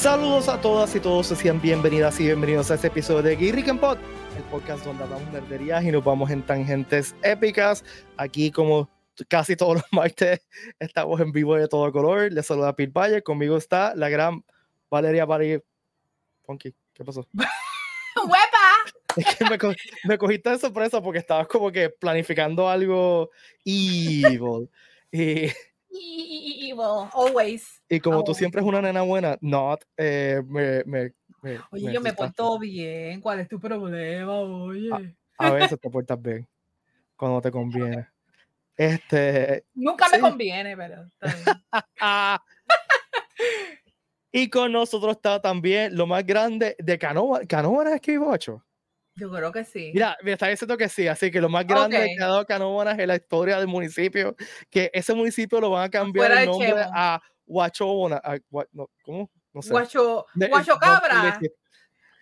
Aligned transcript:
Saludos 0.00 0.48
a 0.48 0.58
todas 0.58 0.94
y 0.96 1.00
todos, 1.00 1.26
sean 1.26 1.60
bienvenidas 1.60 2.18
y 2.20 2.24
bienvenidos 2.24 2.70
a 2.70 2.76
este 2.76 2.86
episodio 2.86 3.20
de 3.22 3.36
Gay 3.36 3.52
Rick 3.52 3.78
Pod, 3.78 3.98
el 4.34 4.42
podcast 4.44 4.82
donde 4.82 5.04
hablamos 5.04 5.30
nerderías 5.30 5.84
y 5.84 5.90
nos 5.92 6.02
vamos 6.02 6.30
en 6.30 6.40
tangentes 6.42 7.14
épicas. 7.22 7.84
Aquí, 8.16 8.50
como 8.50 8.88
casi 9.28 9.56
todos 9.56 9.74
los 9.74 9.84
martes, 9.92 10.40
estamos 10.78 11.20
en 11.20 11.32
vivo 11.32 11.54
de 11.56 11.68
todo 11.68 11.92
color. 11.92 12.32
Les 12.32 12.46
saluda 12.46 12.74
Pete 12.74 12.92
Valle, 12.94 13.22
conmigo 13.22 13.58
está 13.58 13.94
la 13.94 14.08
gran 14.08 14.42
Valeria 14.90 15.26
Bari. 15.26 15.60
Funky, 16.46 16.74
¿qué 16.94 17.04
pasó? 17.04 17.26
¡Huepa! 17.34 18.36
Es 19.16 19.36
que 19.36 19.44
me, 19.50 19.58
co- 19.58 19.74
me 20.04 20.16
cogiste 20.16 20.50
de 20.50 20.58
sorpresa 20.58 21.02
porque 21.02 21.18
estabas 21.18 21.48
como 21.48 21.72
que 21.72 21.90
planificando 21.90 22.68
algo 22.70 23.30
evil. 23.64 24.70
Y, 25.10 25.48
Evil, 25.92 27.08
always. 27.12 27.82
y 27.88 27.98
como 28.00 28.22
tú 28.22 28.32
siempre 28.34 28.60
es 28.60 28.66
una 28.66 28.80
nena 28.80 29.02
buena, 29.02 29.36
not, 29.40 29.82
eh, 29.96 30.40
me, 30.46 30.84
me, 30.84 31.12
me- 31.42 31.58
Oye, 31.70 31.92
yo 31.92 32.00
me 32.00 32.12
porto 32.12 32.58
bien. 32.58 33.20
¿Cuál 33.20 33.40
es 33.40 33.48
tu 33.48 33.58
problema, 33.58 34.38
oye? 34.40 35.16
A 35.38 35.50
veces 35.50 35.80
te 35.80 35.90
portas 35.90 36.20
bien 36.20 36.46
cuando 37.16 37.40
te 37.40 37.50
conviene. 37.50 38.08
Este. 38.76 39.64
Nunca 39.74 40.06
me 40.10 40.20
conviene, 40.20 40.76
pero 40.76 41.02
está 41.04 41.34
bien. 41.34 41.44
y 44.32 44.48
con 44.48 44.72
nosotros 44.72 45.16
está 45.16 45.40
también 45.40 45.96
lo 45.96 46.06
más 46.06 46.24
grande 46.24 46.76
de 46.78 46.98
Canova. 46.98 47.40
¿Canóvanas 47.46 47.94
escribió 47.94 48.28
ocho? 48.28 48.64
Yo 49.20 49.30
creo 49.30 49.52
que 49.52 49.64
sí. 49.64 49.90
Mira, 49.92 50.16
me 50.22 50.32
está 50.32 50.46
diciendo 50.48 50.76
que 50.76 50.88
sí, 50.88 51.06
así 51.06 51.30
que 51.30 51.40
lo 51.40 51.48
más 51.48 51.66
grande 51.66 51.98
Ok. 51.98 52.04
que 52.16 52.22
ha 52.24 52.26
dado 52.26 52.46
Canóvanas 52.46 52.98
en 52.98 53.08
la 53.08 53.16
historia 53.16 53.58
del 53.58 53.68
municipio, 53.68 54.34
que 54.70 54.90
ese 54.94 55.12
municipio 55.14 55.60
lo 55.60 55.70
van 55.70 55.84
a 55.84 55.90
cambiar 55.90 56.26
Fuera 56.28 56.42
el 56.42 56.48
nombre 56.48 56.68
Chemo. 56.68 56.90
a 56.94 57.22
Huachobona. 57.46 58.16
a 58.16 58.36
Gua- 58.50 58.68
no, 58.72 58.88
¿Cómo? 59.04 59.30
No 59.52 59.62
sé. 59.62 59.70
Guacho, 59.70 60.26
De- 60.34 60.48
guacho 60.48 60.78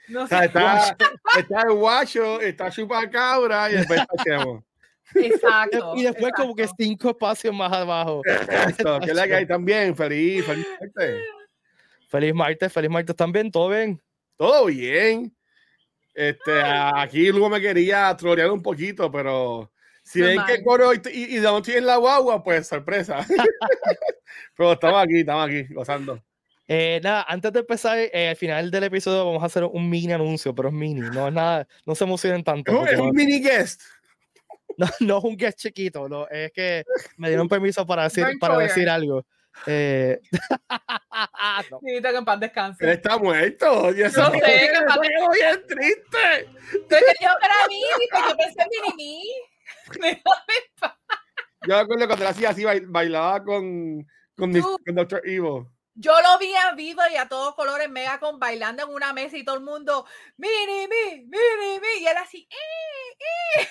no, 0.08 0.26
sé. 0.26 0.44
está, 0.46 0.96
está 1.38 1.62
el 1.68 1.72
guacho, 1.74 2.40
está 2.40 2.70
chupacabra 2.70 3.70
y 3.70 3.74
después 3.74 4.00
está 4.00 4.24
Chemo. 4.24 4.64
Exacto. 5.14 5.92
Y 5.96 6.02
después 6.02 6.32
como 6.34 6.54
que 6.54 6.62
exacto. 6.62 6.84
cinco 6.84 7.10
espacios 7.10 7.54
más 7.54 7.72
abajo. 7.72 8.22
Esto, 8.68 9.00
que 9.00 9.14
la 9.14 9.26
que 9.26 9.34
hay 9.36 9.46
también. 9.46 9.94
Feliz, 9.94 10.44
feliz. 10.44 10.66
martes. 10.80 11.22
Feliz 12.08 12.34
martes, 12.34 12.72
feliz 12.72 12.90
martes 12.90 13.14
también, 13.16 13.50
todo 13.50 13.68
bien. 13.68 14.00
Todo 14.36 14.66
bien. 14.66 15.34
Este, 16.14 16.60
aquí 16.62 17.30
luego 17.30 17.48
me 17.48 17.60
quería 17.60 18.14
trolear 18.16 18.50
un 18.50 18.62
poquito, 18.62 19.10
pero 19.10 19.70
si 20.02 20.20
ven 20.20 20.40
que 20.46 20.62
corro 20.62 20.94
y, 20.94 21.00
y, 21.12 21.36
y 21.36 21.40
no 21.40 21.58
estoy 21.58 21.74
en 21.74 21.86
la 21.86 21.96
guagua, 21.96 22.42
pues 22.42 22.66
sorpresa. 22.66 23.26
pero 24.56 24.72
estamos 24.72 25.02
aquí, 25.02 25.20
estamos 25.20 25.46
aquí, 25.46 25.72
gozando. 25.72 26.22
Eh, 26.70 27.00
nada, 27.02 27.24
antes 27.26 27.50
de 27.52 27.60
empezar, 27.60 27.98
eh, 27.98 28.28
al 28.28 28.36
final 28.36 28.70
del 28.70 28.84
episodio 28.84 29.24
vamos 29.24 29.42
a 29.42 29.46
hacer 29.46 29.64
un 29.64 29.88
mini 29.88 30.12
anuncio, 30.12 30.54
pero 30.54 30.68
es 30.68 30.74
mini, 30.74 31.00
no 31.00 31.28
es 31.28 31.32
nada, 31.32 31.66
no 31.86 31.94
se 31.94 32.04
emocionen 32.04 32.44
tanto. 32.44 32.72
Es 32.72 32.76
un, 32.76 32.80
porque 32.80 32.94
es 32.94 33.00
un 33.00 33.10
mini 33.12 33.40
guest. 33.40 33.82
no, 34.76 34.86
no 35.00 35.18
es 35.18 35.24
un 35.24 35.36
guest 35.36 35.58
chiquito, 35.58 36.08
no, 36.10 36.28
es 36.28 36.52
que 36.52 36.84
me 37.16 37.28
dieron 37.28 37.48
permiso 37.48 37.86
para 37.86 38.04
decir, 38.04 38.26
para 38.38 38.58
decir 38.58 38.88
algo. 38.90 39.24
Eh, 39.66 40.20
no. 41.70 41.78
Necesito 41.82 42.10
que 42.10 42.16
en 42.16 42.24
paz 42.24 42.34
Él 42.34 42.40
descanse. 42.40 42.92
está 42.92 43.18
muerto. 43.18 43.92
Y 43.94 44.02
eso 44.02 44.20
Yo 44.20 44.30
sé 44.30 44.40
que 44.40 44.64
está- 44.64 44.94
es 44.94 45.28
bien 45.34 45.66
triste. 45.66 46.48
Que 46.88 47.00
yo 47.20 47.30
para 47.40 47.66
mí, 47.68 47.82
yo 48.28 48.36
pensé 48.36 48.62
en 48.62 48.68
mini 48.70 48.94
mí. 48.96 50.22
Yo 51.66 51.74
me 51.74 51.80
acuerdo 51.80 52.06
cuando 52.06 52.24
él 52.24 52.30
hacía 52.30 52.50
así, 52.50 52.62
bail- 52.64 52.86
bailaba 52.88 53.42
con, 53.44 54.06
con, 54.36 54.52
Tú- 54.52 54.78
con 54.84 54.94
Dr. 54.94 55.22
Evil. 55.24 55.64
Yo 56.00 56.12
lo 56.22 56.38
vi 56.38 56.52
en 56.54 56.76
vivo 56.76 57.02
y 57.12 57.16
a 57.16 57.28
todos 57.28 57.56
colores 57.56 57.90
mega 57.90 58.20
con 58.20 58.38
bailando 58.38 58.84
en 58.84 58.90
una 58.90 59.12
mesa 59.12 59.36
y 59.36 59.44
todo 59.44 59.56
el 59.56 59.62
mundo, 59.64 60.06
mini 60.36 60.86
mi, 60.86 61.22
mini 61.26 61.80
mi, 61.80 62.02
y 62.02 62.06
él 62.06 62.16
así, 62.16 62.48
¡eh, 62.48 63.60
eh! 63.60 63.68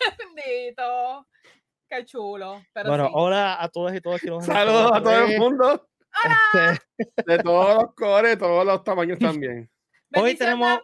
Bendito. 0.36 1.26
Qué 1.90 2.04
chulo. 2.04 2.62
Pero 2.72 2.88
Bueno, 2.88 3.06
sí. 3.06 3.10
hola 3.14 3.60
a 3.60 3.68
todas 3.68 3.94
y 3.96 4.00
todos 4.00 4.20
que 4.20 4.28
nos 4.30 4.46
Saludos 4.46 4.92
a 4.94 5.02
todo 5.02 5.24
el 5.24 5.38
mundo, 5.40 5.88
Este, 6.24 6.80
de 7.26 7.38
todos 7.38 7.74
los 7.82 7.94
colores, 7.94 8.38
todos 8.38 8.64
los 8.64 8.84
tamaños 8.84 9.18
también. 9.42 9.68
hoy 10.14 10.34
tenemos- 10.36 10.78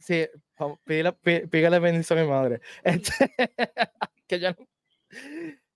sí, 0.00 0.26
vamos, 0.58 0.78
pídele, 0.84 1.12
pí- 1.12 1.46
pídele 1.46 1.78
bendición 1.78 2.18
a 2.18 2.22
mi 2.22 2.28
madre. 2.28 2.60
Este, 2.82 3.12
que 4.26 4.40
ya 4.40 4.50
no- 4.50 4.66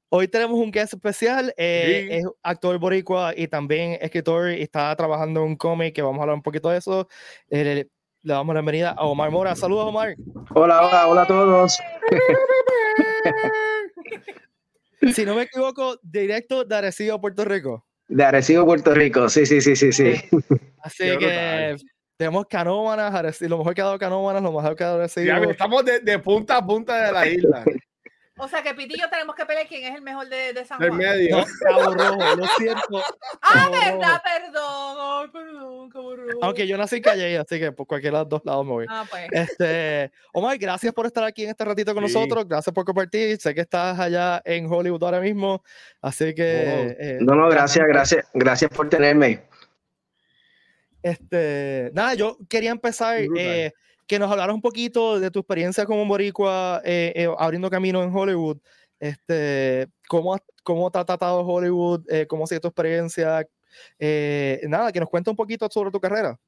Hoy 0.09 0.29
tenemos 0.29 0.59
un 0.59 0.71
guest 0.71 0.95
especial, 0.95 1.53
eh, 1.57 2.07
Sí. 2.09 2.15
es 2.17 2.25
actor 2.43 2.79
boricua 2.79 3.35
y 3.37 3.49
también 3.49 3.99
escritor 4.01 4.51
y 4.51 4.63
está 4.63 4.95
trabajando 4.97 5.41
en 5.43 5.47
un 5.49 5.57
cómic 5.57 5.95
que 5.95 6.01
vamos 6.03 6.19
a 6.21 6.23
hablar 6.23 6.37
un 6.37 6.43
poquito 6.43 6.71
de 6.71 6.79
eso. 6.79 7.09
Eh, 7.51 7.65
le, 7.65 7.75
le 7.75 7.89
damos 8.23 8.55
la 8.55 8.61
bienvenida 8.61 8.91
a 8.97 9.05
Omar 9.05 9.31
Mora. 9.33 9.55
Saludos, 9.57 9.87
Omar. 9.87 10.15
Hola, 10.55 10.87
hola, 10.87 11.07
hola 11.09 11.23
a 11.23 11.27
todos. 11.27 11.79
Si 15.15 15.25
no 15.25 15.35
me 15.35 15.43
equivoco, 15.43 15.99
directo 16.03 16.65
de 16.65 16.77
Arecibo, 16.77 17.21
Puerto 17.21 17.45
Rico. 17.45 17.87
De 18.09 18.25
Arecibo, 18.25 18.65
Puerto 18.65 18.95
Rico. 18.95 19.29
Sí, 19.29 19.45
sí, 19.47 19.61
sí, 19.61 19.77
sí, 19.77 19.93
sí. 19.93 20.15
Así 20.83 21.05
Qué 21.05 21.19
que 21.19 21.27
brutal. 21.27 21.81
tenemos 22.17 22.47
canómanas, 22.47 23.15
Arecibo, 23.15 23.51
lo 23.51 23.59
mejor 23.59 23.75
que 23.75 23.81
ha 23.83 23.85
dado 23.85 23.99
canómanas, 23.99 24.43
lo 24.43 24.53
mejor 24.53 24.77
que 24.77 24.85
ha 24.85 24.87
dado 24.89 25.01
Arecibo. 25.01 25.27
Ya, 25.27 25.51
estamos 25.51 25.85
de, 25.85 26.01
de 26.01 26.19
punta 26.19 26.57
a 26.57 26.67
punta 26.67 27.07
de 27.07 27.13
la 27.13 27.27
isla, 27.29 27.65
O 28.39 28.47
sea 28.49 28.63
que 28.63 28.75
Piti 28.75 28.97
y 28.97 29.01
yo 29.01 29.09
tenemos 29.09 29.35
que 29.35 29.47
pelear 29.47 29.67
quién 29.67 29.85
es 29.91 29.95
el 29.95 30.03
mejor 30.03 30.29
de, 30.29 30.53
de 30.53 30.65
San 30.67 30.77
Juan. 30.79 30.95
medio. 30.97 31.39
No, 31.39 31.45
Cabo 31.63 31.95
Rojo, 31.95 32.37
lo 32.37 32.47
siento. 32.59 33.03
Ah, 33.41 33.69
verdad, 33.71 34.23
perdón. 34.23 34.97
Ay, 35.01 35.29
perdón, 35.33 35.89
Cabo 35.89 36.17
Rojo. 36.17 36.39
Aunque 36.43 36.67
yo 36.67 36.77
nací 36.77 36.97
en 36.97 37.03
Calle, 37.03 37.39
así 37.39 37.59
que 37.59 37.73
por 37.73 37.87
cualquiera 37.87 38.19
de 38.19 38.25
los 38.25 38.29
dos 38.29 38.43
lados 38.45 38.67
me 38.67 38.73
voy. 38.73 38.87
Ah, 38.91 39.05
pues. 39.09 39.29
Este, 39.33 40.11
Omar, 40.35 40.59
gracias 40.59 40.93
por 40.93 41.07
estar 41.07 41.25
aquí 41.25 41.45
en 41.45 41.51
este 41.51 41.65
ratito 41.65 41.95
con 41.95 42.07
Sí. 42.07 42.13
nosotros, 42.13 42.47
gracias 42.47 42.75
por 42.75 42.85
compartir. 42.85 43.39
Sé 43.41 43.55
que 43.55 43.63
estás 43.63 43.99
allá 43.99 44.43
en 44.45 44.71
Hollywood 44.71 45.03
ahora 45.03 45.21
mismo, 45.21 45.63
así 46.03 46.35
que. 46.35 46.97
eh, 46.99 47.19
No, 47.21 47.35
no, 47.35 47.49
gracias, 47.49 47.87
gracias, 47.89 48.27
gracias 48.35 48.71
por 48.71 48.89
tenerme. 48.91 49.45
Este, 51.03 51.91
nada, 51.95 52.15
yo 52.15 52.37
quería 52.49 52.71
empezar 52.73 53.19
eh, 53.37 53.73
que 54.07 54.19
nos 54.19 54.31
hablaras 54.31 54.55
un 54.55 54.63
poquito 54.63 55.19
de 55.21 55.31
tu 55.31 55.41
experiencia 55.41 55.85
como 55.87 56.05
boricua 56.07 56.81
eh, 56.85 57.13
eh, 57.17 57.29
abriendo 57.39 57.71
camino 57.71 58.03
en 58.03 58.15
Hollywood. 58.15 58.59
Este, 59.01 59.89
¿cómo, 60.09 60.35
has- 60.35 60.43
cómo 60.63 60.91
te 60.91 60.99
ha 60.99 61.05
tratado 61.05 61.41
Hollywood? 61.41 62.03
Eh, 62.09 62.27
¿Cómo 62.27 62.45
ha 62.45 62.47
sido 62.47 62.61
tu 62.63 62.69
experiencia? 62.69 63.47
Eh, 63.99 64.61
nada, 64.69 64.93
que 64.93 65.01
nos 65.01 65.09
cuente 65.09 65.31
un 65.31 65.37
poquito 65.37 65.69
sobre 65.71 65.91
tu 65.91 66.01
carrera. 66.01 66.39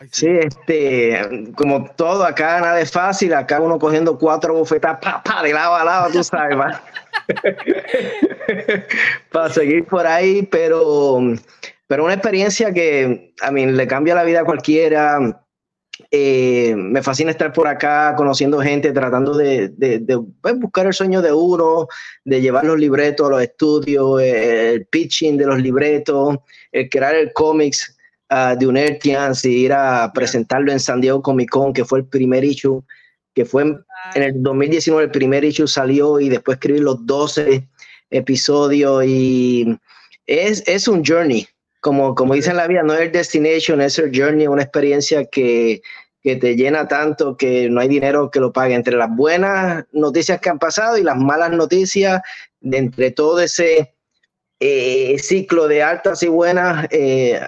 Ay, 0.00 0.08
Sí, 0.12 0.28
este, 0.28 1.50
como 1.56 1.90
todo, 1.96 2.24
acá 2.24 2.60
nada 2.60 2.80
es 2.80 2.92
fácil, 2.92 3.34
acá 3.34 3.60
uno 3.60 3.80
cogiendo 3.80 4.16
cuatro 4.16 4.54
bofetas, 4.54 4.98
pa, 5.02 5.20
pa, 5.24 5.42
de 5.42 5.52
lado 5.52 5.74
a 5.74 5.84
lado, 5.84 6.12
tú 6.12 6.22
sabes, 6.22 6.56
para 9.32 9.52
seguir 9.52 9.84
por 9.86 10.06
ahí, 10.06 10.42
pero, 10.44 11.18
pero 11.86 12.04
una 12.04 12.14
experiencia 12.14 12.72
que 12.72 13.34
a 13.40 13.50
mí 13.50 13.66
le 13.66 13.86
cambia 13.88 14.14
la 14.14 14.22
vida 14.24 14.40
a 14.42 14.44
cualquiera. 14.44 15.44
Eh, 16.10 16.74
me 16.74 17.02
fascina 17.02 17.30
estar 17.30 17.52
por 17.52 17.68
acá 17.68 18.14
conociendo 18.16 18.60
gente, 18.60 18.92
tratando 18.92 19.36
de, 19.36 19.68
de- 19.68 19.98
de, 19.98 20.18
pues, 20.40 20.58
buscar 20.58 20.86
el 20.86 20.94
sueño 20.94 21.20
de 21.20 21.32
uno, 21.32 21.86
de 22.24 22.40
llevar 22.40 22.64
los 22.64 22.78
libretos 22.78 23.26
a 23.26 23.30
los 23.30 23.42
estudios, 23.42 24.18
eh, 24.22 24.70
el 24.72 24.86
pitching 24.86 25.36
de 25.36 25.44
los 25.46 25.58
libretos, 25.60 26.38
el 26.72 26.88
crear 26.88 27.14
el 27.14 27.30
cómics 27.34 27.94
ah, 28.30 28.56
de 28.58 28.66
Unertians 28.66 29.44
y 29.44 29.64
ir 29.66 29.72
a 29.74 30.10
presentarlo 30.14 30.72
en 30.72 30.80
San 30.80 31.02
Diego 31.02 31.20
Comic 31.20 31.50
Con, 31.50 31.74
que 31.74 31.84
fue 31.84 31.98
el 31.98 32.06
primer 32.06 32.42
issue, 32.42 32.82
que 33.34 33.44
fue 33.44 33.62
en, 33.64 33.84
en 34.14 34.22
el 34.22 34.42
2019 34.42 35.04
el 35.04 35.10
primer 35.10 35.44
issue 35.44 35.66
salió 35.68 36.20
y 36.20 36.30
después 36.30 36.56
escribir 36.56 36.84
los 36.84 37.04
12 37.04 37.68
episodios 38.10 39.04
y 39.06 39.78
es, 40.26 40.62
es 40.66 40.88
un 40.88 41.04
journey, 41.04 41.46
como, 41.80 42.14
como 42.14 42.34
dicen 42.34 42.52
en 42.52 42.56
la 42.56 42.66
vida, 42.66 42.82
no 42.82 42.94
es 42.94 43.00
el 43.02 43.12
destination, 43.12 43.80
es 43.82 43.98
el 43.98 44.10
journey, 44.18 44.46
una 44.46 44.62
experiencia 44.62 45.24
que, 45.26 45.80
que 46.22 46.36
te 46.36 46.56
llena 46.56 46.88
tanto 46.88 47.36
que 47.36 47.68
no 47.70 47.80
hay 47.80 47.88
dinero 47.88 48.30
que 48.30 48.40
lo 48.40 48.52
pague. 48.52 48.74
Entre 48.74 48.96
las 48.96 49.14
buenas 49.14 49.84
noticias 49.92 50.40
que 50.40 50.50
han 50.50 50.58
pasado 50.58 50.98
y 50.98 51.02
las 51.02 51.16
malas 51.16 51.50
noticias, 51.50 52.20
de 52.60 52.78
entre 52.78 53.10
todo 53.12 53.40
ese 53.40 53.94
eh, 54.60 55.16
ciclo 55.18 55.68
de 55.68 55.82
altas 55.82 56.22
y 56.22 56.28
buenas, 56.28 56.88
eh, 56.90 57.40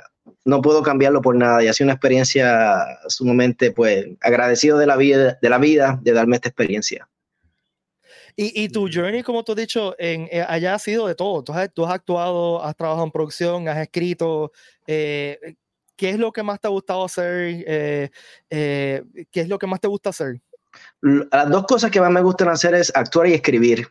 no 0.44 0.62
puedo 0.62 0.82
cambiarlo 0.82 1.20
por 1.20 1.36
nada. 1.36 1.62
Y 1.62 1.68
ha 1.68 1.72
sido 1.72 1.86
una 1.86 1.94
experiencia 1.94 2.84
sumamente, 3.08 3.72
pues, 3.72 4.06
agradecido 4.20 4.78
de 4.78 4.86
la 4.86 4.96
vida, 4.96 5.38
de 5.40 5.50
la 5.50 5.58
vida, 5.58 5.98
de 6.02 6.12
darme 6.12 6.36
esta 6.36 6.48
experiencia. 6.48 7.08
Y, 8.36 8.62
y 8.62 8.68
tu 8.68 8.88
journey, 8.90 9.22
como 9.22 9.42
tú 9.42 9.52
has 9.52 9.58
dicho, 9.58 9.96
en, 9.98 10.28
eh, 10.30 10.44
allá 10.46 10.74
ha 10.74 10.78
sido 10.78 11.08
de 11.08 11.16
todo. 11.16 11.42
Tú 11.42 11.52
has, 11.52 11.70
tú 11.74 11.84
has 11.84 11.92
actuado, 11.92 12.62
has 12.62 12.76
trabajado 12.76 13.04
en 13.04 13.10
producción, 13.10 13.68
has 13.68 13.78
escrito. 13.78 14.52
eh, 14.86 15.56
¿Qué 16.00 16.08
es 16.08 16.18
lo 16.18 16.32
que 16.32 16.42
más 16.42 16.58
te 16.58 16.66
ha 16.66 16.70
gustado 16.70 17.04
hacer? 17.04 17.62
Eh, 17.66 18.08
eh, 18.48 19.02
¿Qué 19.30 19.42
es 19.42 19.48
lo 19.48 19.58
que 19.58 19.66
más 19.66 19.80
te 19.80 19.86
gusta 19.86 20.08
hacer? 20.08 20.40
Las 21.02 21.50
dos 21.50 21.66
cosas 21.66 21.90
que 21.90 22.00
más 22.00 22.10
me 22.10 22.22
gustan 22.22 22.48
hacer 22.48 22.74
es 22.74 22.90
actuar 22.96 23.26
y 23.26 23.34
escribir. 23.34 23.86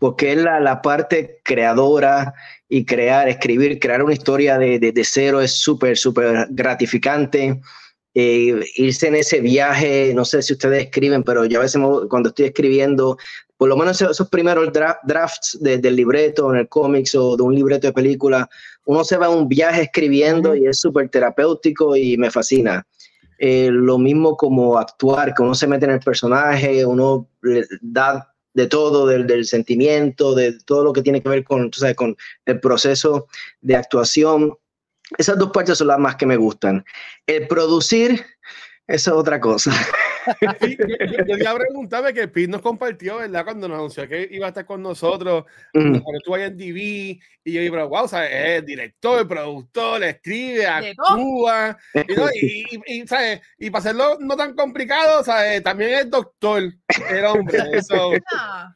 porque 0.00 0.32
es 0.32 0.38
la, 0.38 0.58
la 0.58 0.80
parte 0.80 1.40
creadora 1.44 2.32
y 2.68 2.86
crear, 2.86 3.28
escribir, 3.28 3.78
crear 3.78 4.02
una 4.02 4.14
historia 4.14 4.56
de, 4.58 4.78
de, 4.78 4.92
de 4.92 5.04
cero 5.04 5.42
es 5.42 5.52
súper, 5.52 5.96
súper 5.96 6.46
gratificante. 6.50 7.60
Eh, 8.14 8.64
irse 8.76 9.08
en 9.08 9.16
ese 9.16 9.40
viaje, 9.40 10.12
no 10.14 10.24
sé 10.24 10.42
si 10.42 10.54
ustedes 10.54 10.84
escriben, 10.84 11.22
pero 11.22 11.44
yo 11.44 11.60
a 11.60 11.62
veces 11.62 11.80
cuando 12.08 12.30
estoy 12.30 12.46
escribiendo, 12.46 13.18
por 13.58 13.68
lo 13.68 13.76
menos 13.76 14.00
esos 14.00 14.28
primeros 14.30 14.72
drafts 14.72 15.58
de, 15.60 15.76
del 15.76 15.96
libreto, 15.96 16.50
en 16.52 16.60
el 16.60 16.68
cómics 16.68 17.14
o 17.14 17.36
de 17.36 17.42
un 17.42 17.54
libreto 17.54 17.86
de 17.86 17.92
película, 17.92 18.48
uno 18.84 19.04
se 19.04 19.16
va 19.16 19.26
a 19.26 19.30
un 19.30 19.48
viaje 19.48 19.82
escribiendo 19.82 20.54
y 20.54 20.66
es 20.66 20.80
súper 20.80 21.08
terapéutico 21.08 21.96
y 21.96 22.16
me 22.16 22.30
fascina. 22.30 22.86
Eh, 23.38 23.70
lo 23.70 23.98
mismo 23.98 24.36
como 24.36 24.76
actuar, 24.76 25.34
que 25.34 25.42
uno 25.42 25.54
se 25.54 25.66
mete 25.66 25.86
en 25.86 25.92
el 25.92 26.00
personaje, 26.00 26.84
uno 26.84 27.28
le 27.42 27.64
da 27.80 28.34
de 28.52 28.66
todo, 28.66 29.06
del, 29.06 29.26
del, 29.26 29.46
sentimiento, 29.46 30.34
de 30.34 30.58
todo 30.64 30.84
lo 30.84 30.92
que 30.92 31.02
tiene 31.02 31.22
que 31.22 31.28
ver 31.28 31.44
con, 31.44 31.72
sabes, 31.72 31.96
con 31.96 32.16
el 32.44 32.60
proceso 32.60 33.28
de 33.60 33.76
actuación. 33.76 34.54
Esas 35.16 35.38
dos 35.38 35.50
partes 35.52 35.78
son 35.78 35.86
las 35.86 35.98
más 35.98 36.16
que 36.16 36.26
me 36.26 36.36
gustan. 36.36 36.84
El 37.26 37.46
producir, 37.46 38.24
eso 38.86 39.10
es 39.10 39.16
otra 39.16 39.40
cosa. 39.40 39.72
Sí, 40.60 40.76
yo, 40.78 41.24
yo, 41.26 41.36
yo 41.36 41.54
preguntaba 41.56 42.12
que 42.12 42.28
Pete 42.28 42.48
nos 42.48 42.60
compartió, 42.60 43.16
¿verdad? 43.18 43.44
Cuando 43.44 43.68
nos 43.68 43.78
anunció 43.78 44.08
que 44.08 44.28
iba 44.30 44.46
a 44.46 44.48
estar 44.48 44.66
con 44.66 44.82
nosotros, 44.82 45.44
mm. 45.72 45.98
cuando 46.00 46.18
estuvo 46.18 46.34
ahí 46.34 46.42
en 46.42 46.56
DV, 46.56 46.78
y 47.44 47.52
yo 47.52 47.60
dije, 47.60 47.70
wow, 47.70 48.08
¿sabes? 48.08 48.30
Es 48.32 48.66
director, 48.66 49.26
productor, 49.26 50.04
escribe, 50.04 50.66
actúa, 50.66 51.78
y, 51.94 52.14
¿no? 52.14 52.26
y, 52.34 52.64
y, 52.70 53.00
y, 53.02 53.06
¿sabes? 53.06 53.40
y, 53.58 53.70
para 53.70 53.80
hacerlo 53.80 54.18
no 54.20 54.36
tan 54.36 54.54
complicado, 54.54 55.24
¿sabes? 55.24 55.62
También 55.62 55.94
es 55.94 56.10
doctor, 56.10 56.62
el 57.10 57.24
hombre. 57.24 57.58
Eso, 57.72 58.12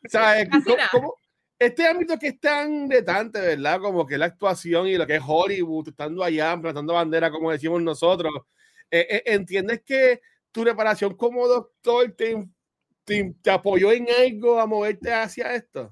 ¿sabes? 0.09 0.49
¿Cómo, 0.51 0.77
cómo, 0.91 1.15
este 1.59 1.87
ámbito 1.87 2.19
que 2.19 2.29
es 2.29 2.41
tan 2.41 2.91
retante, 2.91 3.41
¿verdad? 3.41 3.81
Como 3.81 4.07
que 4.07 4.19
la 4.19 4.27
actuación 4.27 4.87
y 4.87 4.97
lo 4.97 5.07
que 5.07 5.17
es 5.17 5.23
Hollywood, 5.25 5.89
estando 5.89 6.23
allá, 6.25 6.59
plantando 6.61 6.95
bandera, 6.95 7.31
como 7.31 7.51
decimos 7.51 7.83
nosotros, 7.83 8.33
eh, 8.91 9.07
eh, 9.09 9.23
¿entiendes 9.27 9.83
que 9.85 10.21
tu 10.55 10.63
preparación 10.63 11.15
como 11.17 11.49
doctor 11.49 12.15
te, 12.17 12.47
te, 13.05 13.35
te, 13.43 13.51
apoyó 13.51 13.91
en 13.91 14.07
algo 14.21 14.61
a 14.61 14.67
moverte 14.67 15.13
hacia 15.13 15.53
esto? 15.53 15.91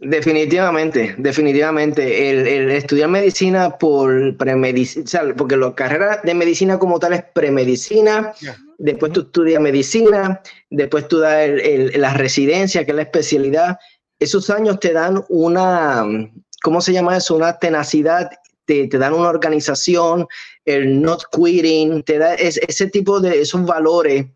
Definitivamente, 0.00 1.14
definitivamente. 1.16 2.28
El, 2.28 2.46
el 2.46 2.70
estudiar 2.72 3.08
medicina 3.08 3.78
por 3.78 4.36
premedicina, 4.36 5.04
o 5.04 5.06
sea, 5.06 5.34
porque 5.36 5.56
la 5.56 5.72
carrera 5.76 6.20
de 6.24 6.34
medicina 6.34 6.76
como 6.76 6.98
tal 6.98 7.12
es 7.12 7.22
premedicina, 7.32 8.34
yeah. 8.40 8.56
después 8.78 9.12
tú 9.12 9.20
estudias 9.20 9.62
medicina, 9.62 10.42
después 10.70 11.06
tú 11.06 11.20
das 11.20 11.44
el, 11.44 11.60
el, 11.60 12.00
la 12.00 12.14
residencia, 12.14 12.84
que 12.84 12.90
es 12.90 12.96
la 12.96 13.02
especialidad. 13.02 13.78
Esos 14.18 14.50
años 14.50 14.80
te 14.80 14.92
dan 14.92 15.24
una, 15.28 16.04
¿cómo 16.64 16.80
se 16.80 16.92
llama 16.92 17.16
eso? 17.16 17.36
Una 17.36 17.56
tenacidad 17.60 18.28
te, 18.64 18.88
te, 18.88 18.98
dan 18.98 19.12
una 19.12 19.28
organización, 19.28 20.26
el 20.64 21.00
not 21.00 21.24
quitting, 21.30 22.02
te 22.02 22.18
da 22.18 22.34
es, 22.34 22.58
ese 22.58 22.88
tipo 22.88 23.20
de 23.20 23.40
esos 23.40 23.64
valores 23.64 24.26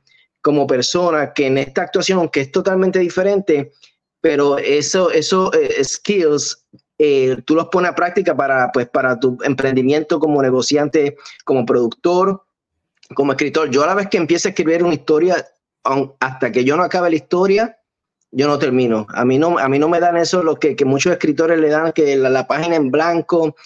como 0.40 0.66
persona 0.66 1.32
que 1.32 1.46
en 1.46 1.58
esta 1.58 1.82
actuación, 1.82 2.18
aunque 2.18 2.42
es 2.42 2.52
totalmente 2.52 2.98
diferente, 2.98 3.72
pero 4.20 4.58
eso, 4.58 5.10
eso 5.10 5.52
eh, 5.52 5.82
skills, 5.82 6.64
eh, 6.98 7.36
tú 7.44 7.54
los 7.54 7.68
pones 7.68 7.90
a 7.90 7.94
práctica 7.94 8.36
para, 8.36 8.70
pues, 8.72 8.88
para 8.88 9.18
tu 9.18 9.38
emprendimiento 9.42 10.18
como 10.18 10.42
negociante, 10.42 11.16
como 11.44 11.64
productor, 11.64 12.42
como 13.14 13.32
escritor. 13.32 13.70
Yo 13.70 13.84
a 13.84 13.86
la 13.86 13.94
vez 13.94 14.08
que 14.08 14.18
empiece 14.18 14.48
a 14.48 14.50
escribir 14.50 14.82
una 14.82 14.94
historia, 14.94 15.46
hasta 16.20 16.52
que 16.52 16.64
yo 16.64 16.76
no 16.76 16.82
acabe 16.82 17.10
la 17.10 17.16
historia, 17.16 17.78
yo 18.30 18.46
no 18.46 18.58
termino. 18.58 19.06
A 19.10 19.24
mí 19.24 19.38
no, 19.38 19.58
a 19.58 19.68
mí 19.68 19.78
no 19.78 19.88
me 19.88 20.00
dan 20.00 20.16
eso 20.16 20.42
lo 20.42 20.56
que, 20.56 20.76
que 20.76 20.84
muchos 20.84 21.12
escritores 21.12 21.58
le 21.58 21.70
dan, 21.70 21.92
que 21.92 22.16
la, 22.16 22.28
la 22.28 22.46
página 22.46 22.76
en 22.76 22.90
blanco, 22.90 23.56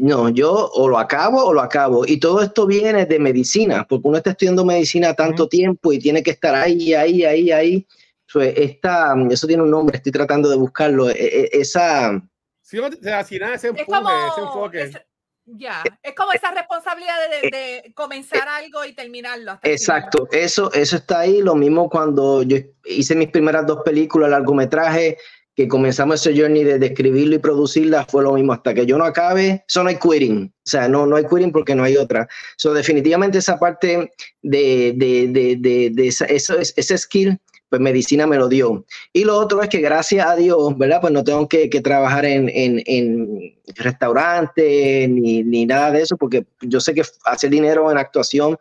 no, 0.00 0.28
yo 0.28 0.70
o 0.74 0.88
lo 0.88 0.98
acabo 0.98 1.44
o 1.44 1.52
lo 1.52 1.60
acabo. 1.60 2.06
Y 2.06 2.18
todo 2.18 2.42
esto 2.42 2.66
viene 2.66 3.06
de 3.06 3.18
medicina, 3.18 3.86
porque 3.88 4.08
uno 4.08 4.18
está 4.18 4.30
estudiando 4.30 4.64
medicina 4.64 5.14
tanto 5.14 5.44
uh 5.44 5.46
-huh. 5.46 5.50
tiempo 5.50 5.92
y 5.92 5.98
tiene 5.98 6.22
que 6.22 6.32
estar 6.32 6.54
ahí, 6.54 6.94
ahí, 6.94 7.24
ahí, 7.24 7.50
ahí. 7.50 7.86
Pues 8.32 8.54
esta, 8.56 9.14
eso 9.30 9.46
tiene 9.46 9.62
un 9.62 9.70
nombre, 9.70 9.96
estoy 9.96 10.12
tratando 10.12 10.48
de 10.48 10.56
buscarlo. 10.56 11.08
E, 11.10 11.14
e, 11.14 11.48
esa. 11.52 12.20
Sí, 12.62 12.78
ese 12.78 13.68
empuje, 13.68 13.82
es 13.82 13.86
como, 13.86 14.10
ese 14.10 14.40
enfoque. 14.40 14.82
Es, 14.82 14.98
ya, 15.46 15.84
es 16.02 16.14
como 16.14 16.32
esa 16.32 16.50
responsabilidad 16.50 17.14
de, 17.30 17.50
de, 17.50 17.50
de 17.50 17.94
comenzar 17.94 18.48
eh, 18.48 18.64
algo 18.64 18.84
y 18.84 18.94
terminarlo. 18.94 19.52
Hasta 19.52 19.68
exacto, 19.68 20.28
eso, 20.32 20.72
eso 20.72 20.96
está 20.96 21.20
ahí. 21.20 21.40
Lo 21.40 21.54
mismo 21.54 21.88
cuando 21.88 22.42
yo 22.42 22.56
hice 22.84 23.14
mis 23.14 23.30
primeras 23.30 23.64
dos 23.64 23.82
películas, 23.84 24.28
largometraje, 24.30 25.18
que 25.56 25.66
comenzamos 25.66 26.20
ese 26.20 26.38
journey 26.38 26.64
de, 26.64 26.78
de, 26.78 26.86
escribirlo 26.86 27.34
y 27.34 27.38
producirla, 27.38 28.04
fue 28.04 28.22
lo 28.22 28.34
mismo. 28.34 28.52
Hasta 28.52 28.74
que 28.74 28.84
yo 28.84 28.98
no 28.98 29.04
acabe, 29.04 29.64
eso 29.66 29.82
no 29.82 29.88
hay 29.88 29.96
quitting. 29.96 30.52
O 30.54 30.68
sea, 30.70 30.86
no, 30.86 31.06
no 31.06 31.16
hay 31.16 31.24
quitting 31.24 31.50
porque 31.50 31.74
no 31.74 31.82
hay 31.82 31.96
otra. 31.96 32.28
So, 32.58 32.74
definitivamente 32.74 33.38
esa 33.38 33.58
parte 33.58 34.12
de, 34.42 34.92
de, 34.94 35.28
de, 35.28 35.90
de, 35.90 36.06
esa, 36.06 36.26
eso, 36.26 36.58
ese 36.58 36.98
skill, 36.98 37.40
pues 37.70 37.80
medicina 37.80 38.26
me 38.26 38.36
lo 38.36 38.48
dio. 38.48 38.84
Y 39.14 39.24
lo 39.24 39.38
otro 39.38 39.62
es 39.62 39.70
que 39.70 39.80
gracias 39.80 40.26
a 40.26 40.36
Dios, 40.36 40.76
¿verdad? 40.76 41.00
Pues 41.00 41.14
no 41.14 41.24
tengo 41.24 41.48
que, 41.48 41.70
que 41.70 41.80
trabajar 41.80 42.26
en, 42.26 42.50
en, 42.50 42.82
en 42.84 43.54
restaurantes 43.76 45.08
ni, 45.08 45.42
ni 45.42 45.64
nada 45.64 45.90
de 45.90 46.02
eso, 46.02 46.18
porque 46.18 46.44
yo 46.60 46.80
sé 46.80 46.92
que 46.92 47.02
hacer 47.24 47.48
dinero 47.48 47.90
en 47.90 47.96
actuación 47.96 48.58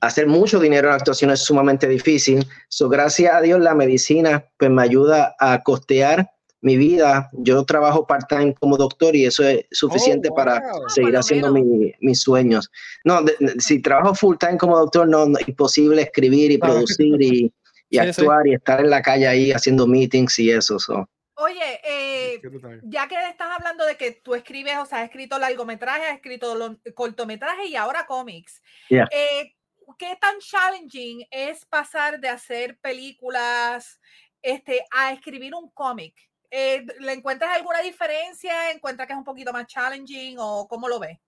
hacer 0.00 0.26
mucho 0.26 0.60
dinero 0.60 0.88
en 0.88 0.94
actuación 0.94 1.30
es 1.30 1.40
sumamente 1.40 1.88
difícil. 1.88 2.46
So, 2.68 2.88
gracias 2.88 3.34
a 3.34 3.40
Dios 3.40 3.60
la 3.60 3.74
medicina 3.74 4.44
pues 4.58 4.70
me 4.70 4.82
ayuda 4.82 5.34
a 5.38 5.62
costear 5.62 6.30
mi 6.60 6.76
vida. 6.76 7.30
Yo 7.32 7.64
trabajo 7.64 8.06
part-time 8.06 8.54
como 8.54 8.76
doctor 8.76 9.14
y 9.14 9.26
eso 9.26 9.44
es 9.44 9.64
suficiente 9.70 10.28
oh, 10.28 10.30
wow. 10.30 10.36
para 10.36 10.56
ah, 10.56 10.88
seguir 10.88 11.16
haciendo 11.16 11.52
mi, 11.52 11.92
mis 12.00 12.20
sueños. 12.20 12.70
No, 13.04 13.22
de, 13.22 13.36
de, 13.38 13.60
si 13.60 13.80
trabajo 13.80 14.14
full-time 14.14 14.58
como 14.58 14.78
doctor, 14.78 15.08
no, 15.08 15.26
no, 15.26 15.38
imposible 15.46 16.02
escribir 16.02 16.50
y 16.50 16.58
producir 16.58 17.22
y, 17.22 17.52
y 17.90 17.96
sí, 17.96 17.98
actuar 17.98 18.42
sí. 18.44 18.50
y 18.50 18.54
estar 18.54 18.80
en 18.80 18.90
la 18.90 19.02
calle 19.02 19.28
ahí 19.28 19.52
haciendo 19.52 19.86
meetings 19.86 20.38
y 20.38 20.50
eso. 20.50 20.78
So. 20.78 21.08
Oye, 21.38 21.80
eh, 21.84 22.40
ya 22.84 23.06
que 23.08 23.14
estás 23.28 23.48
hablando 23.58 23.84
de 23.84 23.96
que 23.96 24.12
tú 24.12 24.34
escribes, 24.34 24.78
o 24.78 24.86
sea, 24.86 24.98
has 24.98 25.04
escrito 25.04 25.38
largometrajes, 25.38 26.08
has 26.08 26.16
escrito 26.16 26.78
cortometrajes 26.94 27.68
y 27.68 27.76
ahora 27.76 28.06
cómics. 28.06 28.62
Yeah. 28.88 29.06
Eh, 29.12 29.54
qué 29.98 30.16
tan 30.20 30.38
challenging 30.38 31.26
es 31.30 31.64
pasar 31.64 32.20
de 32.20 32.28
hacer 32.28 32.78
películas 32.78 34.00
este, 34.42 34.84
a 34.90 35.12
escribir 35.12 35.54
un 35.54 35.70
cómic? 35.70 36.14
Eh, 36.50 36.84
¿Le 37.00 37.12
encuentras 37.12 37.54
alguna 37.54 37.80
diferencia? 37.80 38.70
¿Encuentras 38.70 39.06
que 39.06 39.12
es 39.12 39.18
un 39.18 39.24
poquito 39.24 39.52
más 39.52 39.66
challenging 39.66 40.36
o 40.38 40.66
cómo 40.68 40.88
lo 40.88 40.98
ves? 40.98 41.18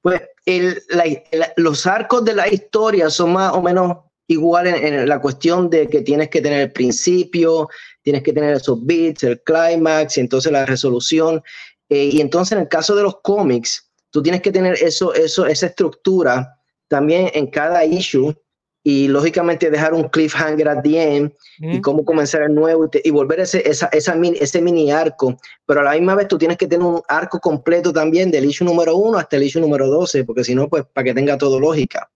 Pues 0.00 0.22
el, 0.44 0.82
la, 0.88 1.04
la, 1.32 1.52
los 1.56 1.86
arcos 1.86 2.24
de 2.24 2.34
la 2.34 2.48
historia 2.48 3.10
son 3.10 3.32
más 3.32 3.52
o 3.52 3.62
menos 3.62 3.98
iguales 4.26 4.76
en, 4.82 4.94
en, 4.94 5.08
la 5.08 5.20
cuestión 5.20 5.70
de 5.70 5.88
que 5.88 6.02
tienes 6.02 6.28
que 6.28 6.40
tener 6.40 6.60
el 6.60 6.72
principio, 6.72 7.68
tienes 8.02 8.22
que 8.22 8.32
tener 8.32 8.54
esos 8.54 8.84
beats, 8.84 9.24
el 9.24 9.42
clímax 9.42 10.16
y 10.16 10.20
entonces 10.20 10.52
la 10.52 10.66
resolución. 10.66 11.42
Eh, 11.88 12.10
y 12.12 12.20
entonces 12.20 12.52
en 12.52 12.60
el 12.60 12.68
caso 12.68 12.94
de 12.94 13.02
los 13.02 13.20
cómics, 13.22 13.90
tú 14.10 14.22
tienes 14.22 14.42
que 14.42 14.52
tener 14.52 14.74
eso, 14.74 15.14
eso, 15.14 15.46
esa 15.46 15.66
estructura 15.66 16.57
también 16.88 17.30
en 17.34 17.46
cada 17.46 17.84
issue 17.84 18.34
y 18.82 19.08
lógicamente 19.08 19.70
dejar 19.70 19.92
un 19.92 20.08
cliffhanger 20.08 20.68
at 20.68 20.82
the 20.82 21.16
end 21.16 21.32
mm. 21.58 21.72
y 21.72 21.80
cómo 21.80 22.04
comenzar 22.04 22.42
el 22.42 22.54
nuevo 22.54 22.86
y, 22.86 22.88
te, 22.88 23.02
y 23.04 23.10
volver 23.10 23.40
ese, 23.40 23.68
esa, 23.68 23.86
esa 23.92 24.14
mini, 24.14 24.38
ese 24.40 24.62
mini 24.62 24.90
arco, 24.90 25.36
pero 25.66 25.80
a 25.80 25.84
la 25.84 25.92
misma 25.92 26.14
vez 26.14 26.28
tú 26.28 26.38
tienes 26.38 26.56
que 26.56 26.66
tener 26.66 26.86
un 26.86 27.02
arco 27.08 27.38
completo 27.38 27.92
también 27.92 28.30
del 28.30 28.46
issue 28.46 28.64
número 28.64 28.96
uno 28.96 29.18
hasta 29.18 29.36
el 29.36 29.42
issue 29.42 29.60
número 29.60 29.88
12, 29.88 30.24
porque 30.24 30.44
si 30.44 30.54
no, 30.54 30.68
pues 30.68 30.84
para 30.92 31.04
que 31.04 31.14
tenga 31.14 31.36
todo 31.36 31.60
lógica. 31.60 32.10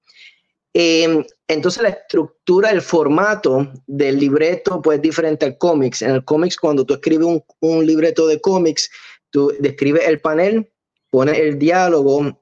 Eh, 0.74 1.26
entonces 1.46 1.82
la 1.82 1.90
estructura, 1.90 2.70
el 2.70 2.80
formato 2.80 3.70
del 3.86 4.18
libreto 4.18 4.80
pues 4.80 4.96
es 4.96 5.02
diferente 5.02 5.44
al 5.44 5.58
cómics. 5.58 6.00
En 6.00 6.12
el 6.12 6.24
cómics 6.24 6.56
cuando 6.56 6.86
tú 6.86 6.94
escribes 6.94 7.26
un, 7.26 7.44
un 7.60 7.84
libreto 7.84 8.26
de 8.26 8.40
cómics, 8.40 8.90
tú 9.28 9.52
describes 9.60 10.08
el 10.08 10.20
panel, 10.20 10.72
pones 11.10 11.38
el 11.38 11.58
diálogo, 11.58 12.41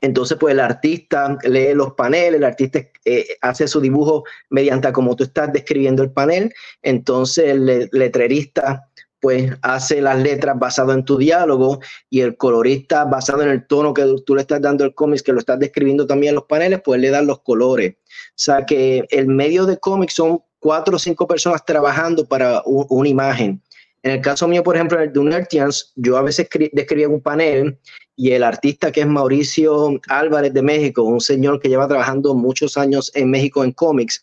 entonces, 0.00 0.36
pues 0.38 0.52
el 0.52 0.60
artista 0.60 1.38
lee 1.44 1.74
los 1.74 1.94
paneles, 1.94 2.34
el 2.34 2.44
artista 2.44 2.80
eh, 3.04 3.26
hace 3.40 3.68
su 3.68 3.80
dibujo 3.80 4.24
mediante 4.50 4.92
como 4.92 5.16
tú 5.16 5.24
estás 5.24 5.52
describiendo 5.52 6.02
el 6.02 6.10
panel. 6.10 6.52
Entonces, 6.82 7.46
el 7.48 7.88
letrerista 7.92 8.88
pues 9.20 9.50
hace 9.62 10.02
las 10.02 10.18
letras 10.18 10.58
basado 10.58 10.92
en 10.92 11.02
tu 11.02 11.16
diálogo 11.16 11.80
y 12.10 12.20
el 12.20 12.36
colorista 12.36 13.06
basado 13.06 13.42
en 13.42 13.48
el 13.48 13.66
tono 13.66 13.94
que 13.94 14.04
tú 14.26 14.34
le 14.34 14.42
estás 14.42 14.60
dando 14.60 14.84
al 14.84 14.94
cómic, 14.94 15.22
que 15.22 15.32
lo 15.32 15.38
estás 15.38 15.58
describiendo 15.58 16.06
también 16.06 16.32
en 16.32 16.34
los 16.34 16.44
paneles, 16.44 16.82
pues 16.84 17.00
le 17.00 17.08
dan 17.08 17.26
los 17.26 17.40
colores. 17.40 17.94
O 17.94 18.32
sea 18.34 18.66
que 18.66 19.06
el 19.08 19.26
medio 19.28 19.64
de 19.64 19.78
cómic 19.78 20.10
son 20.10 20.42
cuatro 20.58 20.96
o 20.96 20.98
cinco 20.98 21.26
personas 21.26 21.64
trabajando 21.64 22.26
para 22.26 22.60
un, 22.66 22.84
una 22.90 23.08
imagen. 23.08 23.62
En 24.04 24.10
el 24.10 24.20
caso 24.20 24.46
mío, 24.46 24.62
por 24.62 24.76
ejemplo, 24.76 24.98
en 24.98 25.04
el 25.04 25.12
de 25.14 25.18
Unertians, 25.18 25.92
yo 25.96 26.18
a 26.18 26.22
veces 26.22 26.46
describía 26.72 27.08
un 27.08 27.22
panel 27.22 27.78
y 28.16 28.32
el 28.32 28.42
artista 28.42 28.92
que 28.92 29.00
es 29.00 29.06
Mauricio 29.06 29.98
Álvarez 30.08 30.52
de 30.52 30.60
México, 30.60 31.02
un 31.02 31.22
señor 31.22 31.58
que 31.58 31.70
lleva 31.70 31.88
trabajando 31.88 32.34
muchos 32.34 32.76
años 32.76 33.10
en 33.14 33.30
México 33.30 33.64
en 33.64 33.72
cómics, 33.72 34.22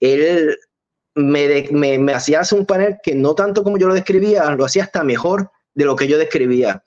él 0.00 0.58
me, 1.14 1.68
me, 1.70 2.00
me 2.00 2.12
hacías 2.12 2.50
un 2.50 2.66
panel 2.66 2.96
que 3.00 3.14
no 3.14 3.36
tanto 3.36 3.62
como 3.62 3.78
yo 3.78 3.86
lo 3.86 3.94
describía, 3.94 4.50
lo 4.56 4.64
hacía 4.64 4.82
hasta 4.82 5.04
mejor 5.04 5.52
de 5.72 5.84
lo 5.84 5.94
que 5.94 6.08
yo 6.08 6.18
describía. 6.18 6.82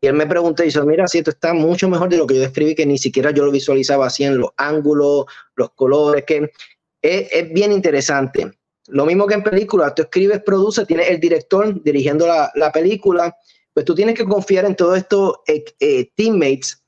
Y 0.00 0.06
él 0.06 0.14
me 0.14 0.28
preguntó 0.28 0.62
y 0.62 0.66
dice, 0.66 0.80
mira, 0.82 1.08
si 1.08 1.18
esto 1.18 1.30
está 1.30 1.54
mucho 1.54 1.88
mejor 1.88 2.08
de 2.08 2.18
lo 2.18 2.26
que 2.28 2.36
yo 2.36 2.40
describí, 2.40 2.76
que 2.76 2.86
ni 2.86 2.98
siquiera 2.98 3.32
yo 3.32 3.44
lo 3.44 3.50
visualizaba 3.50 4.06
así 4.06 4.22
en 4.22 4.38
los 4.38 4.50
ángulos, 4.56 5.24
los 5.56 5.72
colores, 5.72 6.22
que 6.24 6.52
es, 7.02 7.28
es 7.32 7.52
bien 7.52 7.72
interesante. 7.72 8.59
Lo 8.90 9.06
mismo 9.06 9.26
que 9.26 9.34
en 9.34 9.42
películas, 9.42 9.94
tú 9.94 10.02
escribes, 10.02 10.42
produces, 10.42 10.86
tienes 10.86 11.08
el 11.08 11.20
director 11.20 11.82
dirigiendo 11.82 12.26
la, 12.26 12.50
la 12.54 12.72
película, 12.72 13.36
pues 13.72 13.86
tú 13.86 13.94
tienes 13.94 14.14
que 14.14 14.24
confiar 14.24 14.64
en 14.64 14.74
todos 14.76 14.98
estos 14.98 15.38
eh, 15.46 15.64
eh, 15.78 16.10
teammates 16.14 16.82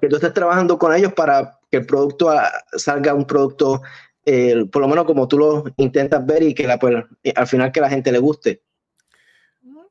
que 0.00 0.08
tú 0.08 0.16
estés 0.16 0.32
trabajando 0.32 0.78
con 0.78 0.94
ellos 0.94 1.12
para 1.12 1.58
que 1.70 1.78
el 1.78 1.86
producto 1.86 2.30
ah, 2.30 2.50
salga 2.76 3.14
un 3.14 3.26
producto, 3.26 3.82
eh, 4.24 4.64
por 4.70 4.82
lo 4.82 4.88
menos 4.88 5.04
como 5.04 5.28
tú 5.28 5.38
lo 5.38 5.64
intentas 5.76 6.24
ver 6.24 6.42
y 6.42 6.54
que 6.54 6.66
la, 6.66 6.78
pues, 6.78 7.04
al 7.34 7.46
final 7.46 7.72
que 7.72 7.80
la 7.80 7.90
gente 7.90 8.12
le 8.12 8.18
guste. 8.18 8.62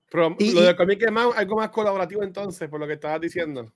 Pero 0.10 0.36
Y- 0.40 0.54
lo 0.54 0.62
de 0.62 0.76
cómic 0.76 1.04
es 1.04 1.12
más, 1.12 1.28
algo 1.36 1.58
más 1.58 1.70
colaborativo 1.70 2.24
entonces, 2.24 2.70
por 2.70 2.80
lo 2.80 2.88
que 2.88 2.94
estabas 2.94 3.22
diciendo. 3.22 3.72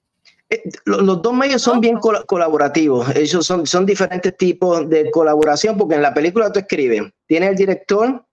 Eh, 0.52 0.62
lo- 0.86 1.02
Los 1.02 1.22
dos 1.22 1.34
medios 1.34 1.62
son 1.62 1.80
bien 1.80 1.98
col- 1.98 2.26
colaborativos. 2.28 3.08
Ellos 3.16 3.46
son, 3.46 3.66
son 3.66 3.86
diferentes 3.86 4.36
tipos 4.38 4.88
de 4.90 5.10
colaboración 5.10 5.78
porque 5.78 5.96
en 5.96 6.02
la 6.02 6.14
película 6.14 6.52
tú 6.52 6.60
escribes, 6.60 7.04
tienes 7.26 7.50
el 7.52 7.56
director, 7.56 8.24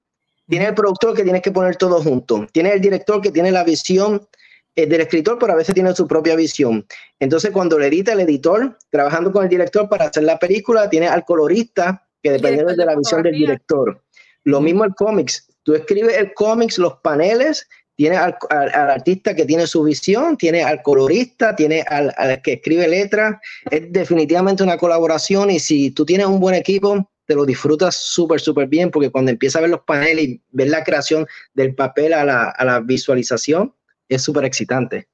tienes 0.48 0.68
el 0.68 0.74
productor 0.74 1.14
que 1.14 1.22
tienes 1.22 1.42
que 1.42 1.52
poner 1.52 1.76
todo 1.76 2.02
junto, 2.02 2.46
tienes 2.52 2.74
el 2.74 2.80
director 2.80 3.20
que 3.22 3.30
tiene 3.30 3.52
la 3.52 3.62
visión 3.64 4.26
eh, 4.74 4.86
del 4.86 5.00
escritor, 5.02 5.38
pero 5.38 5.52
a 5.52 5.56
veces 5.56 5.74
tiene 5.74 5.94
su 5.94 6.06
propia 6.08 6.34
visión. 6.36 6.84
Entonces 7.20 7.50
cuando 7.52 7.78
le 7.78 7.86
edita 7.86 8.12
el 8.12 8.20
editor, 8.20 8.76
trabajando 8.90 9.30
con 9.32 9.44
el 9.44 9.48
director 9.48 9.88
para 9.88 10.06
hacer 10.06 10.24
la 10.24 10.38
película, 10.38 10.90
tiene 10.90 11.06
al 11.08 11.24
colorista 11.24 12.04
que 12.22 12.32
depende 12.32 12.64
de 12.74 12.84
la 12.84 12.96
visión 12.96 13.22
del 13.22 13.34
director. 13.34 14.02
Lo 14.44 14.60
mismo 14.60 14.84
el 14.84 14.94
cómics. 14.94 15.46
Tú 15.62 15.74
escribes 15.74 16.16
el 16.16 16.32
cómics, 16.34 16.78
los 16.78 16.94
paneles, 17.00 17.68
tiene 17.98 18.16
al, 18.16 18.36
al- 18.50 18.72
al 18.72 18.90
artista 18.92 19.34
que 19.34 19.44
tiene 19.44 19.66
su 19.66 19.82
visión, 19.82 20.36
tiene 20.36 20.62
al 20.62 20.82
colorista, 20.82 21.56
tiene 21.56 21.82
al, 21.82 22.14
al 22.16 22.40
que 22.42 22.52
escribe 22.52 22.86
letras. 22.86 23.40
Es 23.68 23.92
definitivamente 23.92 24.62
una 24.62 24.76
colaboración 24.78 25.50
y 25.50 25.58
si 25.58 25.90
tú 25.90 26.06
tienes 26.06 26.28
un 26.28 26.38
buen 26.38 26.54
equipo, 26.54 27.10
te 27.26 27.34
lo 27.34 27.44
disfrutas 27.44 27.96
súper, 27.96 28.38
súper 28.40 28.68
bien 28.68 28.92
porque 28.92 29.10
cuando 29.10 29.32
empiezas 29.32 29.56
a 29.56 29.62
ver 29.62 29.70
los 29.70 29.80
paneles 29.80 30.28
y 30.28 30.40
ver 30.50 30.68
la 30.68 30.84
creación 30.84 31.26
del 31.54 31.74
papel 31.74 32.12
a 32.12 32.24
la, 32.24 32.44
a 32.50 32.64
la 32.64 32.78
visualización, 32.78 33.74
es 34.08 34.22
súper 34.22 34.44
excitante. 34.44 35.08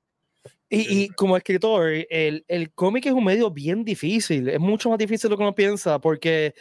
Y, 0.68 1.04
y 1.04 1.08
como 1.08 1.38
escritor, 1.38 1.90
el, 2.10 2.44
el 2.46 2.70
cómic 2.74 3.06
es 3.06 3.12
un 3.14 3.24
medio 3.24 3.50
bien 3.50 3.82
difícil, 3.82 4.50
es 4.50 4.60
mucho 4.60 4.90
más 4.90 4.98
difícil 4.98 5.28
de 5.28 5.30
lo 5.30 5.36
que 5.38 5.42
uno 5.42 5.54
piensa, 5.54 5.98
porque 5.98 6.52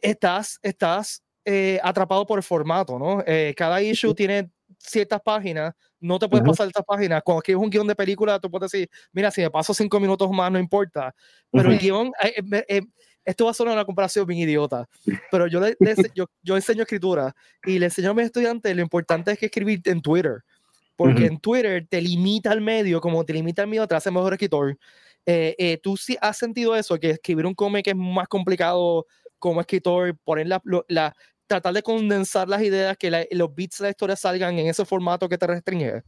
estás, 0.00 0.58
estás 0.62 1.22
eh, 1.44 1.78
atrapado 1.82 2.24
por 2.24 2.38
el 2.38 2.42
formato, 2.42 2.98
¿no? 2.98 3.22
Eh, 3.26 3.52
cada 3.54 3.82
issue 3.82 4.14
tiene 4.14 4.48
ciertas 4.80 5.20
páginas, 5.20 5.74
no 6.00 6.18
te 6.18 6.28
puedes 6.28 6.42
pasar 6.50 6.66
estas 6.66 6.84
páginas. 6.84 7.22
Cuando 7.22 7.40
escribes 7.40 7.62
un 7.62 7.70
guion 7.70 7.86
de 7.86 7.94
película, 7.94 8.38
tú 8.40 8.50
puedes 8.50 8.70
decir, 8.70 8.88
mira, 9.12 9.30
si 9.30 9.42
me 9.42 9.50
paso 9.50 9.74
cinco 9.74 10.00
minutos 10.00 10.30
más, 10.30 10.50
no 10.50 10.58
importa. 10.58 11.14
Pero 11.50 11.70
el 11.70 11.78
guion, 11.78 12.12
eh, 12.22 12.34
eh, 12.52 12.64
eh, 12.68 12.80
esto 13.24 13.44
va 13.44 13.50
a 13.50 13.54
sonar 13.54 13.74
una 13.74 13.84
comparación 13.84 14.26
bien 14.26 14.40
idiota, 14.40 14.88
pero 15.30 15.46
yo, 15.46 15.60
le, 15.60 15.76
yo, 16.14 16.26
yo 16.42 16.56
enseño 16.56 16.82
escritura 16.82 17.34
y 17.64 17.78
le 17.78 17.86
enseño 17.86 18.10
a 18.10 18.14
mis 18.14 18.24
estudiantes 18.26 18.74
lo 18.74 18.82
importante 18.82 19.32
es 19.32 19.38
que 19.38 19.46
escribir 19.46 19.82
en 19.84 20.00
Twitter, 20.00 20.42
porque 20.96 21.26
en 21.26 21.38
Twitter 21.38 21.86
te 21.88 22.00
limita 22.00 22.52
el 22.52 22.60
medio, 22.60 23.00
como 23.00 23.24
te 23.24 23.32
limita 23.32 23.62
el 23.62 23.68
medio, 23.68 23.86
te 23.86 23.94
hace 23.94 24.10
mejor 24.10 24.32
escritor. 24.32 24.78
¿Tú 25.82 25.96
sí 25.96 26.16
has 26.20 26.36
sentido 26.38 26.74
eso, 26.74 26.98
que 26.98 27.10
escribir 27.10 27.46
un 27.46 27.54
cómic 27.54 27.86
es 27.86 27.96
más 27.96 28.28
complicado 28.28 29.06
como 29.38 29.60
escritor, 29.60 30.16
poner 30.24 30.46
la- 30.48 31.14
tratar 31.50 31.74
de 31.74 31.82
condensar 31.82 32.48
las 32.48 32.62
ideas, 32.62 32.96
que 32.96 33.26
los 33.32 33.52
bits 33.54 33.78
de 33.78 33.84
la 33.86 33.90
historia 33.90 34.14
salgan 34.14 34.56
en 34.56 34.68
ese 34.68 34.84
formato 34.84 35.28
que 35.28 35.36
te 35.36 35.48
restringe? 35.48 36.02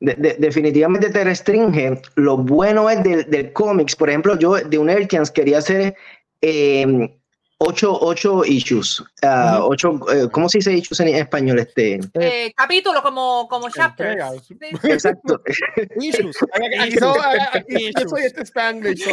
De- 0.00 0.14
de- 0.14 0.36
definitivamente 0.38 1.08
te 1.10 1.22
restringe. 1.22 2.02
Lo 2.16 2.36
bueno 2.36 2.90
es 2.90 3.00
del, 3.04 3.30
del 3.30 3.52
cómics. 3.52 3.94
Por 3.94 4.08
ejemplo, 4.08 4.36
yo 4.36 4.56
de 4.56 4.76
un 4.76 4.90
Elkians 4.90 5.30
quería 5.30 5.58
hacer 5.58 5.94
eh, 6.42 7.16
ocho, 7.58 7.98
ocho 8.00 8.44
issues. 8.44 9.02
ah, 9.22 9.58
Ujú. 9.60 9.72
ocho, 9.72 10.00
eh, 10.12 10.28
¿Cómo 10.30 10.48
se 10.48 10.58
dice 10.58 10.72
issues 10.74 11.00
en 11.00 11.08
español? 11.08 11.58
Este, 11.58 11.98
Eh, 12.14 12.52
capítulo 12.56 13.02
como, 13.02 13.48
como 13.48 13.68
chapters. 13.70 14.24
Exacto. 14.84 15.40
Issues. 16.00 16.36
Aquí, 16.52 16.66
aquí- 17.52 17.90
yo 18.00 18.08
soy 18.08 18.22
este 18.22 18.42
Spanglish. 18.42 19.04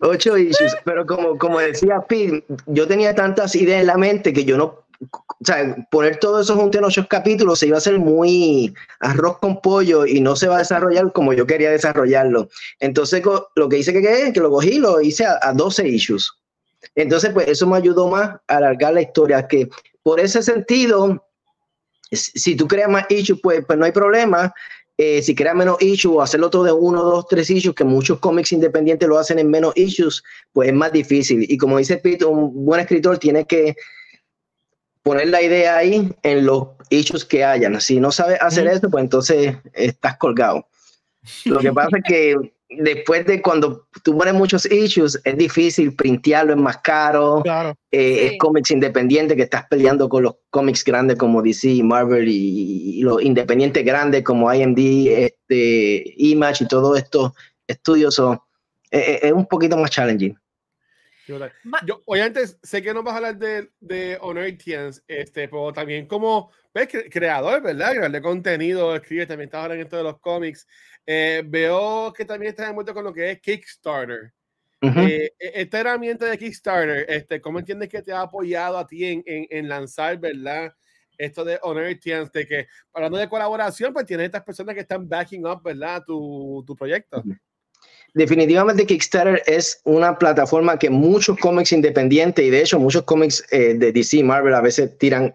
Ocho 0.00 0.36
issues. 0.38 0.76
Pero 0.84 1.06
como, 1.06 1.38
como 1.38 1.58
decía 1.60 2.00
Pete, 2.08 2.44
yo 2.66 2.86
tenía 2.86 3.14
tantas 3.14 3.54
ideas 3.54 3.80
en 3.82 3.86
la 3.86 3.96
mente 3.96 4.32
que 4.32 4.44
yo 4.44 4.56
no. 4.56 4.82
O 5.10 5.44
sea, 5.44 5.76
poner 5.90 6.18
todo 6.18 6.40
eso 6.40 6.54
junto 6.54 6.78
en 6.78 6.84
ocho 6.84 7.06
capítulos 7.08 7.58
se 7.58 7.66
iba 7.66 7.76
a 7.76 7.78
hacer 7.78 7.98
muy 7.98 8.72
arroz 9.00 9.38
con 9.38 9.60
pollo 9.60 10.06
y 10.06 10.20
no 10.20 10.36
se 10.36 10.46
va 10.46 10.56
a 10.56 10.60
desarrollar 10.60 11.12
como 11.12 11.32
yo 11.32 11.46
quería 11.46 11.70
desarrollarlo. 11.70 12.48
Entonces, 12.78 13.22
lo 13.56 13.68
que 13.68 13.78
hice 13.78 13.92
que, 13.92 14.00
que, 14.00 14.32
que 14.32 14.40
lo 14.40 14.50
cogí, 14.50 14.78
lo 14.78 15.00
hice 15.00 15.24
a, 15.24 15.38
a 15.42 15.52
12 15.52 15.88
issues. 15.88 16.32
Entonces, 16.94 17.30
pues 17.32 17.48
eso 17.48 17.66
me 17.66 17.76
ayudó 17.76 18.08
más 18.08 18.30
a 18.46 18.56
alargar 18.56 18.94
la 18.94 19.02
historia. 19.02 19.46
Que 19.48 19.68
por 20.02 20.20
ese 20.20 20.42
sentido, 20.42 21.24
si 22.10 22.38
si 22.38 22.56
tú 22.56 22.68
creas 22.68 22.88
más 22.88 23.06
issues, 23.10 23.40
pues, 23.42 23.64
pues 23.66 23.78
no 23.78 23.84
hay 23.84 23.92
problema. 23.92 24.52
Eh, 24.98 25.22
si 25.22 25.34
creas 25.34 25.56
menos 25.56 25.80
issues 25.80 26.14
o 26.14 26.22
hacerlo 26.22 26.50
todo 26.50 26.64
de 26.64 26.72
uno, 26.72 27.02
dos, 27.02 27.26
tres 27.26 27.48
issues, 27.50 27.74
que 27.74 27.82
muchos 27.82 28.18
cómics 28.20 28.52
independientes 28.52 29.08
lo 29.08 29.18
hacen 29.18 29.38
en 29.38 29.50
menos 29.50 29.72
issues, 29.76 30.22
pues 30.52 30.68
es 30.68 30.74
más 30.74 30.92
difícil. 30.92 31.44
Y 31.48 31.56
como 31.56 31.78
dice 31.78 31.96
Pete, 31.96 32.24
un 32.24 32.64
buen 32.64 32.80
escritor 32.80 33.18
tiene 33.18 33.46
que 33.46 33.74
poner 35.02 35.28
la 35.28 35.42
idea 35.42 35.76
ahí 35.76 36.12
en 36.22 36.46
los 36.46 36.68
issues 36.90 37.24
que 37.24 37.44
hayan. 37.44 37.80
Si 37.80 38.00
no 38.00 38.12
sabes 38.12 38.38
hacer 38.40 38.66
eso, 38.66 38.90
pues 38.90 39.02
entonces 39.02 39.56
estás 39.72 40.16
colgado. 40.16 40.66
Lo 41.44 41.60
que 41.60 41.72
pasa 41.72 41.98
es 41.98 42.04
que 42.04 42.36
después 42.78 43.26
de 43.26 43.42
cuando 43.42 43.86
tú 44.02 44.16
pones 44.16 44.34
muchos 44.34 44.70
issues, 44.70 45.20
es 45.24 45.36
difícil 45.36 45.94
printearlo, 45.94 46.52
es 46.52 46.58
más 46.58 46.78
caro. 46.78 47.40
Claro. 47.42 47.74
Eh, 47.90 48.12
Sí. 48.12 48.26
Es 48.26 48.38
cómics 48.38 48.70
independientes 48.70 49.36
que 49.36 49.42
estás 49.44 49.66
peleando 49.68 50.08
con 50.08 50.24
los 50.24 50.34
cómics 50.50 50.84
grandes 50.84 51.16
como 51.16 51.42
DC, 51.42 51.82
Marvel 51.82 52.28
y, 52.28 52.98
y 52.98 53.02
los 53.02 53.22
independientes 53.22 53.84
grandes 53.84 54.22
como 54.22 54.52
IMD, 54.52 54.78
este, 55.08 56.14
Image 56.16 56.64
y 56.64 56.68
todos 56.68 56.98
estos 56.98 57.32
estudios. 57.66 58.14
son 58.14 58.38
eh, 58.90 58.98
eh, 58.98 59.20
es 59.22 59.32
un 59.32 59.46
poquito 59.46 59.76
más 59.76 59.90
challenging. 59.90 60.36
Qué 61.26 61.32
brutal. 61.32 61.52
Ma- 61.64 61.80
Yo, 61.86 62.02
obviamente, 62.06 62.46
sé 62.46 62.82
que 62.82 62.92
no 62.92 63.02
vas 63.02 63.14
a 63.14 63.16
hablar 63.18 63.36
de, 63.36 63.70
de 63.80 64.18
Honortians, 64.20 65.02
este, 65.06 65.48
pero 65.48 65.72
también 65.72 66.06
como 66.06 66.50
ves, 66.74 66.88
cre- 66.88 67.08
creador, 67.10 67.62
¿verdad? 67.62 67.90
Creador 67.90 68.10
de 68.10 68.22
contenido, 68.22 68.96
escribe, 68.96 69.26
también 69.26 69.46
está 69.48 69.62
ahora 69.62 69.74
en 69.74 69.80
esto 69.82 69.96
de 69.96 70.02
los 70.02 70.18
cómics. 70.20 70.66
Eh, 71.06 71.42
veo 71.46 72.12
que 72.12 72.24
también 72.24 72.50
estás 72.50 72.68
envuelto 72.68 72.94
con 72.94 73.04
lo 73.04 73.12
que 73.12 73.30
es 73.32 73.40
Kickstarter. 73.40 74.32
Ujú. 74.80 74.98
Eh, 75.00 75.32
e- 75.38 75.52
esta 75.62 75.80
herramienta 75.80 76.26
de 76.26 76.36
Kickstarter, 76.38 77.06
este, 77.08 77.40
¿cómo 77.40 77.60
entiendes 77.60 77.88
que 77.88 78.02
te 78.02 78.12
ha 78.12 78.22
apoyado 78.22 78.78
a 78.78 78.86
ti 78.86 79.04
en, 79.04 79.22
en, 79.26 79.46
en 79.50 79.68
lanzar, 79.68 80.18
¿verdad? 80.18 80.74
Esto 81.16 81.44
de 81.44 81.58
Honortians, 81.62 82.32
de 82.32 82.46
que 82.48 82.66
hablando 82.92 83.18
de 83.18 83.28
colaboración, 83.28 83.92
pues 83.92 84.06
tienes 84.06 84.26
estas 84.26 84.42
personas 84.42 84.74
que 84.74 84.80
están 84.80 85.08
backing 85.08 85.46
up, 85.46 85.62
¿verdad? 85.62 86.02
Tu, 86.04 86.64
tu 86.66 86.74
proyecto. 86.74 87.22
Definitivamente 88.14 88.84
Kickstarter 88.86 89.42
es 89.46 89.80
una 89.84 90.18
plataforma 90.18 90.78
que 90.78 90.90
muchos 90.90 91.38
cómics 91.38 91.72
independientes 91.72 92.44
y 92.44 92.50
de 92.50 92.60
hecho 92.60 92.78
muchos 92.78 93.02
cómics 93.04 93.42
eh, 93.50 93.74
de 93.74 93.90
DC 93.92 94.18
y 94.18 94.22
Marvel 94.22 94.54
a 94.54 94.60
veces 94.60 94.98
tiran 94.98 95.34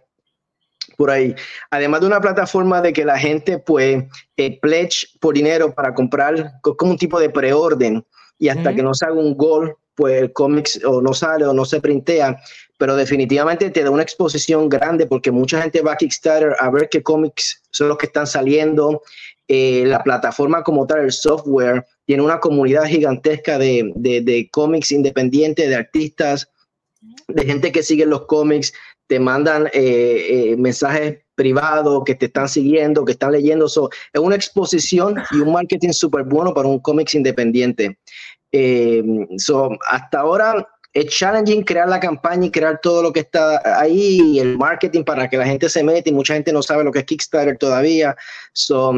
por 0.96 1.10
ahí. 1.10 1.34
Además 1.72 2.02
de 2.02 2.08
una 2.08 2.22
plataforma 2.22 2.82
de 2.82 2.94
que 2.94 3.04
la 3.04 3.18
gente 3.18 3.58
pues 3.58 4.04
eh, 4.38 4.60
pledge 4.60 5.08
por 5.20 5.34
dinero 5.34 5.74
para 5.74 5.94
comprar 5.94 6.54
co- 6.62 6.78
como 6.78 6.92
un 6.92 6.98
tipo 6.98 7.20
de 7.20 7.30
preorden 7.32 8.06
y 8.38 8.50
hasta 8.50 8.74
que 8.76 8.84
no 8.84 8.94
se 8.94 9.06
haga 9.06 9.16
un 9.16 9.36
gol 9.36 9.76
pues 9.96 10.22
el 10.22 10.32
cómics 10.32 10.80
o 10.86 11.02
no 11.02 11.14
sale 11.16 11.46
o 11.46 11.54
no 11.54 11.66
se 11.66 11.82
printea, 11.82 12.40
pero 12.78 12.96
definitivamente 12.96 13.72
te 13.72 13.84
da 13.84 13.90
una 13.90 14.04
exposición 14.04 14.70
grande 14.70 15.08
porque 15.08 15.32
mucha 15.32 15.60
gente 15.60 15.82
va 15.82 15.94
a 15.94 15.98
Kickstarter 15.98 16.56
a 16.60 16.70
ver 16.70 16.88
qué 16.90 17.02
cómics 17.02 17.64
son 17.72 17.88
los 17.90 17.98
que 17.98 18.06
están 18.06 18.28
saliendo. 18.28 19.02
Eh, 19.48 19.84
la 19.86 20.04
plataforma 20.04 20.64
como 20.64 20.86
tal, 20.86 21.02
el 21.02 21.12
software, 21.12 21.86
tiene 22.06 22.24
una 22.24 22.40
comunidad 22.40 22.86
gigantesca 22.86 23.58
de, 23.58 23.92
de, 23.96 24.50
cómics 24.52 24.92
independientes, 24.92 25.70
de 25.70 25.76
artistas, 25.76 26.50
de 27.28 27.46
gente 27.46 27.72
que 27.72 27.84
sigue 27.84 28.06
los 28.06 28.26
cómics, 28.26 28.74
te 29.08 29.20
mandan 29.20 29.68
eh, 29.68 30.52
eh, 30.54 30.56
mensajes 30.58 31.20
privados 31.36 32.04
que 32.06 32.16
te 32.16 32.26
están 32.26 32.50
siguiendo, 32.50 33.06
que 33.06 33.14
están 33.14 33.32
leyendo. 33.32 33.68
So, 33.70 33.90
es 34.12 34.22
una 34.22 34.36
exposición 34.36 35.16
y 35.32 35.38
un 35.38 35.54
marketing 35.54 35.92
súper 35.92 36.24
bueno 36.24 36.54
para 36.54 36.68
un 36.68 36.80
cómics 36.80 37.16
independiente. 37.16 38.00
Eh, 38.52 39.04
so, 39.38 39.70
hasta 39.90 40.20
ahora 40.20 40.68
es 40.94 41.06
challenging 41.08 41.64
crear 41.64 41.88
la 41.88 42.00
campaña 42.00 42.48
y 42.48 42.52
crear 42.52 42.80
todo 42.82 43.04
lo 43.04 43.14
que 43.14 43.20
está 43.20 43.80
ahí, 43.80 44.40
el 44.40 44.58
marketing 44.58 45.04
para 45.04 45.30
que 45.30 45.38
la 45.38 45.46
gente 45.46 45.70
se 45.70 45.84
mete 45.84 46.10
y 46.10 46.14
mucha 46.14 46.34
gente 46.34 46.52
no 46.52 46.64
sabe 46.64 46.84
lo 46.84 46.92
que 46.92 47.00
es 47.00 47.06
Kickstarter 47.06 47.58
todavía. 47.58 48.16
So, 48.54 48.94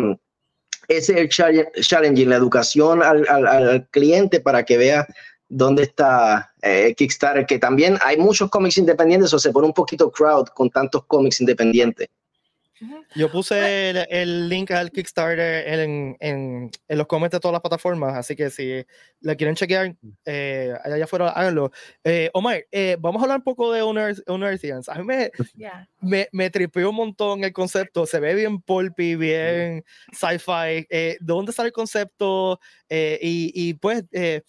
ese 0.90 1.14
es 1.14 1.20
el 1.20 1.30
challenge- 1.30 1.72
challenging, 1.82 2.30
la 2.30 2.36
educación 2.36 3.02
al, 3.02 3.26
al- 3.30 3.48
al 3.48 3.88
cliente 3.90 4.42
para 4.42 4.64
que 4.66 4.78
vea 4.78 5.08
dónde 5.48 5.84
está 5.84 6.52
eh, 6.62 6.94
Kickstarter, 6.98 7.46
que 7.46 7.58
también 7.60 7.98
hay 8.04 8.18
muchos 8.18 8.50
cómics 8.50 8.78
independientes 8.78 9.34
o 9.34 9.40
se 9.40 9.52
pone 9.52 9.68
un 9.68 9.74
poquito 9.74 10.12
crowd 10.12 10.48
con 10.50 10.70
tantos 10.70 11.06
cómics 11.06 11.40
independientes. 11.40 12.08
Yo 13.16 13.32
puse 13.32 13.90
el, 14.10 14.48
link 14.48 14.72
al 14.72 14.92
Kickstarter 14.92 15.68
en, 15.68 16.16
en, 16.20 16.72
en, 16.88 16.98
los 16.98 17.08
comments 17.08 17.34
de 17.34 17.40
todas 17.40 17.54
las 17.54 17.62
plataformas, 17.62 18.16
así 18.16 18.36
que 18.36 18.50
si 18.50 18.86
la 19.22 19.36
quieren 19.36 19.56
chequear, 19.56 19.96
eh, 20.26 20.74
allá 20.84 21.04
afuera, 21.04 21.30
háganlo. 21.30 21.72
Eh, 22.04 22.30
Omar, 22.34 22.66
eh, 22.72 22.98
vamos 23.00 23.22
a 23.22 23.24
hablar 23.24 23.40
un 23.40 23.44
poco 23.44 23.72
de 23.74 23.84
Unearthians. 23.84 24.88
A 24.90 24.96
mí 24.96 25.04
me, 25.04 25.32
me, 26.02 26.30
me 26.32 26.50
tripeó 26.50 26.90
un 26.90 26.96
montón 26.96 27.44
el 27.44 27.54
concepto, 27.54 28.06
se 28.06 28.20
ve 28.20 28.34
bien 28.36 28.62
pulpy, 28.62 29.16
bien 29.16 29.84
sci-fi. 30.14 30.88
¿De 30.90 31.18
dónde 31.20 31.52
sale 31.52 31.68
el 31.68 31.74
concepto? 31.74 32.60
y, 32.90 33.52
y, 33.54 33.74
pues, 33.76 34.04
¿qué 34.12 34.44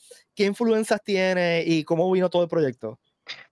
influencias 0.44 1.02
tiene 1.04 1.62
y 1.66 1.84
cómo 1.84 2.10
vino 2.10 2.30
todo 2.30 2.42
el 2.42 2.48
proyecto? 2.48 2.98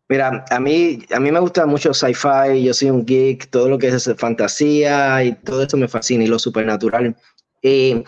Mira, 0.08 0.44
a 0.48 0.58
mí, 0.58 1.00
a 1.10 1.20
mí 1.20 1.30
me 1.30 1.38
gusta 1.38 1.66
mucho 1.66 1.92
sci-fi, 1.92 2.62
yo 2.64 2.72
soy 2.72 2.88
un 2.88 3.04
geek, 3.04 3.50
todo 3.50 3.68
lo 3.68 3.78
que 3.78 3.88
es 3.88 4.10
fantasía 4.16 5.22
y 5.22 5.34
todo 5.34 5.62
esto 5.62 5.76
me 5.76 5.86
fascina 5.86 6.24
y 6.24 6.28
lo 6.28 6.38
supernatural. 6.38 7.14
Eh, 7.62 8.02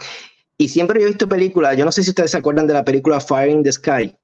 y 0.57 0.69
siempre 0.69 1.03
he 1.03 1.07
visto 1.07 1.29
películas, 1.29 1.77
yo 1.77 1.85
no 1.85 1.93
sé 1.93 2.03
si 2.03 2.11
ustedes 2.11 2.31
se 2.31 2.39
acuerdan 2.39 2.67
de 2.67 2.75
la 2.75 2.85
película 2.85 3.21
Fire 3.21 3.51
in 3.51 3.63
the 3.63 3.73
Sky. 3.73 4.17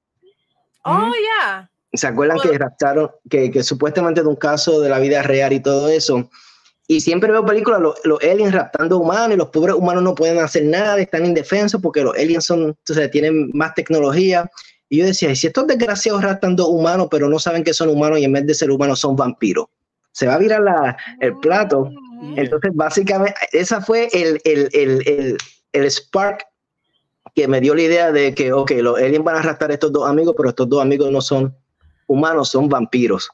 Oh, 0.84 1.12
ya. 1.12 1.70
¿Se 1.92 2.06
acuerdan 2.06 2.38
que 2.38 2.56
raptaron, 2.56 3.10
que, 3.28 3.50
que, 3.50 3.62
supuestamente 3.62 4.22
de 4.22 4.28
un 4.28 4.36
caso 4.36 4.80
de 4.80 4.88
la 4.88 4.98
vida 4.98 5.22
real 5.22 5.52
y 5.52 5.60
todo 5.60 5.88
eso? 5.88 6.30
Y 6.88 7.00
siempre 7.00 7.32
veo 7.32 7.44
películas, 7.44 7.80
los, 7.80 7.94
los, 8.04 8.22
aliens 8.22 8.54
raptando 8.54 8.98
humanos 8.98 9.34
y 9.34 9.38
los 9.38 9.48
pobres 9.48 9.74
humanos 9.74 10.02
no 10.02 10.14
pueden 10.14 10.38
hacer 10.38 10.64
nada, 10.64 10.98
están 10.98 11.26
indefensos 11.26 11.80
porque 11.82 12.02
los 12.02 12.16
aliens 12.16 12.44
son, 12.44 12.76
entonces, 12.78 13.10
tienen 13.10 13.50
más 13.52 13.74
tecnología. 13.74 14.48
Y 14.88 14.98
yo 14.98 15.06
decía, 15.06 15.30
¿y 15.30 15.36
si 15.36 15.48
estos 15.48 15.66
desgraciados 15.66 16.22
raptan 16.22 16.56
humanos, 16.58 17.08
pero 17.10 17.28
no 17.28 17.38
saben 17.38 17.64
que 17.64 17.74
son 17.74 17.88
humanos 17.88 18.18
y 18.18 18.24
en 18.24 18.32
vez 18.32 18.46
de 18.46 18.54
ser 18.54 18.70
humanos 18.70 19.00
son 19.00 19.16
vampiros? 19.16 19.66
Se 20.12 20.26
va 20.26 20.34
a 20.34 20.38
virar 20.38 20.62
la, 20.62 20.96
el 21.20 21.36
plato. 21.38 21.90
Mm. 22.20 22.38
Entonces, 22.38 22.70
básicamente, 22.74 23.34
esa 23.52 23.80
fue 23.80 24.08
el, 24.12 24.40
el, 24.44 24.68
el, 24.72 25.36
el, 25.72 25.90
spark 25.90 26.46
que 27.34 27.48
me 27.48 27.60
dio 27.60 27.74
la 27.74 27.82
idea 27.82 28.12
de 28.12 28.34
que, 28.34 28.52
ok, 28.52 28.70
los 28.76 28.98
aliens 28.98 29.24
van 29.24 29.36
a 29.36 29.42
raptar 29.42 29.70
a 29.70 29.74
estos 29.74 29.92
dos 29.92 30.08
amigos, 30.08 30.34
pero 30.36 30.50
estos 30.50 30.68
dos 30.68 30.80
amigos 30.80 31.10
no 31.10 31.20
son 31.20 31.54
humanos, 32.06 32.48
son 32.50 32.68
vampiros. 32.68 33.28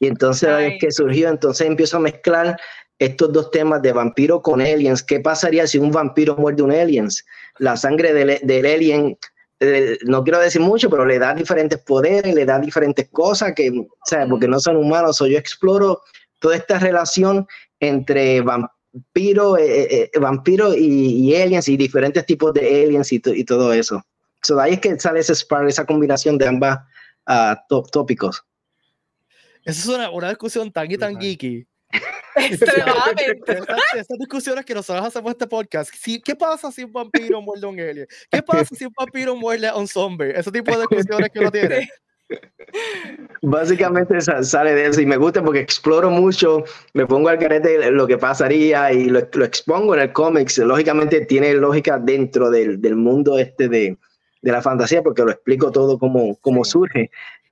Y 0.00 0.06
entonces 0.06 0.48
es 0.60 0.80
que 0.80 0.90
surgió, 0.90 1.28
entonces 1.28 1.66
empiezo 1.66 1.98
a 1.98 2.00
mezclar 2.00 2.56
estos 2.98 3.32
dos 3.32 3.50
temas 3.50 3.82
de 3.82 3.92
vampiro 3.92 4.40
con 4.40 4.62
aliens. 4.62 5.02
¿Qué 5.02 5.20
pasaría 5.20 5.66
si 5.66 5.76
un 5.78 5.90
vampiro 5.90 6.36
muerde 6.36 6.62
un 6.62 6.72
aliens? 6.72 7.24
La 7.58 7.76
sangre 7.76 8.14
del, 8.14 8.38
del 8.42 8.66
alien 8.66 9.18
eh, 9.60 9.98
no 10.04 10.22
quiero 10.22 10.38
decir 10.38 10.60
mucho, 10.60 10.88
pero 10.88 11.04
le 11.04 11.18
da 11.18 11.34
diferentes 11.34 11.78
poderes, 11.80 12.34
le 12.34 12.44
da 12.44 12.58
diferentes 12.58 13.08
cosas 13.10 13.54
que, 13.54 13.70
o 13.70 13.86
sea, 14.04 14.26
porque 14.28 14.46
no 14.46 14.60
son 14.60 14.76
humanos. 14.76 15.20
O 15.20 15.26
yo 15.26 15.38
exploro 15.38 16.02
toda 16.38 16.56
esta 16.56 16.78
relación 16.78 17.46
entre 17.80 18.40
vampiro, 18.40 19.56
eh, 19.56 20.10
eh, 20.14 20.18
vampiro 20.20 20.74
y, 20.74 21.34
aliens 21.34 21.68
y 21.68 21.76
diferentes 21.76 22.24
tipos 22.26 22.54
de 22.54 22.84
aliens 22.84 23.12
y, 23.12 23.20
y 23.24 23.44
todo 23.44 23.72
eso. 23.72 24.04
So, 24.42 24.60
ahí 24.60 24.74
es 24.74 24.80
que 24.80 24.98
sale 25.00 25.20
ese 25.20 25.34
spark, 25.34 25.68
esa 25.68 25.84
combinación 25.84 26.38
de 26.38 26.46
ambas 26.46 26.78
uh, 27.28 27.82
tópicos. 27.90 28.44
Esa 29.64 29.80
es 29.80 29.86
una, 29.88 30.10
una 30.10 30.28
discusión 30.28 30.70
tan 30.70 30.90
y 30.90 30.96
tan 30.96 31.20
geeky 31.20 31.66
Extremadamente. 32.38 33.58
Estas, 33.96 34.18
discusiones 34.18 34.64
que 34.64 34.74
nosotros 34.74 35.06
hacemos 35.06 35.32
este 35.32 35.46
podcast. 35.46 35.90
¿Qué 36.24 36.34
pasa 36.34 36.70
si 36.70 36.84
un 36.84 36.92
vampiro 36.92 37.40
muerde 37.42 37.66
a 37.66 37.68
un 37.68 37.80
alien? 37.80 38.06
¿Qué 38.30 38.42
pasa 38.42 38.74
si 38.74 38.84
un 38.84 38.92
vampiro 38.96 39.36
muerde 39.36 39.68
a 39.68 39.76
un 39.76 39.88
zombie? 39.88 40.30
Ese 40.30 40.50
tipo 40.50 40.70
de 40.72 40.78
discusiones 40.78 41.30
que 41.30 41.40
uno 41.40 41.50
tiene. 41.50 41.88
Básicamente 43.42 44.20
sale 44.20 44.74
de 44.74 44.86
eso 44.86 45.00
y 45.00 45.06
me 45.06 45.16
gusta 45.16 45.42
porque 45.42 45.60
exploro 45.60 46.10
mucho, 46.10 46.64
me 46.92 47.06
pongo 47.06 47.28
al 47.28 47.38
carete 47.38 47.90
lo 47.90 48.06
que 48.06 48.18
pasaría 48.18 48.92
y 48.92 49.08
lo, 49.08 49.20
lo 49.32 49.44
expongo 49.44 49.94
en 49.94 50.00
el 50.02 50.12
cómics. 50.12 50.58
Lógicamente 50.58 51.24
tiene 51.24 51.54
lógica 51.54 51.98
dentro 51.98 52.50
del, 52.50 52.80
del 52.80 52.96
mundo 52.96 53.38
este 53.38 53.68
de, 53.68 53.96
de, 54.42 54.52
la 54.52 54.60
fantasía 54.60 55.02
porque 55.02 55.22
lo 55.22 55.30
explico 55.30 55.70
todo 55.70 55.98
como, 55.98 56.36
como 56.36 56.64
surge. 56.64 57.10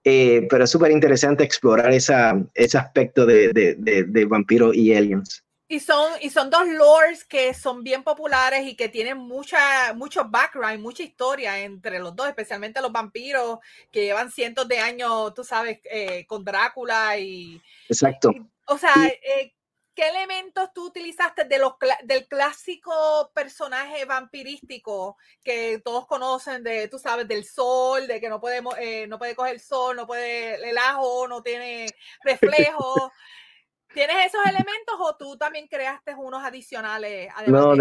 Eh, 0.09 0.47
pero 0.49 0.63
es 0.63 0.71
súper 0.71 0.93
interesante 0.93 1.43
explorar 1.43 1.93
esa, 1.93 2.41
ese 2.55 2.79
aspecto 2.79 3.27
de, 3.27 3.53
de, 3.53 4.05
de, 4.05 4.25
vampiros 4.25 4.73
y 4.77 4.95
aliens. 4.95 5.45
Y 5.67 5.81
son, 5.81 6.13
y 6.23 6.31
son 6.31 6.49
dos 6.49 6.69
lores 6.69 7.25
que 7.25 7.53
son 7.53 7.83
bien 7.83 8.05
populares 8.05 8.65
y 8.69 8.77
que 8.77 8.89
tienen 8.89 9.19
mucha, 9.19 9.93
mucho 9.95 10.29
background, 10.29 10.79
mucha 10.79 11.03
historia 11.03 11.59
entre 11.59 11.99
los 11.99 12.15
dos, 12.15 12.29
especialmente 12.29 12.81
los 12.81 12.93
vampiros 12.93 13.59
que 13.91 14.05
llevan 14.05 14.31
cientos 14.31 14.69
de 14.69 14.79
años, 14.79 15.35
tú 15.35 15.43
sabes, 15.43 15.81
eh, 15.91 16.25
con 16.29 16.45
Drácula 16.45 17.19
y... 17.19 17.61
Exacto. 17.89 18.31
o 18.69 18.79
sea, 18.79 18.95
eh, 19.07 19.56
¿qué 19.97 20.09
elementos 20.09 20.73
tú 20.75 20.87
utilizaste 20.87 21.45
de 21.45 21.59
los, 21.59 21.73
del 22.05 22.29
clásico 22.29 23.33
personaje 23.35 24.05
vampirístico 24.05 25.17
que 25.43 25.81
todos 25.83 26.07
conocen, 26.07 26.63
de, 26.63 26.87
tú 26.89 26.99
sabes, 26.99 27.27
del 27.27 27.45
sol, 27.45 28.07
de 28.07 28.21
que 28.21 28.29
no, 28.29 28.39
podemos, 28.39 28.77
eh, 28.79 29.07
no 29.09 29.19
puede 29.19 29.35
coger 29.35 29.55
el 29.55 29.61
sol, 29.61 29.97
no 29.97 30.07
puede 30.07 30.69
el 30.69 30.77
ajo, 30.77 31.27
no 31.27 31.43
tiene 31.43 31.87
reflejo? 32.23 33.11
¿Tienes 33.95 34.27
esos 34.27 34.45
elementos 34.45 34.97
o 34.99 35.17
tú 35.17 35.39
también 35.39 35.67
creaste 35.67 36.15
unos 36.15 36.45
adicionales? 36.45 37.33
No, 37.47 37.75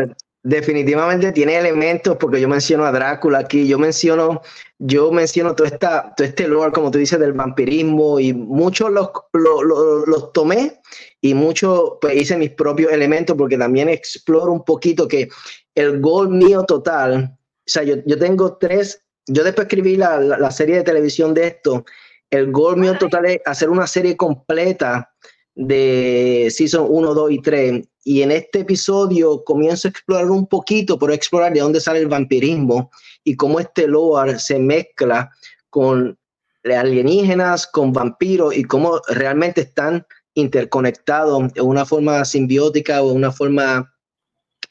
definitivamente 0.45 1.31
tiene 1.31 1.57
elementos 1.57 2.17
porque 2.17 2.39
yo 2.39 2.47
menciono 2.47 2.85
a 2.85 2.91
Drácula 2.91 3.39
aquí, 3.39 3.67
yo 3.67 3.79
menciono, 3.79 4.43
yo 4.77 5.11
menciono 5.11 5.55
todo, 5.55 5.65
esta, 5.65 6.13
todo 6.15 6.27
este 6.27 6.47
lore, 6.47 6.71
como 6.71 6.91
tú 6.91 6.99
dices, 6.99 7.19
del 7.19 7.33
vampirismo 7.33 8.19
y 8.19 8.31
muchos 8.31 8.91
los, 8.91 9.09
los, 9.33 9.63
los 10.07 10.33
tomé 10.33 10.79
y 11.19 11.33
mucho 11.33 11.97
pues, 11.99 12.15
hice 12.15 12.37
mis 12.37 12.51
propios 12.51 12.91
elementos 12.91 13.35
porque 13.35 13.57
también 13.57 13.89
exploro 13.89 14.51
un 14.51 14.63
poquito 14.63 15.07
que 15.07 15.29
el 15.73 15.99
gol 15.99 16.29
mío 16.29 16.63
total, 16.63 17.35
o 17.35 17.63
sea, 17.65 17.81
yo, 17.81 17.95
yo 18.05 18.19
tengo 18.19 18.57
tres, 18.57 19.03
yo 19.25 19.43
después 19.43 19.65
escribí 19.65 19.97
la, 19.97 20.19
la, 20.19 20.51
serie 20.51 20.75
de 20.75 20.83
televisión 20.83 21.33
de 21.33 21.47
esto, 21.47 21.85
el 22.29 22.51
gol 22.51 22.77
mío 22.77 22.95
total 22.99 23.25
es 23.25 23.41
hacer 23.45 23.71
una 23.71 23.87
serie 23.87 24.15
completa 24.15 25.11
de 25.55 26.49
Season 26.51 26.85
1, 26.87 27.13
2 27.15 27.31
y 27.31 27.41
3. 27.41 27.87
Y 28.07 28.21
en 28.21 28.31
este 28.31 28.59
episodio 28.59 29.43
comienzo 29.43 29.87
a 29.87 29.91
explorar 29.91 30.29
un 30.29 30.45
poquito, 30.45 30.99
pero 30.99 31.11
explorar 31.11 31.51
de 31.51 31.61
dónde 31.61 31.81
sale 31.81 31.99
el 31.99 32.07
vampirismo 32.07 32.91
y 33.23 33.35
cómo 33.35 33.59
este 33.59 33.87
lore 33.87 34.37
se 34.37 34.59
mezcla 34.59 35.31
con 35.71 36.15
alienígenas, 36.63 37.65
con 37.65 37.91
vampiros 37.91 38.55
y 38.55 38.63
cómo 38.63 39.01
realmente 39.07 39.61
están 39.61 40.05
interconectado 40.35 41.47
de 41.47 41.61
una 41.61 41.83
forma 41.83 42.23
simbiótica 42.25 43.01
o 43.01 43.11
una 43.11 43.31
forma 43.31 43.91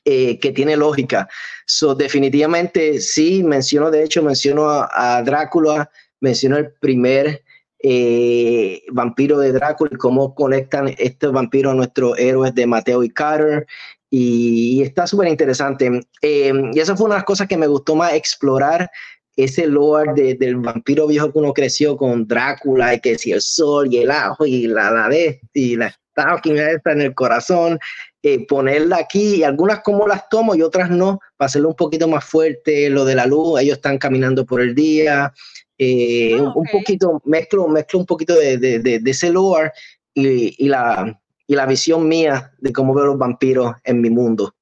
eh, 0.04 0.38
que 0.38 0.52
tiene 0.52 0.76
lógica. 0.76 1.28
So, 1.66 1.96
definitivamente 1.96 3.00
sí, 3.00 3.42
menciono, 3.42 3.90
de 3.90 4.04
hecho, 4.04 4.22
menciono 4.22 4.68
a, 4.68 5.22
Drácula, 5.24 5.90
menciono 6.20 6.56
el 6.56 6.72
primer 6.74 7.42
eh, 7.86 8.82
vampiro 8.90 9.38
de 9.38 9.52
Drácula 9.52 9.90
y 9.92 9.98
cómo 9.98 10.34
conectan 10.34 10.94
estos 10.96 11.32
vampiros 11.32 11.74
a 11.74 11.76
nuestros 11.76 12.18
héroes 12.18 12.54
de 12.54 12.66
Mateo 12.66 13.02
y 13.02 13.10
Carter. 13.10 13.66
Y, 14.08 14.80
está 14.80 15.06
súper 15.06 15.28
interesante. 15.28 16.00
Eh, 16.22 16.52
y 16.72 16.80
esa 16.80 16.96
fue 16.96 17.06
una 17.06 17.16
de 17.16 17.18
las 17.18 17.26
cosas 17.26 17.46
que 17.46 17.58
me 17.58 17.66
gustó 17.66 17.94
más 17.94 18.14
explorar 18.14 18.90
ese 19.36 19.66
lore 19.66 20.34
del 20.34 20.56
vampiro 20.56 21.06
viejo 21.08 21.30
que 21.30 21.38
uno 21.38 21.52
creció 21.52 21.98
con 21.98 22.26
Drácula 22.26 22.94
y 22.94 23.00
que 23.00 23.18
si 23.18 23.32
el 23.32 23.42
sol 23.42 23.92
y 23.92 23.98
el 23.98 24.10
ajo 24.10 24.46
y 24.46 24.66
la, 24.66 24.90
la 24.90 25.08
de 25.10 25.40
y 25.52 25.76
la 25.76 25.90
stalking 25.90 26.56
está 26.56 26.92
en 26.92 27.02
el 27.02 27.14
corazón, 27.14 27.78
eh, 28.22 28.46
ponerla 28.46 28.96
aquí, 28.96 29.36
y 29.36 29.42
algunas 29.42 29.80
como 29.80 30.06
las 30.06 30.28
tomo 30.30 30.54
y 30.54 30.62
otras 30.62 30.88
no, 30.88 31.20
para 31.36 31.48
hacerlo 31.48 31.68
un 31.68 31.76
poquito 31.76 32.08
más 32.08 32.24
fuerte, 32.24 32.88
lo 32.88 33.04
de 33.04 33.14
la 33.14 33.26
luz, 33.26 33.60
ellos 33.60 33.76
están 33.76 33.98
caminando 33.98 34.46
por 34.46 34.62
el 34.62 34.74
día, 34.74 35.30
eh, 35.78 36.37
ah, 36.38 36.52
un, 36.54 36.66
poquito, 36.70 37.20
mezclo, 37.24 37.68
mezclo 37.68 37.98
un 38.00 38.06
poquito 38.06 38.34
de, 38.34 38.58
de, 38.58 38.78
de, 38.78 39.10
ese 39.10 39.30
lore 39.30 39.72
y, 40.12 40.64
y, 40.64 40.68
la, 40.68 41.20
y 41.46 41.54
la 41.54 41.66
visión 41.66 42.06
mía 42.06 42.52
de 42.58 42.72
cómo 42.72 42.94
veo 42.94 43.06
los 43.06 43.18
vampiros 43.18 43.74
en 43.82 44.00
mi 44.00 44.10
mundo. 44.10 44.54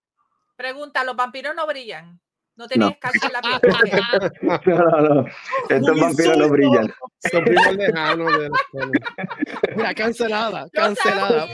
Pregunta, 0.56 1.04
¿los 1.04 1.16
vampiros 1.16 1.54
no 1.54 1.66
brillan? 1.66 2.20
No 2.54 2.68
tenías 2.68 2.90
no. 2.90 3.26
en 3.26 3.32
la 3.32 3.40
piel. 3.40 4.32
no, 4.42 5.00
no, 5.00 5.14
no. 5.14 5.26
Estos 5.68 6.00
vampiros 6.00 6.36
no 6.36 6.48
brillan. 6.48 6.92
Son 7.30 7.44
primos 7.44 7.76
lejanos 7.76 8.38
de 8.38 8.50
Mira, 9.76 9.94
cancelada, 9.94 10.68
cancelada. 10.72 11.48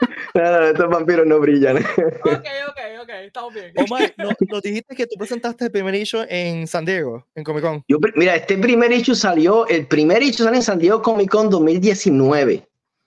No, 0.34 0.62
estos 0.62 0.88
vampiros 0.88 1.26
no 1.26 1.40
brillan. 1.40 1.78
Ok, 1.78 2.46
ok, 2.68 2.80
ok, 3.02 3.10
estamos 3.24 3.54
bien. 3.54 3.72
Omar, 3.76 4.14
nos 4.16 4.34
no 4.48 4.60
dijiste 4.60 4.94
que 4.94 5.06
tú 5.06 5.16
presentaste 5.18 5.66
el 5.66 5.70
primer 5.70 5.94
issue 5.94 6.24
en 6.28 6.66
San 6.66 6.84
Diego, 6.84 7.26
en 7.34 7.44
Comic 7.44 7.62
Con. 7.62 7.84
Yo, 7.88 7.98
mira, 8.14 8.36
este 8.36 8.56
primer 8.58 8.92
issue 8.92 9.14
salió, 9.14 9.66
el 9.68 9.86
primer 9.86 10.22
issue 10.22 10.44
salió 10.44 10.56
en 10.56 10.62
San 10.62 10.78
Diego 10.78 11.02
Comic 11.02 11.30
Con 11.30 11.50
2019. 11.50 12.66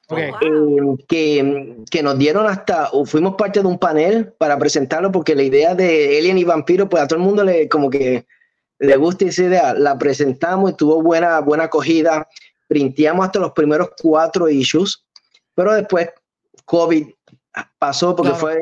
Okay. 0.09 0.29
Eh, 0.29 1.05
que, 1.07 1.75
que, 1.89 2.03
nos 2.03 2.17
dieron 2.19 2.45
hasta, 2.45 2.89
o 2.91 3.05
fuimos 3.05 3.35
parte 3.35 3.61
de 3.61 3.67
un 3.67 3.79
panel 3.79 4.33
para 4.37 4.59
presentarlo, 4.59 5.11
porque 5.11 5.33
la 5.33 5.43
idea 5.43 5.75
de 5.75 6.17
Alien 6.17 6.37
y 6.37 6.43
Vampiro, 6.43 6.89
pues 6.89 7.01
a 7.01 7.07
todo 7.07 7.19
el 7.19 7.25
mundo 7.25 7.43
le 7.43 7.69
como 7.69 7.89
que 7.89 8.25
le 8.79 8.97
gusta 8.97 9.25
esa 9.25 9.43
idea, 9.43 9.73
la 9.73 9.97
presentamos 9.97 10.71
y 10.71 10.75
tuvo 10.75 11.01
buena, 11.01 11.39
buena 11.39 11.65
acogida. 11.65 12.27
Printeamos 12.67 13.25
hasta 13.25 13.39
los 13.39 13.53
primeros 13.53 13.91
cuatro 14.01 14.49
issues, 14.49 15.05
pero 15.55 15.73
después 15.73 16.09
COVID 16.65 17.07
pasó 17.77 18.15
porque 18.15 18.33
fue 18.33 18.61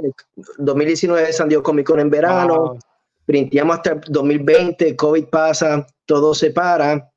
2019 0.58 1.32
San 1.34 1.50
Diego 1.50 1.64
Comic 1.64 1.88
Con 1.88 2.00
en 2.00 2.10
verano, 2.10 2.78
printeamos 3.26 3.78
hasta 3.78 3.96
2020, 4.08 4.96
COVID 4.96 5.26
pasa, 5.26 5.86
todo 6.06 6.34
se 6.34 6.52
para. 6.52 7.10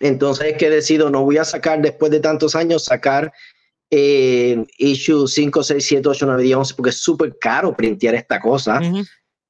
Entonces 0.00 0.52
es 0.52 0.58
que 0.58 0.70
decido, 0.70 1.10
no 1.10 1.22
voy 1.24 1.38
a 1.38 1.44
sacar 1.44 1.80
después 1.80 2.10
de 2.10 2.20
tantos 2.20 2.56
años, 2.56 2.84
sacar 2.84 3.32
eh, 3.90 4.66
issue 4.78 5.28
5, 5.28 5.62
6, 5.62 5.86
7, 5.86 6.08
8, 6.08 6.26
9, 6.26 6.42
10, 6.42 6.56
11, 6.56 6.74
porque 6.74 6.90
es 6.90 6.98
súper 6.98 7.38
caro 7.38 7.76
printear 7.76 8.14
esta 8.14 8.40
cosa. 8.40 8.80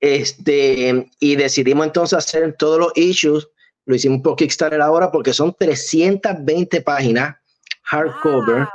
este, 0.01 1.11
y 1.19 1.37
decidimos 1.37 1.87
entonces 1.87 2.19
hacer 2.19 2.55
todos 2.59 2.79
los 2.79 2.93
issues, 2.97 3.49
lo 3.87 3.95
hicimos 3.95 4.21
por 4.23 4.37
Kickstarter 4.37 4.81
ahora 4.81 5.11
porque 5.11 5.33
son 5.33 5.55
320 5.59 6.81
páginas 6.83 7.37
hardcover. 7.85 8.67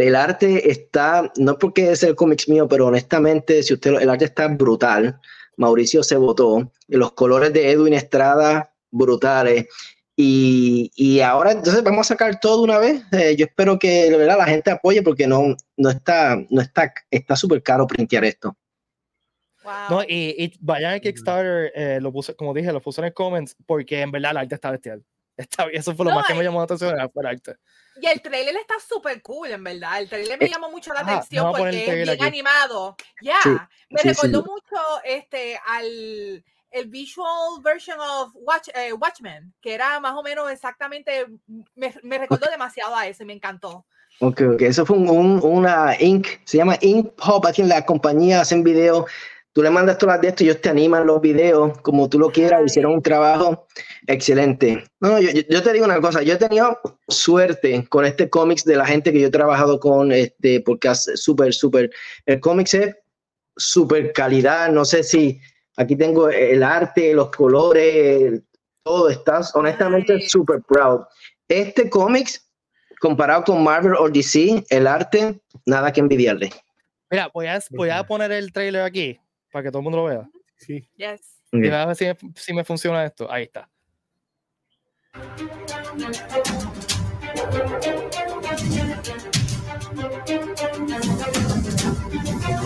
El 0.00 0.14
arte 0.14 0.70
está, 0.70 1.32
no 1.36 1.58
porque 1.58 1.92
es 1.92 2.02
el 2.02 2.14
cómics 2.14 2.48
mío, 2.48 2.68
pero 2.68 2.86
honestamente, 2.86 3.62
si 3.62 3.74
usted 3.74 3.94
el 4.00 4.10
arte 4.10 4.26
está 4.26 4.48
brutal. 4.48 5.18
Mauricio 5.56 6.02
se 6.02 6.16
votó, 6.16 6.70
los 6.88 7.12
colores 7.12 7.52
de 7.52 7.70
Edwin 7.70 7.94
Estrada 7.94 8.72
brutales. 8.90 9.66
Y, 10.18 10.90
y, 10.96 11.20
ahora 11.20 11.52
entonces 11.52 11.82
vamos 11.82 12.06
a 12.06 12.14
sacar 12.14 12.40
todo 12.40 12.62
una 12.62 12.78
vez. 12.78 13.02
Eh, 13.12 13.36
yo 13.36 13.44
espero 13.46 13.78
que 13.78 14.10
¿verdad? 14.16 14.38
la 14.38 14.46
gente 14.46 14.70
apoye 14.70 15.02
porque 15.02 15.26
no, 15.26 15.56
no 15.76 15.90
está, 15.90 16.42
no 16.48 16.62
está, 16.62 16.92
está 17.10 17.36
súper 17.36 17.62
caro 17.62 17.86
printear 17.86 18.24
esto. 18.24 18.56
No, 19.90 20.02
y, 20.04 20.56
vayan 20.60 20.94
a 20.94 21.00
Kickstarter, 21.00 21.72
eh, 21.74 21.98
lo 22.00 22.12
puse, 22.12 22.34
como 22.34 22.54
dije, 22.54 22.72
lo 22.72 22.80
puse 22.80 23.00
en 23.00 23.06
el 23.06 23.12
comments, 23.12 23.56
porque 23.66 24.00
en 24.00 24.12
verdad 24.12 24.30
el 24.30 24.36
arte 24.38 24.54
está 24.54 24.70
bestial. 24.70 25.04
Está, 25.36 25.66
eso 25.72 25.94
fue 25.94 26.06
lo 26.06 26.12
más 26.12 26.26
que 26.26 26.34
me 26.34 26.42
llamó 26.42 26.58
la 26.58 26.64
atención, 26.64 26.98
el 26.98 27.26
arte. 27.26 27.56
Y 28.00 28.06
el 28.06 28.20
trailer 28.20 28.56
está 28.56 28.74
súper 28.78 29.22
cool, 29.22 29.50
en 29.50 29.64
verdad. 29.64 30.00
El 30.00 30.08
trailer 30.08 30.38
me 30.38 30.48
llamó 30.48 30.70
mucho 30.70 30.92
la 30.92 31.00
atención 31.00 31.52
porque 31.56 32.02
es 32.02 32.08
bien 32.08 32.22
animado. 32.22 32.96
Ya, 33.22 33.68
me 33.90 34.02
recordó 34.02 34.42
mucho 34.42 34.76
este, 35.04 35.58
al 35.66 36.44
el 36.70 36.88
visual 36.88 37.62
version 37.62 37.98
of 37.98 38.32
Watch, 38.34 38.68
eh, 38.74 38.92
Watchmen, 38.92 39.54
que 39.62 39.74
era 39.74 39.98
más 40.00 40.14
o 40.14 40.22
menos 40.22 40.50
exactamente, 40.50 41.26
me, 41.74 41.94
me 42.02 42.18
recordó 42.18 42.50
demasiado 42.50 42.94
a 42.94 43.06
ese, 43.06 43.24
me 43.24 43.32
encantó. 43.32 43.86
Ok, 44.20 44.42
ok, 44.54 44.62
eso 44.62 44.86
fue 44.86 44.96
un, 44.96 45.40
una 45.42 45.94
Ink, 46.00 46.26
se 46.44 46.56
llama 46.58 46.76
Ink 46.80 47.12
Pop, 47.12 47.44
aquí 47.46 47.62
en 47.62 47.68
la 47.68 47.84
compañía 47.84 48.40
hacen 48.40 48.62
videos, 48.62 49.04
tú 49.56 49.62
le 49.62 49.70
mandas 49.70 49.96
todas 49.96 50.20
de 50.20 50.28
esto 50.28 50.44
y 50.44 50.50
ellos 50.50 50.60
te 50.60 50.68
animan 50.68 51.06
los 51.06 51.18
videos 51.18 51.78
como 51.78 52.10
tú 52.10 52.18
lo 52.18 52.30
quieras, 52.30 52.60
hicieron 52.66 52.92
un 52.92 53.02
trabajo 53.02 53.66
excelente. 54.06 54.84
No, 55.00 55.18
yo, 55.18 55.30
yo, 55.48 55.62
te 55.62 55.72
digo 55.72 55.86
una 55.86 55.98
cosa, 55.98 56.20
yo 56.20 56.34
he 56.34 56.36
tenido 56.36 56.78
suerte 57.08 57.86
con 57.88 58.04
este 58.04 58.28
cómics 58.28 58.66
de 58.66 58.76
la 58.76 58.84
gente 58.84 59.14
que 59.14 59.20
yo 59.20 59.28
he 59.28 59.30
trabajado 59.30 59.80
con, 59.80 60.12
este, 60.12 60.60
porque 60.60 60.88
es 60.88 61.10
súper, 61.14 61.54
súper, 61.54 61.90
el 62.26 62.38
cómics 62.38 62.74
es 62.74 62.96
súper 63.56 64.12
calidad, 64.12 64.70
no 64.70 64.84
sé 64.84 65.02
si 65.02 65.40
Aquí 65.78 65.96
tengo 65.96 66.30
el 66.30 66.62
arte, 66.62 67.12
los 67.12 67.30
colores, 67.30 68.42
todo. 68.82 69.10
Estás 69.10 69.54
honestamente 69.54 70.26
súper 70.26 70.62
proud. 70.62 71.02
Este 71.48 71.90
cómics, 71.90 72.50
comparado 73.00 73.44
con 73.44 73.62
Marvel 73.62 73.94
o 73.98 74.08
DC, 74.08 74.64
el 74.70 74.86
arte, 74.86 75.38
nada 75.66 75.92
que 75.92 76.00
envidiarle. 76.00 76.50
Mira, 77.10 77.30
voy 77.32 77.46
a, 77.46 77.60
voy 77.70 77.90
a 77.90 78.04
poner 78.04 78.32
el 78.32 78.52
trailer 78.52 78.82
aquí 78.82 79.20
para 79.56 79.64
que 79.64 79.70
todo 79.70 79.78
el 79.78 79.84
mundo 79.84 79.96
lo 79.96 80.04
vea. 80.04 80.28
Sí. 80.58 80.86
Yes. 80.96 81.40
Y 81.50 81.66
a 81.70 81.86
ver 81.86 81.96
si 81.96 82.04
me, 82.04 82.16
si 82.34 82.52
me 82.52 82.62
funciona 82.62 83.06
esto. 83.06 83.26
Ahí 83.32 83.44
está. 83.44 83.70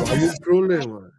Hay 0.08 0.24
un 0.24 0.36
problema. 0.42 1.12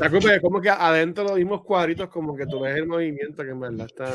La 0.00 0.40
como 0.40 0.62
que 0.62 0.70
adentro 0.70 1.24
los 1.24 1.36
mismos 1.36 1.62
cuadritos, 1.62 2.08
como 2.08 2.34
que 2.34 2.46
tú 2.46 2.60
ves 2.60 2.74
el 2.76 2.86
movimiento 2.86 3.42
que 3.42 3.50
en 3.50 3.60
verdad 3.60 3.86
está. 3.86 4.14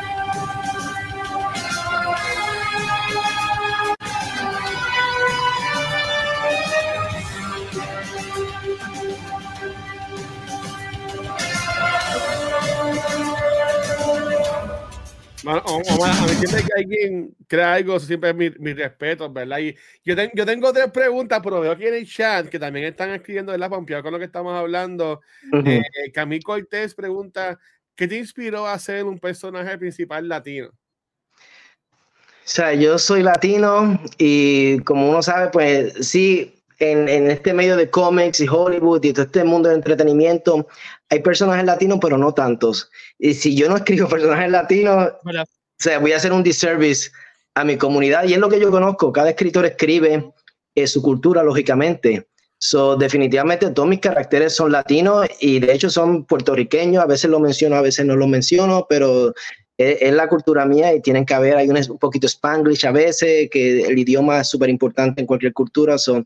a 15.47 16.25
mí 16.27 16.35
siempre 16.35 16.63
que 16.63 16.73
alguien 16.75 17.35
crea 17.47 17.73
algo, 17.73 17.99
siempre 17.99 18.29
es 18.29 18.35
mi, 18.35 18.49
mi 18.59 18.73
respeto, 18.73 19.31
¿verdad? 19.31 19.59
Y 19.59 19.75
yo, 20.03 20.15
yo 20.33 20.45
tengo 20.45 20.71
tres 20.71 20.91
preguntas, 20.91 21.39
pero 21.43 21.61
veo 21.61 21.71
aquí 21.71 21.87
en 21.87 21.95
el 21.95 22.07
chat 22.07 22.47
que 22.47 22.59
también 22.59 22.85
están 22.85 23.09
escribiendo, 23.11 23.51
¿verdad? 23.51 23.69
Pompeado 23.69 24.03
con 24.03 24.13
lo 24.13 24.19
que 24.19 24.25
estamos 24.25 24.53
hablando. 24.53 25.21
Uh 25.51 25.81
Camille 26.13 26.43
Cortés 26.43 26.93
pregunta, 26.93 27.57
¿qué 27.95 28.07
te 28.07 28.17
inspiró 28.17 28.67
a 28.67 28.77
ser 28.79 29.05
un 29.05 29.19
personaje 29.19 29.77
principal 29.77 30.27
latino? 30.27 30.67
O 30.67 32.53
sea, 32.53 32.73
yo 32.73 32.97
soy 32.97 33.23
latino 33.23 34.01
y 34.17 34.79
como 34.79 35.09
uno 35.09 35.21
sabe, 35.21 35.49
pues 35.51 35.93
sí, 36.07 36.60
en, 36.81 37.07
en, 37.07 37.29
este 37.29 37.53
medio 37.53 37.77
de 37.77 37.89
cómics 37.89 38.39
y 38.39 38.47
Hollywood 38.47 39.03
y 39.03 39.13
todo 39.13 39.25
este 39.25 39.43
mundo 39.43 39.69
de 39.69 39.75
entretenimiento, 39.75 40.67
hay 41.09 41.19
personajes 41.19 41.65
latinos, 41.65 41.99
pero 42.01 42.17
no 42.17 42.33
tantos. 42.33 42.89
Y 43.19 43.33
si 43.33 43.55
yo 43.55 43.69
no 43.69 43.77
escribo 43.77 44.07
personajes 44.09 44.49
latinos, 44.49 45.11
o 45.23 45.45
sea, 45.77 45.99
voy 45.99 46.13
a 46.13 46.17
hacer 46.17 46.31
un 46.33 46.43
disservice 46.43 47.11
a 47.55 47.63
mi 47.63 47.77
comunidad. 47.77 48.23
Y 48.25 48.33
es 48.33 48.39
lo 48.39 48.49
que 48.49 48.59
yo 48.59 48.71
conozco. 48.71 49.11
Cada 49.11 49.29
escritor 49.29 49.65
escribe 49.65 50.31
eh, 50.75 50.87
su 50.87 51.01
cultura, 51.01 51.43
lógicamente. 51.43 52.27
So, 52.57 52.95
definitivamente 52.95 53.71
todos 53.71 53.89
mis 53.89 53.99
caracteres 53.99 54.55
son 54.55 54.71
latinos 54.71 55.27
y 55.39 55.59
de 55.59 55.73
hecho 55.73 55.89
son 55.89 56.25
puertorriqueños. 56.25 57.03
A 57.03 57.07
veces 57.07 57.29
lo 57.31 57.39
menciono, 57.39 57.75
a 57.75 57.81
veces 57.81 58.05
no 58.05 58.15
lo 58.15 58.27
menciono, 58.27 58.85
pero 58.87 59.33
es, 59.77 60.13
la 60.13 60.27
cultura 60.29 60.65
mía 60.65 60.93
y 60.93 61.01
tienen 61.01 61.25
que 61.25 61.33
haber, 61.33 61.57
hay 61.57 61.67
un, 61.69 61.77
un 61.77 61.97
poquito 61.97 62.27
spanglish 62.27 62.85
a 62.85 62.91
veces, 62.91 63.49
que 63.49 63.81
el 63.81 63.97
idioma 63.97 64.41
es 64.41 64.49
súper 64.49 64.69
importante 64.69 65.21
en 65.21 65.27
cualquier 65.27 65.53
cultura. 65.53 65.97
So, 65.97 66.23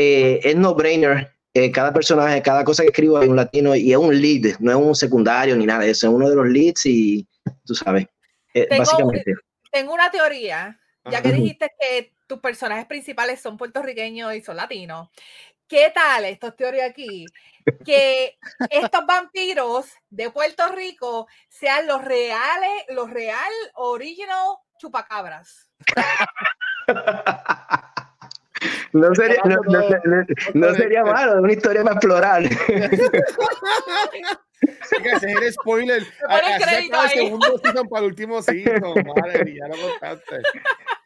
eh, 0.00 0.40
es 0.42 0.56
no-brainer 0.56 1.32
eh, 1.52 1.70
cada 1.70 1.92
personaje, 1.92 2.40
cada 2.42 2.64
cosa 2.64 2.82
que 2.82 2.88
escribo 2.88 3.18
hay 3.18 3.28
un 3.28 3.36
latino 3.36 3.74
y 3.74 3.92
es 3.92 3.98
un 3.98 4.18
lead, 4.18 4.58
no 4.60 4.70
es 4.70 4.76
un 4.76 4.94
secundario 4.94 5.56
ni 5.56 5.66
nada, 5.66 5.84
es 5.84 6.02
uno 6.04 6.28
de 6.28 6.36
los 6.36 6.46
leads 6.46 6.86
y 6.86 7.28
tú 7.64 7.74
sabes, 7.74 8.06
eh, 8.54 8.66
tengo, 8.66 8.82
básicamente. 8.82 9.34
Tengo 9.70 9.92
una 9.92 10.10
teoría, 10.10 10.78
ya 11.10 11.20
que 11.20 11.32
dijiste 11.32 11.70
que 11.78 12.12
tus 12.26 12.38
personajes 12.38 12.86
principales 12.86 13.40
son 13.40 13.56
puertorriqueños 13.56 14.34
y 14.34 14.42
son 14.42 14.56
latinos. 14.56 15.08
¿Qué 15.66 15.92
tal, 15.94 16.24
esto 16.24 16.48
es 16.48 16.56
teoría 16.56 16.86
aquí, 16.86 17.26
que 17.84 18.36
estos 18.70 19.06
vampiros 19.06 19.86
de 20.08 20.30
Puerto 20.30 20.68
Rico 20.68 21.28
sean 21.48 21.86
los 21.86 22.04
reales, 22.04 22.84
los 22.88 23.10
real, 23.10 23.52
original 23.74 24.56
chupacabras? 24.78 25.70
No 28.92 29.14
sería, 29.14 29.40
no, 29.44 29.56
no, 29.66 29.80
no, 30.54 30.74
sería 30.74 31.04
malo, 31.04 31.42
una 31.42 31.52
historia 31.52 31.82
para 31.82 31.94
explorar. 31.94 32.42
Hay 34.62 35.02
que 35.02 35.10
hacer 35.10 35.52
spoiler. 35.52 36.02
El 36.02 37.10
segundo 37.10 37.58
season 37.62 37.88
para 37.88 38.04
el 38.04 38.10
último 38.10 38.42
season. 38.42 38.94
Madre, 39.16 39.54
ya 39.56 39.68
lo 39.68 39.76
contaste. 39.80 40.36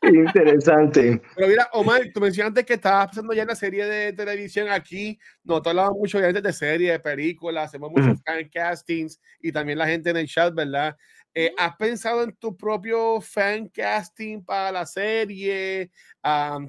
Interesante. 0.02 1.20
Pero 1.34 1.48
mira, 1.48 1.68
Omar, 1.72 2.02
tú 2.12 2.20
mencionaste 2.20 2.64
que 2.64 2.74
estabas 2.74 3.08
pasando 3.08 3.32
ya 3.32 3.42
en 3.42 3.48
la 3.48 3.54
serie 3.54 3.86
de 3.86 4.12
televisión 4.12 4.68
aquí. 4.70 5.18
Nosotros 5.42 5.70
hablamos 5.70 5.98
mucho 5.98 6.18
obviamente 6.18 6.42
de 6.42 6.52
series, 6.52 6.92
de 6.92 7.00
películas, 7.00 7.66
hacemos 7.66 7.90
muchos 7.90 8.22
fan 8.22 8.48
castings 8.52 9.20
y 9.40 9.52
también 9.52 9.78
la 9.78 9.86
gente 9.86 10.10
en 10.10 10.16
el 10.16 10.26
chat, 10.26 10.54
¿verdad? 10.54 10.96
Eh, 11.34 11.52
¿Has 11.58 11.76
pensado 11.76 12.22
en 12.22 12.32
tu 12.36 12.56
propio 12.56 13.20
fan 13.20 13.68
casting 13.68 14.42
para 14.42 14.70
la 14.70 14.86
serie? 14.86 15.90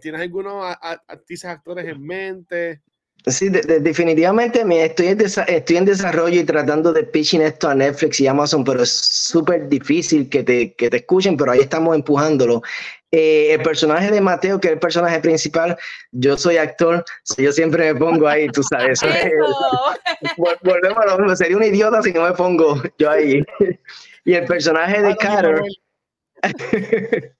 ¿Tienes 0.01 0.21
algunos 0.21 0.75
artistas, 1.08 1.51
actores 1.51 1.86
en 1.86 2.01
mente? 2.01 2.82
Sí, 3.28 3.49
definitivamente 3.49 4.63
me 4.63 4.86
estoy, 4.86 5.08
en 5.08 5.21
estoy 5.21 5.78
en 5.78 5.86
desarrollo 5.86 6.39
y 6.39 6.43
tratando 6.43 6.93
de 6.93 7.04
pitching 7.04 7.41
esto 7.41 7.67
a 7.67 7.73
Netflix 7.73 8.19
y 8.19 8.28
Amazon, 8.28 8.63
pero 8.63 8.84
es 8.84 8.91
súper 8.91 9.67
difícil 9.67 10.30
que 10.30 10.43
te, 10.43 10.75
que 10.75 10.91
te 10.91 10.97
escuchen, 10.97 11.36
pero 11.36 11.51
ahí 11.51 11.62
estamos 11.62 11.95
empujándolo. 11.95 12.62
Eh, 13.17 13.54
el 13.54 13.62
personaje 13.62 14.12
de 14.12 14.19
Mateo, 14.19 14.60
que 14.60 14.67
es 14.67 14.73
el 14.73 14.80
personaje 14.80 15.21
principal, 15.21 15.78
yo 16.12 16.38
soy 16.38 16.58
actor, 16.58 17.06
yo 17.38 17.54
siempre 17.54 17.93
me 17.93 17.97
pongo 17.97 18.28
ahí, 18.28 18.49
tú 18.49 18.62
sabes. 18.62 18.99
Volvemos 20.38 20.97
a 20.97 21.06
lo 21.06 21.19
mismo, 21.19 21.34
sería 21.34 21.56
un 21.56 21.63
idiota 21.63 22.01
si 22.01 22.12
no 22.12 22.23
me 22.23 22.34
pongo 22.34 22.82
yo 22.97 23.10
ahí. 23.10 23.41
Y 24.25 24.34
el 24.34 24.45
personaje 24.45 25.01
de 25.01 25.15
Carter, 25.15 25.62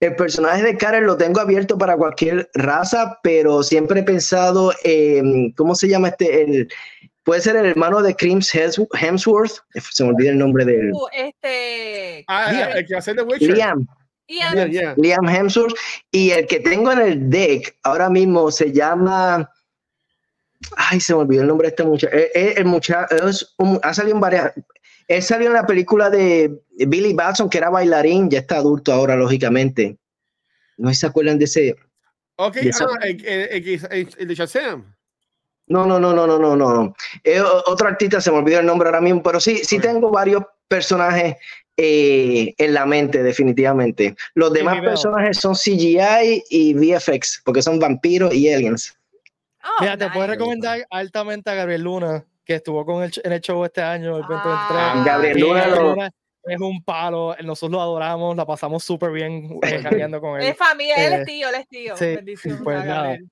el 0.00 0.16
personaje 0.16 0.64
de 0.64 0.76
Carter 0.76 1.04
lo 1.04 1.16
tengo 1.16 1.38
abierto 1.38 1.78
para 1.78 1.96
cualquier 1.96 2.50
raza, 2.54 3.20
pero 3.22 3.62
siempre 3.62 4.00
he 4.00 4.02
pensado, 4.02 4.72
en, 4.82 5.52
¿cómo 5.52 5.76
se 5.76 5.86
llama 5.86 6.08
este? 6.08 6.42
El, 6.42 6.68
puede 7.22 7.40
ser 7.40 7.54
el 7.54 7.66
hermano 7.66 8.02
de 8.02 8.16
Crims 8.16 8.52
Hemsworth, 8.52 9.58
se 9.92 10.02
me 10.02 10.10
olvida 10.10 10.30
el 10.30 10.38
nombre 10.38 10.64
de 10.64 10.90
uh, 10.90 11.06
este... 11.12 12.24
Ah, 12.26 12.72
el 12.74 12.84
que 12.84 12.96
hace 12.96 13.14
The 13.14 13.22
Witcher. 13.22 13.54
Liam. 13.54 13.86
Liam 14.96 15.28
Hemsworth. 15.28 15.74
Y 16.10 16.30
el 16.30 16.46
que 16.46 16.60
tengo 16.60 16.92
en 16.92 17.00
el 17.00 17.30
deck 17.30 17.76
ahora 17.82 18.08
mismo 18.08 18.50
se 18.50 18.72
llama. 18.72 19.50
Ay, 20.76 21.00
se 21.00 21.14
me 21.14 21.20
olvidó 21.20 21.42
el 21.42 21.48
nombre 21.48 21.68
de 21.68 21.70
este 21.70 21.84
muchacho. 21.84 22.14
Eh, 22.14 22.30
eh, 22.34 22.54
el, 22.58 22.66
muchacho 22.66 23.06
ha 23.82 23.94
salido 23.94 24.14
en 24.14 24.20
varias. 24.20 24.52
Él 25.08 25.22
salió 25.22 25.48
en 25.48 25.54
la 25.54 25.66
película 25.66 26.10
de 26.10 26.62
Billy 26.86 27.14
Batson, 27.14 27.50
que 27.50 27.58
era 27.58 27.70
bailarín, 27.70 28.30
ya 28.30 28.38
está 28.40 28.56
adulto 28.56 28.92
ahora, 28.92 29.16
lógicamente. 29.16 29.98
¿No 30.76 30.94
se 30.94 31.06
acuerdan 31.06 31.38
de 31.38 31.46
ese? 31.46 31.76
Ok, 32.36 32.56
ah, 32.56 32.98
el, 33.02 34.28
de 34.28 34.34
Shazam. 34.34 34.94
No, 35.66 35.84
no, 35.86 36.00
no, 36.00 36.14
no, 36.14 36.26
no, 36.26 36.38
no, 36.38 36.56
no. 36.56 36.94
Eh, 37.22 37.40
otro 37.40 37.88
artista, 37.88 38.20
se 38.20 38.30
me 38.30 38.38
olvidó 38.38 38.60
el 38.60 38.66
nombre 38.66 38.88
ahora 38.88 39.00
mismo, 39.00 39.22
pero 39.22 39.40
sí, 39.40 39.58
sí 39.58 39.78
tengo 39.78 40.10
varios 40.10 40.42
personajes 40.66 41.36
eh, 41.76 42.54
en 42.58 42.74
la 42.74 42.86
mente, 42.86 43.22
definitivamente. 43.22 44.14
Los 44.34 44.52
demás 44.52 44.80
personajes 44.80 45.38
son 45.38 45.54
CGI 45.54 46.44
y 46.50 46.74
VFX, 46.74 47.42
porque 47.44 47.62
son 47.62 47.78
vampiros 47.78 48.34
y 48.34 48.52
aliens. 48.52 48.96
Oh, 49.62 49.68
Mira, 49.80 49.96
te 49.96 50.08
puedo 50.10 50.26
recomendar 50.26 50.86
altamente 50.90 51.50
a 51.50 51.54
Gabriel 51.54 51.82
Luna, 51.82 52.24
que 52.44 52.56
estuvo 52.56 52.84
con 52.84 53.02
el, 53.02 53.12
en 53.22 53.32
el 53.32 53.40
show 53.40 53.64
este 53.64 53.82
año, 53.82 54.16
el 54.16 54.22
2023. 54.22 54.44
Ah, 54.70 55.02
Gabriel 55.06 55.40
Luna, 55.40 56.10
es 56.44 56.60
un 56.60 56.82
palo, 56.82 57.36
nosotros 57.44 57.72
lo 57.72 57.80
adoramos, 57.80 58.36
la 58.36 58.46
pasamos 58.46 58.82
súper 58.82 59.10
bien 59.10 59.58
eh, 59.62 59.82
con 60.20 60.40
él. 60.40 60.46
Es 60.46 60.56
familia, 60.56 60.96
él 60.96 61.12
es 61.12 61.20
eh, 61.20 61.24
tío, 61.24 61.48
él 61.48 61.54
es 61.54 61.68
tío. 61.68 61.96
Sí, 61.96 62.16
pues 62.64 62.84
nada, 62.84 63.02
Gabriel 63.02 63.30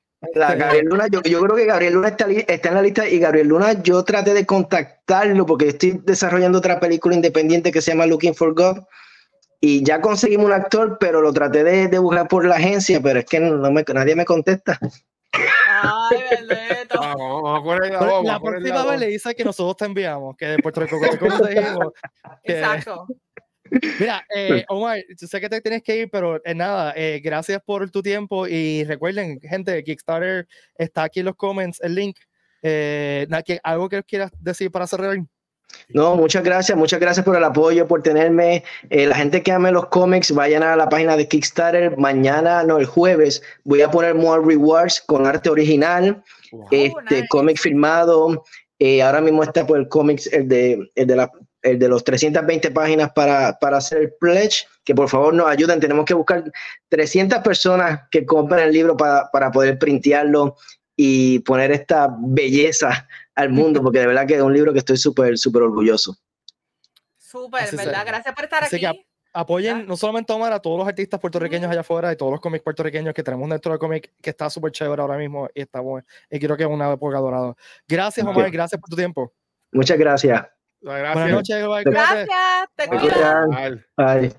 Luna, 0.84 1.06
yo, 1.08 1.22
yo, 1.22 1.40
creo 1.40 1.56
que 1.56 1.64
Gabriel 1.64 1.94
Luna 1.94 2.08
está, 2.08 2.26
está, 2.28 2.68
en 2.68 2.74
la 2.74 2.82
lista 2.82 3.08
y 3.08 3.18
Gabriel 3.18 3.48
Luna 3.48 3.82
yo 3.82 4.02
traté 4.02 4.34
de 4.34 4.44
contactarlo 4.44 5.46
porque 5.46 5.68
estoy 5.68 6.00
desarrollando 6.04 6.58
otra 6.58 6.80
película 6.80 7.14
independiente 7.14 7.70
que 7.70 7.80
se 7.80 7.92
llama 7.92 8.06
Looking 8.06 8.34
for 8.34 8.54
God 8.54 8.78
y 9.60 9.84
ya 9.84 10.00
conseguimos 10.00 10.46
un 10.46 10.52
actor, 10.52 10.98
pero 11.00 11.20
lo 11.20 11.32
traté 11.32 11.64
de, 11.64 11.88
de 11.88 11.98
buscar 11.98 12.28
por 12.28 12.44
la 12.44 12.56
agencia, 12.56 13.00
pero 13.00 13.20
es 13.20 13.26
que 13.26 13.40
no 13.40 13.70
me, 13.70 13.84
nadie 13.94 14.14
me 14.14 14.24
contesta. 14.24 14.78
Ay, 15.82 16.18
la, 16.90 18.22
la 18.22 18.40
próxima 18.40 18.84
vez 18.86 19.00
le 19.00 19.06
dice 19.06 19.34
que 19.34 19.44
nosotros 19.44 19.76
te 19.76 19.84
enviamos, 19.84 20.36
que 20.36 20.46
de 20.46 20.58
Puerto 20.58 20.80
Rico, 20.80 20.98
Exacto. 22.44 23.06
Mira, 24.00 24.24
eh, 24.34 24.64
Omar, 24.68 24.98
sé 25.16 25.40
que 25.40 25.48
te 25.48 25.60
tienes 25.60 25.82
que 25.82 25.96
ir, 25.96 26.10
pero 26.10 26.40
eh, 26.44 26.54
nada, 26.54 26.92
eh, 26.96 27.20
gracias 27.22 27.60
por 27.64 27.90
tu 27.90 28.02
tiempo 28.02 28.46
y 28.46 28.84
recuerden, 28.84 29.40
gente, 29.40 29.82
Kickstarter 29.84 30.46
está 30.76 31.04
aquí 31.04 31.20
en 31.20 31.26
los 31.26 31.36
comments, 31.36 31.80
el 31.82 31.94
link. 31.94 32.16
Eh, 32.62 33.26
¿Algo 33.62 33.88
que 33.88 34.02
quieras 34.02 34.32
decir 34.40 34.70
para 34.70 34.86
cerrar? 34.86 35.16
No, 35.90 36.16
muchas 36.16 36.42
gracias, 36.42 36.76
muchas 36.78 36.98
gracias 36.98 37.24
por 37.24 37.36
el 37.36 37.44
apoyo, 37.44 37.86
por 37.86 38.02
tenerme. 38.02 38.64
la 38.90 39.14
gente 39.14 39.42
que 39.42 39.52
ame 39.52 39.70
los 39.70 39.86
cómics, 39.88 40.32
vayan 40.32 40.62
a 40.62 40.74
la 40.74 40.88
página 40.88 41.16
de 41.16 41.28
Kickstarter. 41.28 41.96
Mañana, 41.98 42.64
no, 42.64 42.78
el 42.78 42.86
jueves, 42.86 43.42
voy 43.64 43.82
a 43.82 43.90
poner 43.90 44.14
more 44.14 44.42
rewards 44.44 45.00
con 45.06 45.26
arte 45.26 45.50
original, 45.50 46.22
este 46.70 47.20
oh, 47.20 47.26
cómic 47.28 47.58
firmado. 47.58 48.44
ahora 49.04 49.20
mismo 49.20 49.42
está 49.42 49.66
por 49.66 49.78
el 49.78 49.88
cómics, 49.88 50.26
el 50.32 50.48
de, 50.48 50.90
el 50.94 51.06
de 51.06 51.16
la 51.16 51.30
el 51.62 51.78
de 51.78 51.88
los 51.88 52.04
320 52.04 52.70
páginas 52.70 53.10
para, 53.12 53.58
para 53.58 53.78
hacer 53.78 53.98
el 53.98 54.12
pledge, 54.14 54.66
que 54.84 54.94
por 54.94 55.08
favor 55.08 55.34
nos 55.34 55.48
ayuden. 55.48 55.80
Tenemos 55.80 56.04
que 56.04 56.14
buscar 56.14 56.44
300 56.88 57.40
personas 57.40 58.02
que 58.10 58.24
compren 58.24 58.64
el 58.64 58.72
libro 58.72 58.96
para, 58.96 59.30
para 59.30 59.50
poder 59.50 59.78
printearlo 59.78 60.56
y 60.96 61.40
poner 61.40 61.70
esta 61.70 62.14
belleza 62.18 63.06
al 63.34 63.50
mundo, 63.50 63.82
porque 63.82 64.00
de 64.00 64.08
verdad 64.08 64.26
que 64.26 64.34
es 64.34 64.42
un 64.42 64.52
libro 64.52 64.72
que 64.72 64.80
estoy 64.80 64.96
súper, 64.96 65.38
súper 65.38 65.62
orgulloso. 65.62 66.16
Súper, 67.16 67.74
¿verdad? 67.76 68.04
Gracias 68.06 68.34
por 68.34 68.44
estar 68.44 68.64
aquí. 68.64 68.80
Que 68.80 69.06
apoyen 69.32 69.86
no 69.86 69.96
solamente 69.96 70.32
a 70.32 70.36
Omar, 70.36 70.52
a 70.52 70.60
todos 70.60 70.78
los 70.78 70.88
artistas 70.88 71.20
puertorriqueños 71.20 71.70
allá 71.70 71.82
afuera 71.82 72.12
y 72.12 72.16
todos 72.16 72.32
los 72.32 72.40
cómics 72.40 72.64
puertorriqueños 72.64 73.14
que 73.14 73.22
tenemos 73.22 73.48
dentro 73.48 73.70
del 73.70 73.78
cómic 73.78 74.12
que 74.20 74.30
está 74.30 74.50
súper 74.50 74.72
chévere 74.72 75.00
ahora 75.00 75.16
mismo 75.16 75.48
y 75.54 75.60
está 75.60 75.80
bueno. 75.80 76.06
Y 76.30 76.38
quiero 76.38 76.56
que 76.56 76.64
es 76.64 76.68
una 76.68 76.92
época 76.92 77.18
dorada. 77.18 77.54
Gracias, 77.86 78.26
Omar, 78.26 78.50
gracias 78.50 78.80
por 78.80 78.90
tu 78.90 78.96
tiempo. 78.96 79.32
Muchas 79.70 79.98
gracias. 79.98 80.57
Gracias. 80.80 81.14
Buenas 81.14 81.30
noches, 81.30 81.84
Gracias. 81.84 82.68
Te 82.76 82.88
cuidas. 82.88 83.48
Bye. 83.96 84.34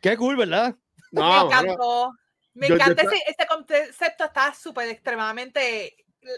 Qué 0.00 0.16
cool, 0.16 0.36
¿verdad? 0.36 0.74
me 1.10 1.20
encantó. 1.20 2.12
Me 2.54 2.68
encanta 2.68 3.02
ese, 3.02 3.16
este 3.26 3.46
concepto, 3.46 4.24
está 4.24 4.54
súper 4.54 4.88
extremadamente. 4.88 5.94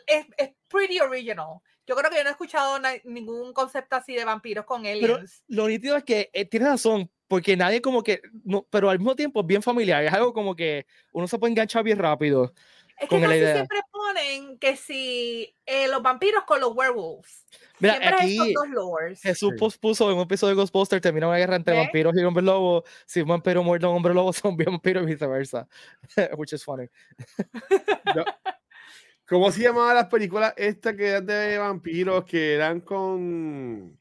Es, 0.06 0.26
es 0.36 0.50
pretty 0.68 1.00
original. 1.00 1.60
Yo 1.86 1.96
creo 1.96 2.10
que 2.10 2.18
yo 2.18 2.22
no 2.22 2.28
he 2.28 2.32
escuchado 2.32 2.78
ningún 3.04 3.54
concepto 3.54 3.96
así 3.96 4.14
de 4.14 4.24
vampiros 4.24 4.66
con 4.66 4.84
aliens. 4.84 5.42
Pero 5.46 5.62
lo 5.62 5.68
nítido 5.68 5.96
es 5.96 6.04
que 6.04 6.28
eh, 6.34 6.44
tienes 6.44 6.68
razón, 6.68 7.10
porque 7.26 7.56
nadie 7.56 7.80
como 7.80 8.02
que, 8.02 8.20
no, 8.44 8.66
pero 8.68 8.90
al 8.90 8.98
mismo 8.98 9.16
tiempo 9.16 9.40
es 9.40 9.46
bien 9.46 9.62
familiar, 9.62 10.04
es 10.04 10.12
algo 10.12 10.34
como 10.34 10.54
que 10.54 10.86
uno 11.12 11.26
se 11.26 11.38
puede 11.38 11.52
enganchar 11.52 11.82
bien 11.84 11.98
rápido. 11.98 12.52
Es 13.00 13.08
que 13.08 13.20
casi 13.20 13.38
siempre 13.38 13.80
ponen 13.92 14.58
que 14.58 14.76
si 14.76 15.54
eh, 15.66 15.87
los 15.88 16.02
vampiros 16.02 16.44
con 16.44 16.61
los 16.61 16.74
werewolves. 16.74 17.46
Mira, 17.78 17.94
aquí 18.18 18.38
Jesús 19.22 19.54
puso 19.80 20.11
en 20.11 20.16
un 20.16 20.22
episodio 20.22 20.54
de 20.54 20.61
Ghostbusters 20.61 21.00
termina 21.00 21.28
una 21.28 21.37
guerra 21.37 21.56
entre 21.56 21.76
vampiros 21.76 22.14
y 22.16 22.24
hombres 22.24 22.44
lobo. 22.44 22.84
Si 23.06 23.20
un 23.20 23.28
vampiro 23.28 23.62
muerde 23.62 23.87
a 23.87 23.90
un 23.90 23.96
hombre 23.96 24.14
lobo, 24.14 24.32
son 24.32 24.56
bien 24.56 24.70
vampiros 24.70 25.04
y 25.04 25.06
viceversa. 25.06 25.68
Which 26.37 26.52
is 26.52 26.64
funny. 26.64 26.88
¿Cómo 29.28 29.52
se 29.52 29.62
llamaban 29.62 29.94
las 29.94 30.06
películas 30.06 30.54
estas 30.56 30.96
que 30.96 31.06
eran 31.06 31.26
de 31.26 31.58
vampiros 31.58 32.24
que 32.24 32.54
eran 32.54 32.80
con 32.80 33.96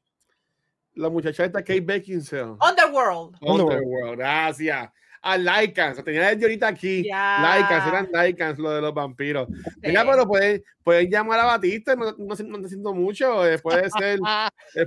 la 0.96 1.10
muchacha 1.10 1.46
esta 1.46 1.60
Kate 1.60 1.82
Beckinsale? 1.82 2.56
Underworld. 2.62 3.38
Underworld, 3.42 4.18
gracias 4.18 4.90
ah, 4.90 4.94
Lycans. 5.38 6.04
Tenía 6.04 6.30
desde 6.30 6.46
ahorita 6.46 6.68
aquí. 6.68 7.04
Yeah. 7.04 7.60
Lycans, 7.60 7.88
eran 7.88 8.10
Lycans, 8.14 8.60
lo 8.60 8.72
de 8.72 8.82
los 8.82 8.94
vampiros. 8.94 9.48
Mira, 9.82 10.06
pero 10.06 10.28
pueden, 10.28 10.64
pueden 10.84 11.10
llamar 11.10 11.40
a 11.40 11.46
Batista, 11.46 11.96
no, 11.96 12.16
no, 12.18 12.36
no 12.36 12.62
te 12.62 12.70
siento 12.70 12.94
mucho. 12.94 13.28
Puede 13.64 13.90
ser, 13.90 14.20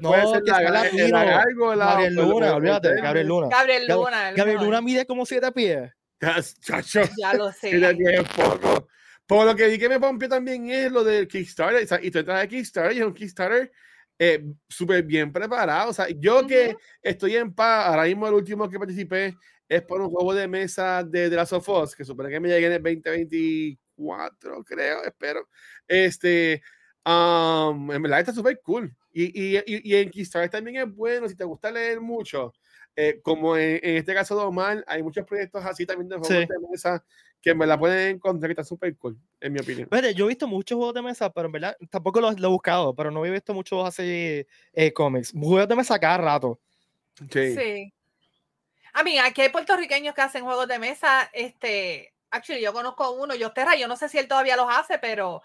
puede 0.00 0.22
no, 0.22 0.30
ser 0.32 0.42
la, 0.46 0.60
la, 0.62 1.24
Gabriel 1.94 2.14
Luna, 2.14 2.54
olvídate, 2.54 3.00
Gabriel 3.00 3.26
Luna. 3.26 3.48
Gabriel 3.50 3.86
Luna. 3.88 4.32
Gabriel 4.32 4.58
Luna 4.60 4.80
mide 4.80 5.06
como 5.06 5.26
siete 5.26 5.50
pies. 5.52 5.90
Chacho, 6.60 7.02
ya 7.16 7.34
lo 7.34 7.50
sé. 7.52 7.80
poco. 8.36 8.88
Por 9.26 9.46
lo 9.46 9.54
que 9.54 9.68
vi 9.68 9.78
que 9.78 9.88
me 9.88 10.00
pompió 10.00 10.28
también 10.28 10.68
es 10.70 10.90
lo 10.90 11.04
del 11.04 11.28
Kickstarter. 11.28 11.86
Y 12.02 12.10
tú 12.10 12.18
entras 12.18 12.40
de 12.40 12.48
Kickstarter 12.48 12.92
y 12.96 12.98
es 12.98 13.06
un 13.06 13.14
Kickstarter 13.14 13.70
eh, 14.18 14.44
súper 14.68 15.02
bien 15.04 15.32
preparado. 15.32 15.90
O 15.90 15.92
sea, 15.94 16.08
yo 16.10 16.46
que 16.46 16.76
estoy 17.00 17.36
en 17.36 17.54
paz, 17.54 17.86
ahora 17.86 18.04
mismo 18.04 18.26
el 18.26 18.34
último 18.34 18.68
que 18.68 18.78
participé 18.78 19.34
es 19.70 19.82
por 19.82 20.00
un 20.00 20.10
juego 20.10 20.34
de 20.34 20.48
mesa 20.48 21.04
de 21.04 21.30
The 21.30 21.36
Last 21.36 21.52
of 21.52 21.68
Us, 21.68 21.94
que 21.94 22.04
supone 22.04 22.28
que 22.28 22.40
me 22.40 22.48
llegue 22.48 22.66
en 22.66 22.72
el 22.72 22.82
2024, 22.82 24.64
creo, 24.64 25.04
espero. 25.04 25.48
Este, 25.86 26.60
um, 27.06 27.92
en 27.92 28.02
verdad 28.02 28.18
está 28.18 28.32
súper 28.32 28.60
cool. 28.62 28.92
Y, 29.12 29.56
y, 29.56 29.62
y, 29.64 29.94
en 29.94 30.10
Kickstarter 30.10 30.50
también 30.50 30.88
es 30.88 30.92
bueno, 30.92 31.28
si 31.28 31.36
te 31.36 31.44
gusta 31.44 31.70
leer 31.70 32.00
mucho, 32.00 32.52
eh, 32.96 33.20
como 33.22 33.56
en, 33.56 33.78
este 33.82 34.12
caso 34.12 34.36
de 34.36 34.42
Omar, 34.42 34.84
hay 34.88 35.04
muchos 35.04 35.24
proyectos 35.24 35.64
así 35.64 35.86
también 35.86 36.08
de 36.08 36.16
juegos 36.16 36.48
de 36.48 36.68
mesa 36.68 37.04
que 37.40 37.50
en 37.50 37.58
verdad 37.58 37.78
pueden 37.78 38.16
encontrar 38.16 38.48
que 38.48 38.52
está 38.60 38.64
súper 38.64 38.96
cool, 38.96 39.16
en 39.40 39.52
mi 39.52 39.60
opinión. 39.60 39.88
Mire, 39.90 40.12
yo 40.14 40.24
he 40.24 40.28
visto 40.28 40.48
muchos 40.48 40.76
juegos 40.76 40.94
de 40.94 41.02
mesa, 41.02 41.32
pero 41.32 41.46
en 41.46 41.52
verdad 41.52 41.76
tampoco 41.90 42.20
los, 42.20 42.36
he 42.36 42.46
buscado, 42.46 42.92
pero 42.94 43.12
no 43.12 43.24
he 43.24 43.30
visto 43.30 43.54
muchos 43.54 43.86
así 43.86 44.44
eh, 44.72 44.92
cómics. 44.92 45.32
Juegos 45.32 45.68
de 45.68 45.76
mesa 45.76 45.98
cada 46.00 46.18
rato. 46.18 46.60
Sí. 47.30 47.54
sí. 47.54 47.92
A 48.92 49.02
mí, 49.02 49.18
aquí 49.18 49.42
hay 49.42 49.48
puertorriqueños 49.48 50.14
que 50.14 50.22
hacen 50.22 50.44
juegos 50.44 50.68
de 50.68 50.78
mesa. 50.78 51.30
Este, 51.32 52.14
actually, 52.30 52.62
yo 52.62 52.72
conozco 52.72 53.10
uno, 53.12 53.34
yo 53.34 53.52
Terra, 53.52 53.76
yo 53.76 53.88
no 53.88 53.96
sé 53.96 54.08
si 54.08 54.18
él 54.18 54.28
todavía 54.28 54.56
los 54.56 54.68
hace, 54.68 54.98
pero 54.98 55.42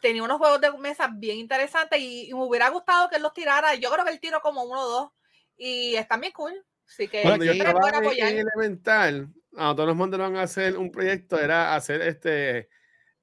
tenía 0.00 0.22
unos 0.22 0.38
juegos 0.38 0.60
de 0.60 0.72
mesa 0.78 1.08
bien 1.12 1.38
interesantes 1.38 1.98
y, 2.00 2.30
me 2.32 2.44
hubiera 2.44 2.68
gustado 2.68 3.08
que 3.08 3.16
él 3.16 3.22
los 3.22 3.34
tirara. 3.34 3.74
Yo 3.74 3.90
creo 3.90 4.04
que 4.04 4.12
él 4.12 4.20
tiró 4.20 4.40
como 4.40 4.64
uno 4.64 4.80
o 4.80 4.88
dos 4.88 5.10
y 5.56 5.94
están 5.96 6.20
bien 6.20 6.32
cool. 6.32 6.64
Así 6.86 7.08
que 7.08 7.22
Cuando 7.22 7.44
yo 7.44 7.52
en 7.52 8.38
Elemental, 8.38 9.28
a 9.56 9.74
todos 9.74 9.88
los 9.88 9.96
mundos 9.96 10.20
van 10.20 10.36
a 10.36 10.42
hacer 10.42 10.76
un 10.76 10.90
proyecto, 10.90 11.38
era 11.40 11.74
hacer 11.74 12.02
este 12.02 12.68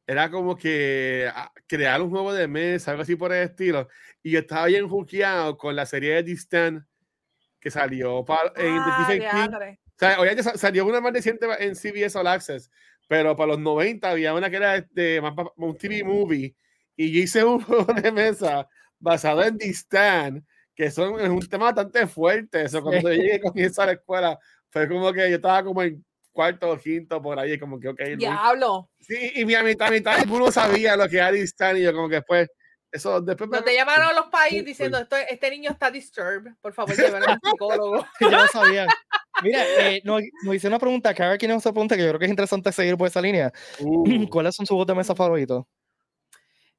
era 0.07 0.29
como 0.29 0.57
que 0.57 1.29
ah, 1.33 1.53
crear 1.67 2.01
un 2.01 2.09
juego 2.09 2.33
de 2.33 2.47
mesa, 2.47 2.91
algo 2.91 3.03
así 3.03 3.15
por 3.15 3.31
el 3.31 3.43
estilo. 3.43 3.87
Y 4.23 4.31
yo 4.31 4.39
estaba 4.39 4.65
bien 4.65 4.89
juqueado 4.89 5.57
con 5.57 5.75
la 5.75 5.85
serie 5.85 6.15
de 6.15 6.23
Distant 6.23 6.85
que 7.61 7.71
salió 7.71 8.25
para, 8.25 8.51
en 8.57 8.79
Ah, 8.79 9.03
Stephen 9.05 9.21
King. 9.31 9.55
O 10.17 10.23
sea, 10.25 10.43
sa- 10.43 10.57
salió 10.57 10.85
una 10.85 10.99
más 10.99 11.13
reciente 11.13 11.45
en 11.59 11.75
CBS 11.75 12.17
All 12.17 12.27
Access, 12.27 12.71
pero 13.07 13.35
para 13.35 13.49
los 13.49 13.59
90 13.59 14.09
había 14.09 14.33
una 14.33 14.49
que 14.49 14.55
era 14.57 14.85
pa- 15.35 15.53
un 15.55 15.77
TV 15.77 16.03
movie. 16.03 16.55
Y 16.97 17.11
yo 17.11 17.19
hice 17.21 17.43
un 17.45 17.61
juego 17.61 17.93
de 17.93 18.11
mesa 18.11 18.67
basado 18.99 19.43
en 19.43 19.57
Distant, 19.57 20.43
que 20.75 20.89
son, 20.89 21.19
es 21.19 21.29
un 21.29 21.47
tema 21.47 21.65
bastante 21.65 22.07
fuerte. 22.07 22.63
Eso, 22.63 22.81
cuando 22.81 23.11
yo 23.11 23.21
llegué 23.21 23.39
con 23.53 23.57
eso 23.57 23.81
a 23.83 23.85
la 23.85 23.91
escuela, 23.93 24.39
fue 24.71 24.87
como 24.87 25.13
que 25.13 25.29
yo 25.29 25.35
estaba 25.35 25.63
como 25.63 25.83
en 25.83 26.03
cuarto 26.31 26.71
o 26.71 26.77
quinto 26.77 27.21
por 27.21 27.37
ahí, 27.37 27.59
como 27.59 27.79
que, 27.79 27.89
ok. 27.89 28.01
Diablo. 28.17 28.89
Sí, 28.99 29.33
y 29.35 29.45
mi 29.45 29.55
mitad, 29.63 29.91
mitad, 29.91 30.17
ninguno 30.19 30.51
sabía 30.51 30.95
lo 30.95 31.07
que 31.07 31.17
era 31.17 31.31
Distant, 31.31 31.77
y 31.77 31.83
yo 31.83 31.93
como 31.93 32.09
que 32.09 32.15
después, 32.15 32.49
eso, 32.91 33.21
después 33.21 33.49
me- 33.49 33.57
No 33.57 33.63
te 33.63 33.73
llamaron 33.73 34.07
a 34.07 34.13
los 34.13 34.27
países 34.27 34.65
diciendo, 34.65 34.97
"Esto- 34.97 35.15
este 35.17 35.49
niño 35.49 35.71
está 35.71 35.89
disturbed, 35.91 36.51
por 36.61 36.73
favor, 36.73 36.95
llévalo 36.95 37.25
a 37.27 37.33
un 37.33 37.39
psicólogo. 37.51 38.05
que 38.19 38.29
ya 38.29 38.41
lo 38.41 38.47
sabían. 38.47 38.87
Mira, 39.43 39.63
eh, 39.97 40.01
nos, 40.03 40.21
nos 40.43 40.55
hice 40.55 40.67
una 40.67 40.77
pregunta, 40.79 41.13
cada 41.13 41.37
quien 41.37 41.51
nos 41.51 41.59
hace 41.65 41.71
pregunta 41.73 41.95
que 41.95 42.03
yo 42.03 42.09
creo 42.09 42.19
que 42.19 42.25
es 42.25 42.31
interesante 42.31 42.71
seguir 42.71 42.97
por 42.97 43.07
esa 43.07 43.21
línea. 43.21 43.51
Uh, 43.79 44.03
¿Cuáles 44.29 44.55
son 44.55 44.65
sus 44.65 44.75
juegos 44.75 44.87
de 44.87 44.95
mesa 44.95 45.15
favoritos? 45.15 45.65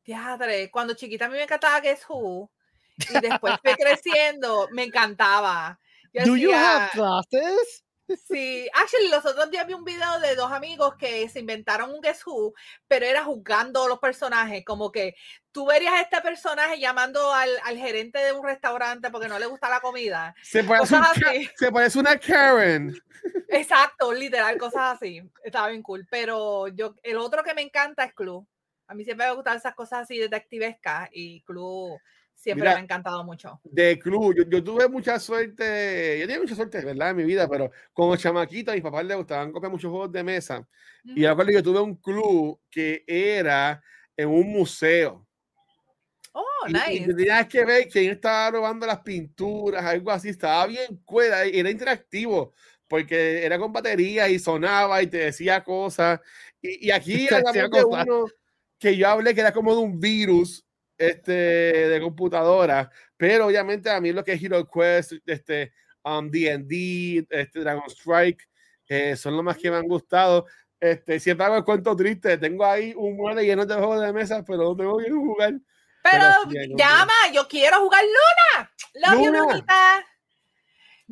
Diadre, 0.05 0.71
cuando 0.71 0.95
chiquita 0.95 1.27
a 1.27 1.29
mí 1.29 1.37
me 1.37 1.45
encantaba 1.45 1.81
Guess 1.81 2.05
Who, 2.09 2.51
y 2.99 3.21
después 3.21 3.55
fui 3.63 3.73
creciendo, 3.75 4.69
me 4.73 4.85
encantaba. 4.85 5.79
Yo 6.13 6.25
Do 6.25 6.37
you 6.37 6.49
decía, 6.51 6.77
have 6.77 6.91
classes? 6.93 7.85
Sí, 8.27 8.69
actually, 8.75 9.09
los 9.09 9.25
otros 9.25 9.51
días 9.51 9.67
vi 9.67 9.75
un 9.75 9.85
video 9.85 10.19
de 10.21 10.35
dos 10.35 10.51
amigos 10.53 10.97
que 10.97 11.29
se 11.29 11.41
inventaron 11.41 11.91
un 11.91 12.01
Guess 12.01 12.27
Who, 12.27 12.53
pero 12.89 13.07
era 13.07 13.25
juzgando 13.25 13.89
los 13.89 13.99
personajes, 14.01 14.65
como 14.65 14.91
que 14.91 15.15
tú 15.51 15.67
verías 15.67 15.95
a 15.95 16.01
este 16.01 16.21
personaje 16.21 16.79
llamando 16.79 17.33
al, 17.33 17.51
al 17.65 17.79
gerente 17.79 18.19
de 18.19 18.33
un 18.33 18.45
restaurante 18.45 19.11
porque 19.11 19.29
no 19.29 19.39
le 19.39 19.47
gusta 19.47 19.71
la 19.71 19.81
comida. 19.81 20.35
se, 20.43 20.65
parece 20.65 20.95
un 20.95 21.01
cosas 21.03 21.19
Ka- 21.19 21.31
así. 21.31 21.51
se 21.57 21.73
parece 21.73 21.99
una 21.99 22.19
Karen. 22.19 22.95
Exacto, 23.49 24.13
literal, 24.13 24.59
cosas 24.59 24.97
así. 24.97 25.23
Estaba 25.45 25.69
bien 25.69 25.83
cool. 25.83 26.07
Pero 26.11 26.69
yo, 26.69 26.97
el 27.03 27.17
otro 27.19 27.43
que 27.43 27.55
me 27.55 27.63
encanta 27.63 28.05
es 28.05 28.15
Clue. 28.15 28.47
A 28.89 28.95
mí 28.95 29.05
siempre 29.05 29.27
me 29.27 29.35
gustan 29.35 29.57
esas 29.57 29.75
cosas 29.75 30.03
así 30.03 30.19
detectivescas 30.19 31.09
y 31.13 31.43
Clue 31.45 31.99
siempre 32.43 32.63
Mira, 32.65 32.75
me 32.75 32.81
ha 32.81 32.83
encantado 32.83 33.23
mucho. 33.23 33.61
de 33.63 33.99
club. 34.01 34.35
Yo, 34.37 34.43
yo 34.49 34.65
tuve 34.65 34.89
mucha 34.89 35.19
suerte, 35.21 36.19
yo 36.19 36.27
tenía 36.27 36.41
mucha 36.43 36.57
suerte, 36.57 36.85
¿verdad? 36.85 37.11
En 37.11 37.17
mi 37.17 37.23
vida, 37.25 37.49
pero 37.49 37.71
como 37.93 38.17
chamaquito, 38.17 38.73
a 38.73 38.75
mis 38.75 38.83
papás 38.83 39.05
les 39.05 39.17
gustaban 39.17 39.53
copiar 39.53 39.71
muchos 39.71 39.91
juegos 39.91 40.11
de 40.11 40.25
mesa. 40.25 40.67
Y 41.05 41.21
me 41.21 41.29
acuerdo 41.29 41.51
que 41.51 41.55
yo 41.55 41.63
tuve 41.63 41.81
un 41.81 41.95
club 41.97 42.61
que 42.69 43.05
era 43.07 43.81
en 44.17 44.29
un 44.29 44.51
museo. 44.51 45.25
Oh, 46.33 46.43
Y, 46.67 46.71
y 46.71 47.01
nice. 47.01 47.15
tenías 47.15 47.47
que 47.47 47.65
ver 47.65 47.89
quién 47.89 48.11
estaba 48.13 48.51
robando 48.51 48.87
las 48.87 49.01
pinturas, 49.01 49.85
algo 49.85 50.11
así. 50.11 50.31
Estaba 50.31 50.67
bien 50.67 51.01
cuerda, 51.05 51.47
y 51.47 51.61
era 51.61 51.71
interactivo, 51.71 52.55
porque 52.89 53.45
era 53.45 53.57
con 53.57 53.73
batería 53.73 54.29
y 54.29 54.41
sonaba 54.41 55.01
y 55.01 55.07
te 55.07 55.19
decía 55.19 55.63
cosas. 55.63 56.21
Y, 56.61 56.89
y 56.89 56.91
aquí 56.91 57.29
uno 57.89 58.25
que 58.79 58.97
yo 58.97 59.09
hablé 59.09 59.33
que 59.33 59.43
era 59.43 59.53
como 59.53 59.77
de 59.77 59.81
un 59.81 60.01
virus 60.01 60.67
este, 61.03 61.33
de 61.33 62.01
computadora, 62.01 62.91
pero 63.17 63.47
obviamente 63.47 63.91
a 63.91 64.01
mí 64.01 64.13
lo 64.13 64.23
que 64.23 64.33
es 64.33 64.43
Hero 64.43 64.69
Quest, 64.69 65.15
este, 65.27 65.73
um, 66.05 66.31
D&D, 66.31 67.27
este, 67.29 67.61
Dragon 67.61 67.89
Strike, 67.89 68.49
eh, 68.89 69.17
son 69.17 69.35
los 69.35 69.45
más 69.45 69.57
que 69.57 69.71
me 69.71 69.77
han 69.77 69.89
gustado. 69.89 70.47
Este, 70.79 71.19
siempre 71.21 71.47
hago 71.47 71.57
el 71.57 71.65
cuento 71.65 71.95
triste, 71.97 72.39
tengo 72.39 72.65
ahí 72.65 72.93
un 72.97 73.17
mueble 73.17 73.45
lleno 73.45 73.65
de 73.65 73.75
juegos 73.75 74.01
de 74.01 74.13
mesa, 74.13 74.45
pero 74.45 74.59
no 74.59 74.77
tengo 74.77 74.99
que 74.99 75.11
jugar. 75.11 75.55
Pero 76.03 76.25
sí, 76.51 76.59
hay 76.59 76.73
un 76.73 76.79
llama, 76.79 77.13
yo 77.33 77.49
quiero 77.49 77.81
jugar 77.81 78.03
Luna. 78.05 78.71
Love 78.95 79.25
you, 79.25 79.33
Luna. 79.33 79.53
Lunita. 79.55 80.07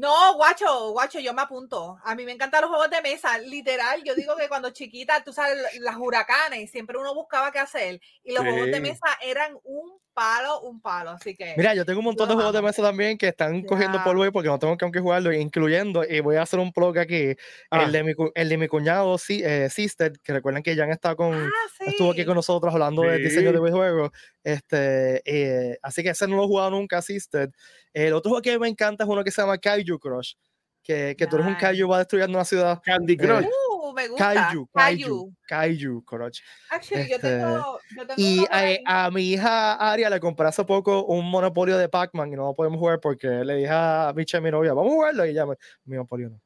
No, 0.00 0.34
guacho, 0.36 0.92
guacho, 0.92 1.20
yo 1.20 1.34
me 1.34 1.42
apunto. 1.42 1.98
A 2.04 2.14
mí 2.14 2.24
me 2.24 2.32
encantan 2.32 2.62
los 2.62 2.70
juegos 2.70 2.88
de 2.88 3.02
mesa. 3.02 3.36
Literal, 3.36 4.02
yo 4.02 4.14
digo 4.14 4.34
que 4.34 4.48
cuando 4.48 4.70
chiquita, 4.70 5.22
tú 5.22 5.30
sabes, 5.34 5.58
las 5.80 5.96
huracanes, 5.98 6.70
siempre 6.70 6.96
uno 6.96 7.14
buscaba 7.14 7.52
qué 7.52 7.58
hacer. 7.58 8.00
Y 8.24 8.32
los 8.32 8.42
juegos 8.42 8.68
de 8.68 8.74
Sí. 8.76 8.80
mesa 8.80 9.06
eran 9.22 9.58
un 9.62 9.98
palo, 10.14 10.60
un 10.62 10.80
palo. 10.80 11.10
Así 11.10 11.36
que. 11.36 11.52
Mira, 11.56 11.74
yo 11.74 11.84
tengo 11.84 11.98
un 11.98 12.06
montón 12.06 12.28
de 12.30 12.34
juegos 12.34 12.52
de 12.54 12.62
mesa 12.62 12.80
también 12.82 13.18
que 13.18 13.28
están 13.28 13.62
cogiendo 13.62 13.98
Ya. 13.98 14.04
polvo 14.04 14.22
ahí 14.22 14.30
porque 14.30 14.48
no 14.48 14.58
tengo 14.58 14.76
con 14.78 14.90
qué 14.90 15.00
jugarlo, 15.00 15.34
incluyendo, 15.34 16.02
y 16.02 16.20
voy 16.20 16.36
a 16.36 16.42
hacer 16.42 16.60
un 16.60 16.72
blog 16.74 16.96
aquí, 16.98 17.34
Ah. 17.70 17.82
el, 17.84 17.92
de 17.92 18.02
mi, 18.02 18.14
cu- 18.14 18.32
el 18.34 18.48
de 18.48 18.56
mi 18.56 18.68
cuñado 18.68 19.18
Si- 19.18 19.42
eh, 19.44 19.68
Sister, 19.68 20.12
que 20.22 20.32
recuerden 20.32 20.62
que 20.62 20.74
Jan 20.76 20.90
está 20.90 21.14
con, 21.14 21.34
ah, 21.34 21.50
sí. 21.78 21.84
estuvo 21.88 22.12
aquí 22.12 22.24
con 22.24 22.36
nosotros 22.36 22.72
hablando 22.72 23.02
de 23.02 23.18
diseño 23.18 23.52
de 23.52 23.58
Sí. 23.58 23.64
videojuegos. 23.64 24.10
Este, 24.42 25.22
eh, 25.26 25.78
así 25.82 26.02
que 26.02 26.10
ese 26.10 26.26
no 26.26 26.36
lo 26.36 26.44
he 26.44 26.46
jugado 26.46 26.70
nunca, 26.70 26.98
Assisted. 26.98 27.50
El 27.92 28.12
otro 28.12 28.30
juego 28.30 28.42
que 28.42 28.58
me 28.58 28.68
encanta 28.68 29.04
es 29.04 29.10
uno 29.10 29.24
que 29.24 29.30
se 29.30 29.42
llama 29.42 29.58
Kaiju 29.58 29.98
Crush, 29.98 30.34
que, 30.82 31.14
que 31.18 31.26
tú 31.26 31.36
eres 31.36 31.48
un. 31.48 31.54
Kaiju 31.56 31.88
va 31.88 31.98
destruyendo 31.98 32.38
una 32.38 32.44
ciudad. 32.44 32.80
Candy 32.84 33.16
Crush. 33.16 33.44
Uh, 33.46 33.92
me 33.92 34.06
gusta. 34.08 34.32
Kaiju, 34.34 34.68
Kaiju, 34.72 35.34
Kaiju 35.48 36.04
Crush. 36.04 36.40
Actually, 36.70 37.08
yo 37.08 37.16
Este, 37.16 37.28
tengo. 37.28 37.80
Yo 37.96 38.06
tengo 38.06 38.14
Y 38.20 38.44
a, 38.86 39.04
a 39.06 39.10
mi 39.10 39.32
hija 39.32 39.74
Aria 39.74 40.08
le 40.08 40.20
compré 40.20 40.46
hace 40.46 40.64
poco 40.64 41.04
un 41.06 41.28
monopolio 41.28 41.76
de 41.76 41.88
Pac-Man 41.88 42.32
y 42.32 42.36
no 42.36 42.44
lo 42.46 42.54
podemos 42.54 42.78
jugar 42.78 43.00
porque 43.00 43.26
le 43.28 43.56
dije 43.56 43.70
a 43.72 44.12
Micha, 44.14 44.40
mi 44.40 44.50
novia, 44.50 44.72
vamos 44.72 44.92
a 44.92 44.94
jugarlo 44.94 45.26
y 45.26 45.30
ella 45.30 45.46
me, 45.46 45.56
monopolio 45.84 46.30
no. 46.30 46.40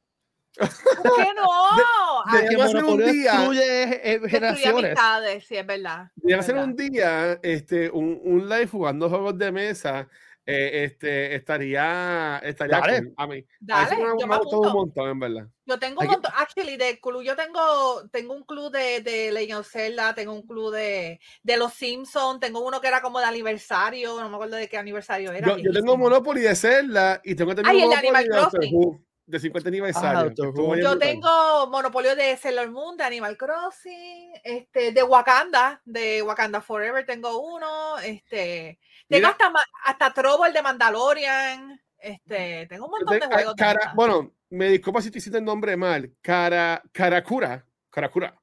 ¿Por 0.57 1.15
qué 1.17 1.27
no? 1.35 1.45
Ah, 2.27 2.31
de- 2.31 2.37
Deberíamos 2.39 2.67
hacer 2.73 2.83
un 2.85 2.97
día- 2.97 3.31
destruye 3.33 3.83
eh, 3.83 3.99
destruye 4.19 4.29
generaciones. 4.29 4.83
amistades, 4.85 5.45
sí, 5.45 5.55
es 5.57 5.65
verdad. 5.67 6.07
Voy 6.15 6.33
a 6.33 6.37
es 6.37 6.39
hacer 6.39 6.55
un 6.57 6.75
día 6.75 7.39
este, 7.43 7.89
un, 7.91 8.19
un 8.23 8.49
live 8.49 8.67
jugando 8.67 9.07
juegos 9.09 9.37
de 9.37 9.51
mesa. 9.51 10.07
Eh, 10.47 10.83
este, 10.85 11.35
estaría, 11.35 12.39
estaría 12.43 12.79
Dale. 12.79 12.97
cool. 13.03 13.13
A 13.17 13.27
mí, 13.27 13.33
a 13.33 13.39
mí 13.41 13.45
Dale, 13.59 13.95
me, 13.97 14.03
yo 14.19 14.27
me 14.27 14.37
un 14.37 14.73
montón, 14.73 15.09
en 15.09 15.19
verdad. 15.19 15.47
Yo 15.65 15.79
tengo 15.79 16.01
un 16.01 16.07
montón, 16.07 16.31
actually, 16.35 16.77
de 16.77 16.99
club, 16.99 17.23
yo 17.23 17.35
tengo, 17.35 18.07
tengo 18.11 18.33
un 18.33 18.43
club 18.43 18.71
de, 18.71 19.01
de 19.01 19.31
Legend 19.31 19.59
of 19.61 19.67
Zelda, 19.71 20.13
tengo 20.13 20.33
un 20.33 20.43
club 20.45 20.71
de, 20.73 21.19
de 21.41 21.57
los 21.57 21.73
Simpsons, 21.73 22.39
tengo 22.39 22.59
uno 22.59 22.79
que 22.79 22.87
era 22.87 23.01
como 23.01 23.19
de 23.19 23.25
aniversario, 23.25 24.19
no 24.21 24.29
me 24.29 24.35
acuerdo 24.35 24.57
de 24.57 24.69
qué 24.69 24.77
aniversario 24.77 25.31
era. 25.31 25.47
Yo, 25.47 25.57
yo 25.57 25.71
tengo. 25.73 25.97
Monopoly 25.97 26.41
de 26.41 26.55
Zelda 26.55 27.21
y 27.23 27.33
tengo 27.35 27.55
también 27.55 27.75
Ay, 27.75 27.81
el 27.83 27.89
de 27.89 27.95
Monopoly 27.95 28.07
Animal 28.07 28.23
de 28.23 28.29
Doctor 28.29 28.59
Crossing. 28.59 29.05
De 29.27 29.39
50 29.39 29.69
aniversario. 29.69 30.23
Doctor 30.25 30.45
que 30.45 30.49
estuvo 30.49 30.67
Who. 30.67 30.73
bien 30.73 30.83
Yo 30.83 30.91
brutal. 30.91 31.09
tengo 31.09 31.67
monopolio 31.71 32.15
de 32.15 32.37
Sailor 32.37 32.69
Moon, 32.69 32.95
de 32.95 33.03
Animal 33.05 33.37
Crossing, 33.37 34.33
este, 34.43 34.91
de 34.91 35.01
Wakanda, 35.01 35.81
de 35.83 36.21
Wakanda 36.21 36.61
Forever 36.61 37.03
tengo 37.07 37.39
uno, 37.39 37.97
este, 37.99 38.77
tengo 39.07 39.27
Mira. 39.27 39.29
hasta, 39.29 39.51
hasta 39.85 40.47
el 40.47 40.53
de 40.53 40.61
Mandalorian, 40.61 41.81
este, 41.97 42.65
tengo 42.67 42.85
un 42.85 42.91
montón 42.91 43.13
de 43.13 43.19
tengo- 43.19 43.33
juegos. 43.33 43.55
de 43.55 43.63
cara- 43.63 43.79
mesa. 43.79 43.91
bueno, 43.95 44.33
me 44.49 44.69
disculpa 44.69 45.01
si 45.01 45.11
te 45.11 45.17
hiciste 45.19 45.37
el 45.37 45.43
nombre 45.45 45.75
mal. 45.77 46.11
Cara, 46.21 46.81
Karakura. 46.91 47.65
Karakura. 47.89 48.33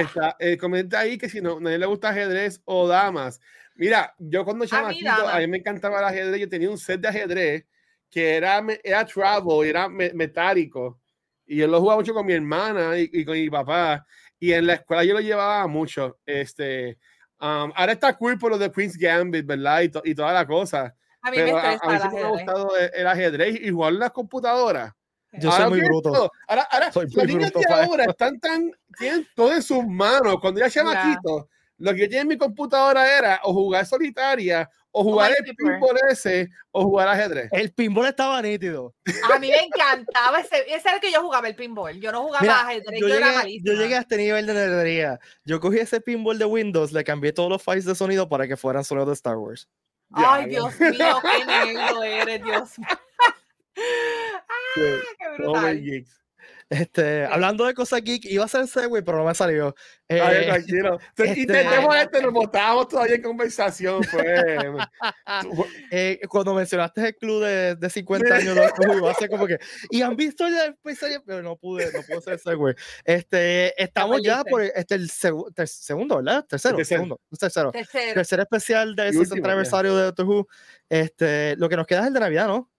Está, 0.00 0.36
eh, 0.38 0.56
comenta 0.56 1.00
ahí 1.00 1.18
que 1.18 1.28
si 1.28 1.40
no, 1.42 1.60
nadie 1.60 1.78
le 1.78 1.86
gusta 1.86 2.08
ajedrez 2.08 2.60
o 2.64 2.88
damas. 2.88 3.38
Mira, 3.74 4.14
yo 4.18 4.44
cuando 4.44 4.64
chamaquito, 4.66 5.10
a 5.10 5.14
mí, 5.14 5.22
damas. 5.22 5.48
me 5.48 5.56
encantaba 5.58 5.98
el 5.98 6.04
ajedrez. 6.06 6.40
Yo 6.40 6.48
tenía 6.48 6.70
un 6.70 6.78
set 6.78 7.00
de 7.00 7.08
ajedrez 7.08 7.66
que 8.10 8.36
era, 8.36 8.64
era 8.82 9.04
travel, 9.04 9.68
era 9.68 9.88
me- 9.88 10.12
metálico. 10.14 11.00
Y 11.46 11.56
yo 11.56 11.66
lo 11.66 11.80
jugaba 11.80 12.00
mucho 12.00 12.14
con 12.14 12.24
mi 12.26 12.32
hermana 12.32 12.98
y, 12.98 13.08
y 13.12 13.24
con 13.24 13.34
mi 13.34 13.48
papá. 13.50 14.06
Y 14.40 14.52
en 14.52 14.66
la 14.66 14.74
escuela 14.74 15.04
yo 15.04 15.14
lo 15.14 15.20
llevaba 15.20 15.66
mucho. 15.66 16.18
Este, 16.24 16.98
um, 17.40 17.72
ahora 17.74 17.92
está 17.92 18.16
cool 18.16 18.38
por 18.38 18.50
lo 18.50 18.58
de 18.58 18.70
Queen's 18.70 18.96
Gambit, 18.96 19.46
¿verdad? 19.46 19.80
Y, 19.82 19.88
to- 19.88 20.02
y 20.04 20.14
toda 20.14 20.32
la 20.32 20.46
cosa. 20.46 20.94
a 21.22 21.30
mí 21.30 21.36
me 21.38 21.44
Pero 21.44 21.58
a, 21.58 21.72
estresa 21.74 22.06
a 22.06 22.10
mí 22.10 22.16
me 22.16 22.22
ha 22.22 22.28
gustado 22.28 22.76
el, 22.76 22.90
el 22.94 23.06
ajedrez 23.06 23.60
y 23.60 23.70
jugar 23.70 23.92
en 23.92 23.98
las 24.00 24.10
computadoras. 24.12 24.92
Yo 25.32 25.50
Ahora 25.50 25.68
soy 25.68 25.78
muy 25.80 25.88
bruto. 25.88 26.10
todo. 26.12 26.30
Ahora, 26.46 26.62
ahora 26.70 26.92
Soy 26.92 27.06
niños 27.26 27.52
bruto, 27.52 27.60
de 27.68 27.74
ahora 27.74 28.04
están 28.04 28.40
tan, 28.40 28.70
tienen 28.98 29.26
todo 29.34 29.52
en 29.52 29.62
sus 29.62 29.84
manos. 29.86 30.36
Cuando 30.40 30.58
yo 30.60 30.64
era 30.66 30.72
chamaquito, 30.72 31.48
lo 31.78 31.92
que 31.92 31.98
yo 32.00 32.04
tenía 32.06 32.22
en 32.22 32.28
mi 32.28 32.38
computadora 32.38 33.06
era 33.18 33.40
o 33.44 33.52
jugar 33.52 33.84
solitaria, 33.84 34.68
o 34.90 35.02
jugar 35.04 35.32
el 35.38 35.54
pinball 35.54 35.96
ese, 36.10 36.48
o 36.70 36.82
jugar 36.84 37.08
ajedrez. 37.08 37.48
El 37.52 37.72
pinball 37.72 38.06
estaba 38.06 38.40
nítido. 38.42 38.94
A 39.32 39.38
mí 39.38 39.48
me 39.48 39.58
encantaba 39.60 40.40
ese, 40.40 40.60
ese 40.72 40.88
era 40.88 40.94
el 40.94 41.00
que 41.00 41.12
yo 41.12 41.22
jugaba 41.22 41.46
el 41.48 41.54
pinball. 41.54 42.00
Yo 42.00 42.10
no 42.10 42.22
jugaba 42.22 42.40
Mira, 42.42 42.60
ajedrez, 42.60 43.00
yo, 43.00 43.08
yo, 43.08 43.14
era 43.14 43.26
llegué, 43.26 43.32
yo 43.32 43.38
malísima. 43.38 43.74
llegué 43.74 43.96
a 43.96 44.00
este 44.00 44.16
nivel 44.16 44.46
de 44.46 44.54
nerdería. 44.54 45.18
Yo 45.44 45.60
cogí 45.60 45.78
ese 45.78 46.00
pinball 46.00 46.38
de 46.38 46.44
Windows, 46.46 46.92
le 46.92 47.04
cambié 47.04 47.32
todos 47.32 47.50
los 47.50 47.62
files 47.62 47.84
de 47.84 47.94
sonido 47.94 48.28
para 48.28 48.48
que 48.48 48.56
fueran 48.56 48.84
sonidos 48.84 49.08
de 49.08 49.14
Star 49.14 49.36
Wars. 49.36 49.68
Ay, 50.12 50.44
Ya, 50.44 50.48
Dios 50.48 50.80
mío, 50.80 51.20
qué 51.22 51.44
negro 51.44 52.02
eres, 52.02 52.42
Dios 52.44 52.78
mío. 52.78 52.88
Ah, 53.80 54.74
qué 54.74 55.42
brutal. 55.42 56.04
Este, 56.70 57.24
hablando 57.30 57.64
de 57.66 57.74
cosas 57.74 58.02
geek, 58.02 58.24
iba 58.26 58.44
a 58.44 58.48
ser 58.48 58.66
segue, 58.66 59.02
pero 59.02 59.18
no 59.18 59.24
me 59.24 59.34
salió. 59.34 59.74
Ay, 60.08 60.18
Eh, 60.18 60.46
tranquilo. 60.46 60.98
este- 61.16 61.40
Intentemos 61.40 61.96
esto, 61.96 62.20
nos 62.22 62.32
botábamos 62.32 62.88
todavía 62.88 63.14
en 63.16 63.22
conversación. 63.22 64.00
Pues. 64.10 64.24
eh, 65.90 66.20
cuando 66.28 66.54
mencionaste 66.54 67.08
el 67.08 67.16
club 67.16 67.44
de, 67.44 67.74
de 67.76 67.90
50 67.90 68.34
años, 68.34 68.56
iba 68.96 69.10
a 69.10 69.14
ser 69.14 69.28
como 69.30 69.46
que, 69.46 69.58
y 69.90 70.02
han 70.02 70.16
visto 70.16 70.48
ya 70.48 70.64
el 70.66 70.70
episodio, 70.72 71.22
pero 71.24 71.42
no 71.42 71.56
pude, 71.56 71.86
no 71.92 72.02
pude 72.02 72.16
hacer 72.18 72.38
segue. 72.38 72.74
Este, 73.04 73.82
estamos 73.82 74.20
ya 74.22 74.44
por 74.44 74.62
este, 74.62 74.94
el 74.94 75.08
segu- 75.10 75.52
ter- 75.54 75.68
segundo, 75.68 76.16
¿verdad? 76.16 76.44
Tercero, 76.46 76.76
tercero. 76.76 76.98
segundo, 76.98 77.20
tercero. 77.38 77.70
Tercero. 77.72 78.14
Tercer 78.14 78.40
especial 78.40 78.94
del 78.94 79.14
Y 79.14 79.16
último, 79.18 79.24
60 79.36 79.46
ya. 79.48 79.52
aniversario 79.52 79.96
de 79.96 80.02
Doctor 80.04 80.26
Who. 80.26 80.48
Este, 80.88 81.56
lo 81.56 81.68
que 81.68 81.76
nos 81.76 81.86
queda 81.86 82.00
es 82.00 82.06
el 82.08 82.14
de 82.14 82.20
Navidad, 82.20 82.46
¿no? 82.46 82.70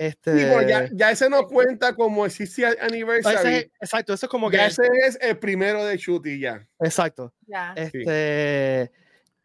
Este, 0.00 0.32
Sí, 0.38 0.44
bueno, 0.50 0.66
ya, 0.66 0.88
ya 0.94 1.10
ese 1.10 1.28
no 1.28 1.46
cuenta 1.46 1.94
como 1.94 2.24
existe 2.24 2.62
ese 2.66 2.80
anniversary. 2.80 3.54
es- 3.56 3.70
exacto, 3.82 4.14
eso 4.14 4.24
es 4.24 4.30
como 4.30 4.48
que, 4.48 4.56
Ya 4.56 4.66
ese 4.68 4.80
es 5.06 5.18
el 5.20 5.38
primero 5.38 5.84
de 5.84 5.98
Chuti 5.98 6.40
ya. 6.40 6.66
exacto. 6.78 7.34
Ya. 7.46 7.74
Este, 7.76 8.90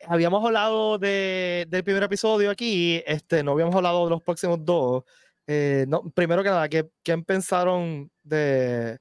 habíamos 0.07 0.45
hablado 0.45 0.97
de, 0.97 1.65
del 1.67 1.83
primer 1.83 2.03
episodio 2.03 2.49
aquí, 2.51 3.03
este, 3.05 3.43
no 3.43 3.51
habíamos 3.51 3.75
hablado 3.75 4.05
de 4.05 4.11
los 4.11 4.21
próximos 4.23 4.63
dos. 4.63 5.03
Eh, 5.45 5.83
no, 5.89 6.09
primero 6.11 6.41
que 6.41 6.47
nada, 6.49 6.69
¿qué, 6.69 6.87
qué 7.03 7.17
pensaron 7.17 8.09
de 8.23 8.97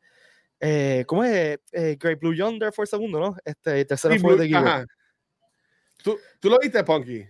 eh, 0.59 1.05
¿cómo 1.07 1.23
es? 1.23 1.59
Eh, 1.71 1.97
Great 2.01 2.19
Blue 2.19 2.35
Yonder 2.35 2.73
fue 2.73 2.83
el 2.83 2.89
segundo, 2.89 3.21
¿no? 3.21 3.37
Este, 3.45 3.79
y 3.79 3.85
tercero 3.85 4.15
Sí, 4.15 4.19
fue 4.21 4.31
Blue- 4.35 4.41
The 4.43 4.47
Giver. 4.49 4.67
ajá. 4.67 4.87
¿Tú, 6.03 6.19
¿Tú 6.41 6.51
lo 6.51 6.59
viste, 6.59 6.83
Punky? 6.83 7.25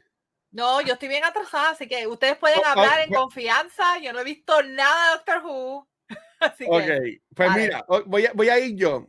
No, 0.54 0.80
yo 0.80 0.94
estoy 0.94 1.08
bien 1.08 1.24
atrasada, 1.24 1.70
así 1.70 1.86
que 1.88 2.06
ustedes 2.06 2.36
pueden 2.36 2.58
Oh, 2.60 2.62
oh, 2.64 2.68
hablar 2.70 3.00
en 3.00 3.08
pues- 3.08 3.20
confianza. 3.20 3.98
Yo 3.98 4.12
no 4.12 4.20
he 4.20 4.24
visto 4.24 4.62
nada 4.62 5.10
de 5.10 5.16
Doctor 5.16 5.42
Who. 5.44 5.88
Así 6.40 6.64
Ok, 6.68 6.82
que, 6.84 7.20
pues 7.34 7.50
mira, 7.56 7.84
voy 8.06 8.26
a, 8.26 8.32
voy 8.34 8.48
a 8.48 8.58
ir 8.58 8.76
yo. 8.76 9.08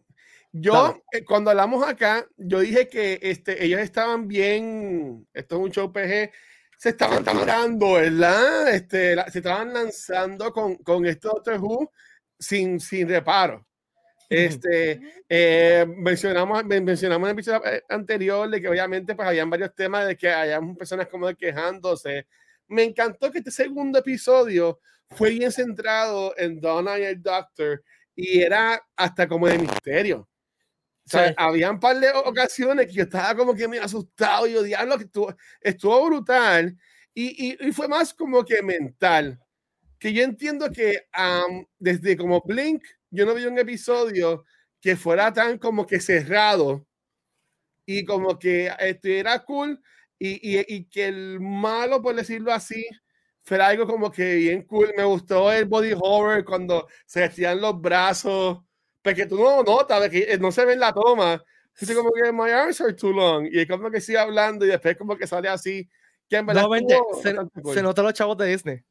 Yo, 0.51 0.97
eh, 1.11 1.23
cuando 1.25 1.51
hablamos 1.51 1.85
acá, 1.87 2.25
yo 2.37 2.59
dije 2.61 2.87
que 2.87 3.19
este, 3.21 3.63
ellos 3.63 3.79
estaban 3.81 4.27
bien, 4.27 5.27
esto 5.33 5.55
es 5.57 5.61
un 5.61 5.71
show 5.71 5.91
PG, 5.91 6.31
se 6.77 6.89
estaban 6.89 7.23
tirando, 7.25 7.93
¿verdad? 7.93 8.69
Este, 8.73 9.15
la- 9.15 9.29
se 9.29 9.39
estaban 9.39 9.73
lanzando 9.73 10.51
con, 10.53 10.77
con 10.77 11.05
esto 11.05 11.29
Doctor 11.29 11.59
Who 11.61 11.91
sin, 12.39 12.79
sin 12.79 13.07
reparo. 13.09 13.67
Este, 14.29 14.99
eh, 15.29 15.85
mencionamos, 15.87 16.65
men- 16.65 16.83
mencionamos 16.83 17.27
en 17.27 17.31
el 17.31 17.39
episodio 17.39 17.65
eh, 17.65 17.83
anterior 17.89 18.49
de 18.49 18.61
que 18.61 18.67
obviamente 18.69 19.15
pues 19.15 19.27
habían 19.27 19.49
varios 19.49 19.73
temas 19.75 20.07
de 20.07 20.17
que 20.17 20.29
hayan 20.29 20.75
personas 20.75 21.07
como 21.07 21.27
de 21.27 21.35
quejándose. 21.35 22.27
Me 22.67 22.83
encantó 22.83 23.31
que 23.31 23.39
este 23.39 23.51
segundo 23.51 23.99
episodio 23.99 24.79
fue 25.11 25.29
bien 25.31 25.51
centrado 25.51 26.33
en 26.37 26.59
Donna 26.59 26.97
y 26.99 27.03
el 27.03 27.21
Doctor 27.21 27.83
y 28.15 28.41
era 28.41 28.81
hasta 28.95 29.27
como 29.27 29.47
de 29.47 29.59
misterio. 29.59 30.27
O 31.05 31.09
sea, 31.09 31.27
Sí. 31.29 31.33
había 31.37 31.69
un 31.71 31.79
par 31.79 31.99
de 31.99 32.09
ocasiones 32.11 32.87
que 32.87 32.93
yo 32.93 33.03
estaba 33.03 33.35
como 33.35 33.53
que 33.53 33.67
me 33.67 33.77
asustado 33.79 34.47
y 34.47 34.53
yo, 34.53 34.63
diablo, 34.63 34.97
que 34.97 35.03
estuvo, 35.05 35.35
estuvo 35.61 36.05
brutal 36.07 36.75
y, 37.13 37.51
y, 37.53 37.67
y 37.67 37.71
fue 37.73 37.87
más 37.87 38.13
como 38.13 38.43
que 38.43 38.63
mental. 38.63 39.39
Que 39.99 40.13
yo 40.13 40.23
entiendo 40.23 40.71
que 40.71 41.07
am, 41.13 41.65
desde 41.79 42.17
como 42.17 42.41
Blink, 42.41 42.83
yo 43.15 43.25
no 43.25 43.33
vi 43.33 43.45
un 43.45 43.57
episodio 43.57 44.45
que 44.81 44.95
fuera 44.95 45.33
tan 45.33 45.57
como 45.57 45.85
que 45.87 45.99
cerrado 45.99 46.85
y 47.85 48.05
como 48.05 48.37
que 48.37 48.71
estuviera 48.79 49.43
cool 49.43 49.81
y, 50.19 50.57
y, 50.57 50.65
y 50.67 50.85
que 50.85 51.07
el 51.07 51.39
malo, 51.39 52.01
por 52.01 52.15
decirlo 52.15 52.53
así, 52.53 52.85
fuera 53.43 53.67
algo 53.67 53.85
como 53.85 54.11
que 54.11 54.35
bien 54.35 54.63
cool. 54.63 54.91
Me 54.97 55.03
gustó 55.03 55.51
el 55.51 55.65
body 55.65 55.93
horror 55.99 56.43
cuando 56.43 56.87
se 57.05 57.23
estiran 57.23 57.61
los 57.61 57.79
brazos, 57.79 58.59
porque 59.01 59.25
tú 59.25 59.37
no 59.37 59.63
notas, 59.63 60.01
porque 60.01 60.37
no 60.39 60.51
se 60.51 60.65
ve 60.65 60.73
en 60.73 60.79
la 60.79 60.93
toma. 60.93 61.43
Dice 61.79 61.93
como 61.93 62.11
que 62.11 62.31
my 62.31 62.49
arms 62.51 62.79
are 62.81 62.93
too 62.93 63.11
long 63.11 63.47
y 63.51 63.59
es 63.59 63.67
como 63.67 63.91
que 63.91 63.99
sigue 64.01 64.17
hablando 64.17 64.65
y 64.65 64.69
después 64.69 64.97
como 64.97 65.17
que 65.17 65.27
sale 65.27 65.49
así. 65.49 65.87
Que 66.27 66.37
en 66.37 66.45
verdad 66.45 66.63
Nuevamente, 66.63 66.95
estuvo 66.95 67.21
se, 67.21 67.61
cool. 67.61 67.73
se 67.73 67.83
notan 67.83 68.05
los 68.05 68.13
chavos 68.13 68.37
de 68.37 68.47
Disney. 68.47 68.83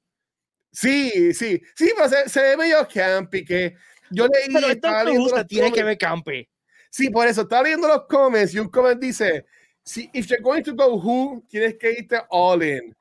Sí, 0.71 1.33
sí, 1.33 1.61
sí, 1.75 1.93
pero 1.97 2.09
se, 2.09 2.29
se 2.29 2.43
ve 2.43 2.57
medio 2.57 2.87
campy 2.93 3.45
que 3.45 3.77
yo 4.15 4.27
leí. 4.29 4.53
Pero 4.53 4.67
esto 4.69 4.89
me 4.91 5.05
leyendo 5.05 5.23
gusta, 5.23 5.47
que 5.47 5.83
ver 5.83 5.99
campi. 5.99 6.49
Sí, 6.91 7.11
por 7.11 7.27
eso 7.27 7.43
estaba 7.43 7.63
leyendo 7.65 7.89
los 7.89 8.07
comments 8.07 8.55
y 8.55 8.59
un 8.61 8.69
comment 8.69 9.01
dice: 9.01 9.45
si, 9.83 10.09
If 10.13 10.27
you're 10.29 10.43
going 10.43 10.63
to 10.63 10.75
go 10.75 10.95
who, 10.95 11.43
tienes 11.49 11.77
que 11.79 11.91
irte 11.93 12.21
all 12.31 12.63
in. 12.63 12.97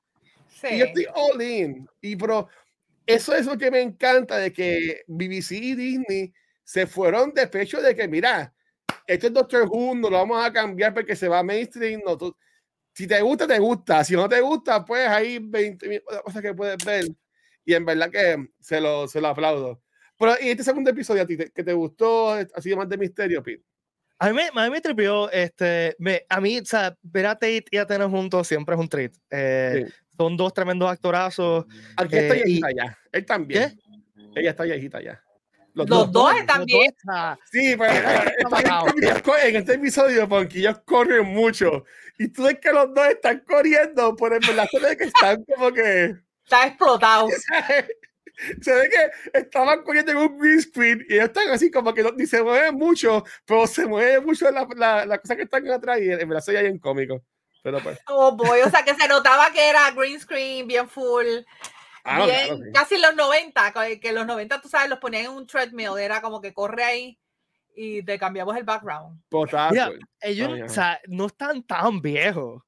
sí. 0.48 0.68
Y 0.72 0.78
yo 0.80 0.86
estoy 0.86 1.06
all 1.14 1.42
in. 1.42 1.88
Y 2.02 2.16
pero 2.16 2.48
eso 3.06 3.36
es 3.36 3.46
lo 3.46 3.58
que 3.58 3.70
me 3.70 3.82
encanta 3.82 4.38
de 4.38 4.52
que 4.52 5.04
BBC 5.08 5.52
y 5.52 5.76
Disney 5.76 6.34
se 6.64 6.88
fueron 6.88 7.34
de 7.34 7.48
pecho 7.48 7.82
de 7.82 7.94
que, 7.96 8.08
mira, 8.08 8.54
esto 9.06 9.28
es 9.28 9.34
Doctor 9.34 9.68
Who, 9.70 9.96
no 9.96 10.10
lo 10.10 10.18
vamos 10.18 10.44
a 10.44 10.52
cambiar 10.52 10.94
porque 10.94 11.16
se 11.16 11.28
va 11.28 11.40
a 11.40 11.44
mainstream. 11.44 12.02
No, 12.06 12.18
tú- 12.18 12.36
si 12.94 13.08
te 13.08 13.22
gusta, 13.22 13.46
te 13.48 13.60
gusta. 13.60 14.04
Si 14.04 14.16
no 14.16 14.30
te 14.30 14.40
gusta, 14.40 14.86
pues 14.86 15.08
hay 15.08 15.40
20 15.40 15.88
mil 15.90 16.02
cosas 16.24 16.42
que 16.42 16.54
puedes 16.54 16.78
ver. 16.86 17.06
Y 17.66 17.74
en 17.74 17.86
verdad 17.86 18.10
que 18.10 18.48
se 18.60 18.80
lo, 18.80 19.08
se 19.08 19.20
lo 19.20 19.28
aplaudo. 19.30 19.82
Pero, 20.18 20.34
¿y 20.42 20.50
este 20.50 20.64
segundo 20.64 20.90
episodio 20.92 21.24
a 21.24 21.26
ti, 21.26 21.36
te- 21.38 21.52
que 21.52 21.64
te 21.64 21.74
gustó? 21.74 22.32
¿Ha 22.34 22.62
sido 22.62 22.78
más 22.78 22.88
de 22.90 22.98
misterio, 22.98 23.42
Pete? 23.44 23.64
A 24.20 24.30
mí, 24.30 24.36
me- 24.36 24.62
a 24.62 24.66
mí 24.66 24.70
me 24.72 24.80
tripió, 24.82 25.30
este, 25.32 25.96
me, 26.00 26.26
a 26.30 26.40
mí, 26.40 26.60
o 26.60 26.66
sea, 26.66 26.96
ver 27.02 27.26
a 27.26 27.34
Tate 27.34 27.66
y 27.72 27.78
a 27.78 27.86
Tena 27.86 28.08
juntos 28.08 28.48
siempre 28.48 28.76
es 28.76 28.82
un 28.82 28.88
treat. 28.90 29.14
Eh, 29.32 29.86
Sí. 29.88 29.94
Son 30.16 30.38
dos 30.38 30.54
tremendos 30.54 30.88
actorazos. 30.92 31.66
Aquí 31.98 32.16
está 32.16 32.36
Eh, 32.36 32.40
y- 32.42 32.44
viejita 32.44 32.68
ya. 32.72 32.98
Él 33.12 33.26
también. 33.26 33.80
Ella 34.36 34.52
está 34.52 34.64
viejita 34.64 35.02
ya. 35.02 35.22
Los 35.74 35.90
Los 35.90 36.00
dos. 36.06 36.12
dos 36.12 36.32
los 36.34 36.40
están 36.42 36.66
bien. 36.66 36.94
Sí, 37.52 37.76
pero 37.76 37.94
en 39.44 39.56
este 39.56 39.74
episodio, 39.74 40.30
porque 40.30 40.60
ellos 40.60 40.80
corren 40.86 41.26
mucho. 41.26 41.84
Y 42.20 42.28
tú 42.28 42.44
ves 42.44 42.60
que 42.60 42.72
los 42.72 42.94
dos 42.94 43.08
están 43.08 43.40
corriendo, 43.40 44.16
por 44.16 44.34
el 44.34 44.40
ve 44.40 44.96
que 44.98 45.06
están 45.06 45.44
como 45.46 45.72
que. 45.72 46.16
Está 46.44 46.68
explotado. 46.68 47.28
Se 48.62 48.74
ve 48.74 48.90
que 48.90 49.38
estaban 49.40 49.84
corriendo 49.84 50.12
en 50.12 50.18
un 50.18 50.38
green 50.38 50.62
screen 50.62 51.06
y 51.08 51.14
ellos 51.14 51.26
están 51.26 51.50
así 51.50 51.70
como 51.72 51.94
que 51.94 52.04
no, 52.04 52.12
ni 52.12 52.26
se 52.26 52.42
mueven 52.44 52.76
mucho, 52.76 53.24
pero 53.46 53.68
se 53.68 53.86
mueve 53.86 54.20
mucho 54.22 54.50
la, 54.52 54.68
la, 54.76 55.06
la 55.06 55.18
cosa 55.20 55.36
que 55.36 55.44
están 55.44 55.70
atrás 55.70 56.00
y 56.02 56.12
en 56.12 56.18
verdad 56.28 56.42
soy 56.44 56.56
ahí 56.56 56.66
en 56.66 56.80
cómico. 56.80 57.22
Pero 57.62 57.80
pues. 57.80 58.00
Oh 58.08 58.36
boy, 58.36 58.60
o 58.62 58.70
sea 58.70 58.84
que 58.84 58.94
se 58.96 59.08
notaba 59.08 59.52
que 59.52 59.70
era 59.70 59.92
green 59.92 60.20
screen, 60.20 60.68
bien 60.68 60.90
full, 60.90 61.26
ah, 62.04 62.26
bien, 62.26 62.48
claro, 62.48 62.58
sí. 62.64 62.72
casi 62.74 62.98
los 62.98 63.16
90, 63.16 63.72
que- 63.72 64.00
que 64.00 64.12
los 64.12 64.26
90 64.26 64.60
tú 64.60 64.68
sabes, 64.68 64.90
los 64.90 65.00
ponían 65.00 65.26
en 65.26 65.32
un 65.32 65.48
treadmill, 65.48 65.98
era 65.98 66.22
como 66.22 66.42
que 66.42 66.54
corre 66.54 66.84
ahí 66.84 67.20
y 67.76 68.04
te 68.04 68.20
cambiamos 68.20 68.58
el 68.58 68.64
background. 68.64 69.22
Estaba 69.32 69.72
Mira, 69.72 69.92
ellos, 70.22 70.50
Ay, 70.54 70.62
o 70.62 70.66
ajá. 70.66 70.74
sea, 70.74 71.02
no 71.08 71.28
están 71.28 71.64
tan 71.64 72.02
viejos. 72.02 72.62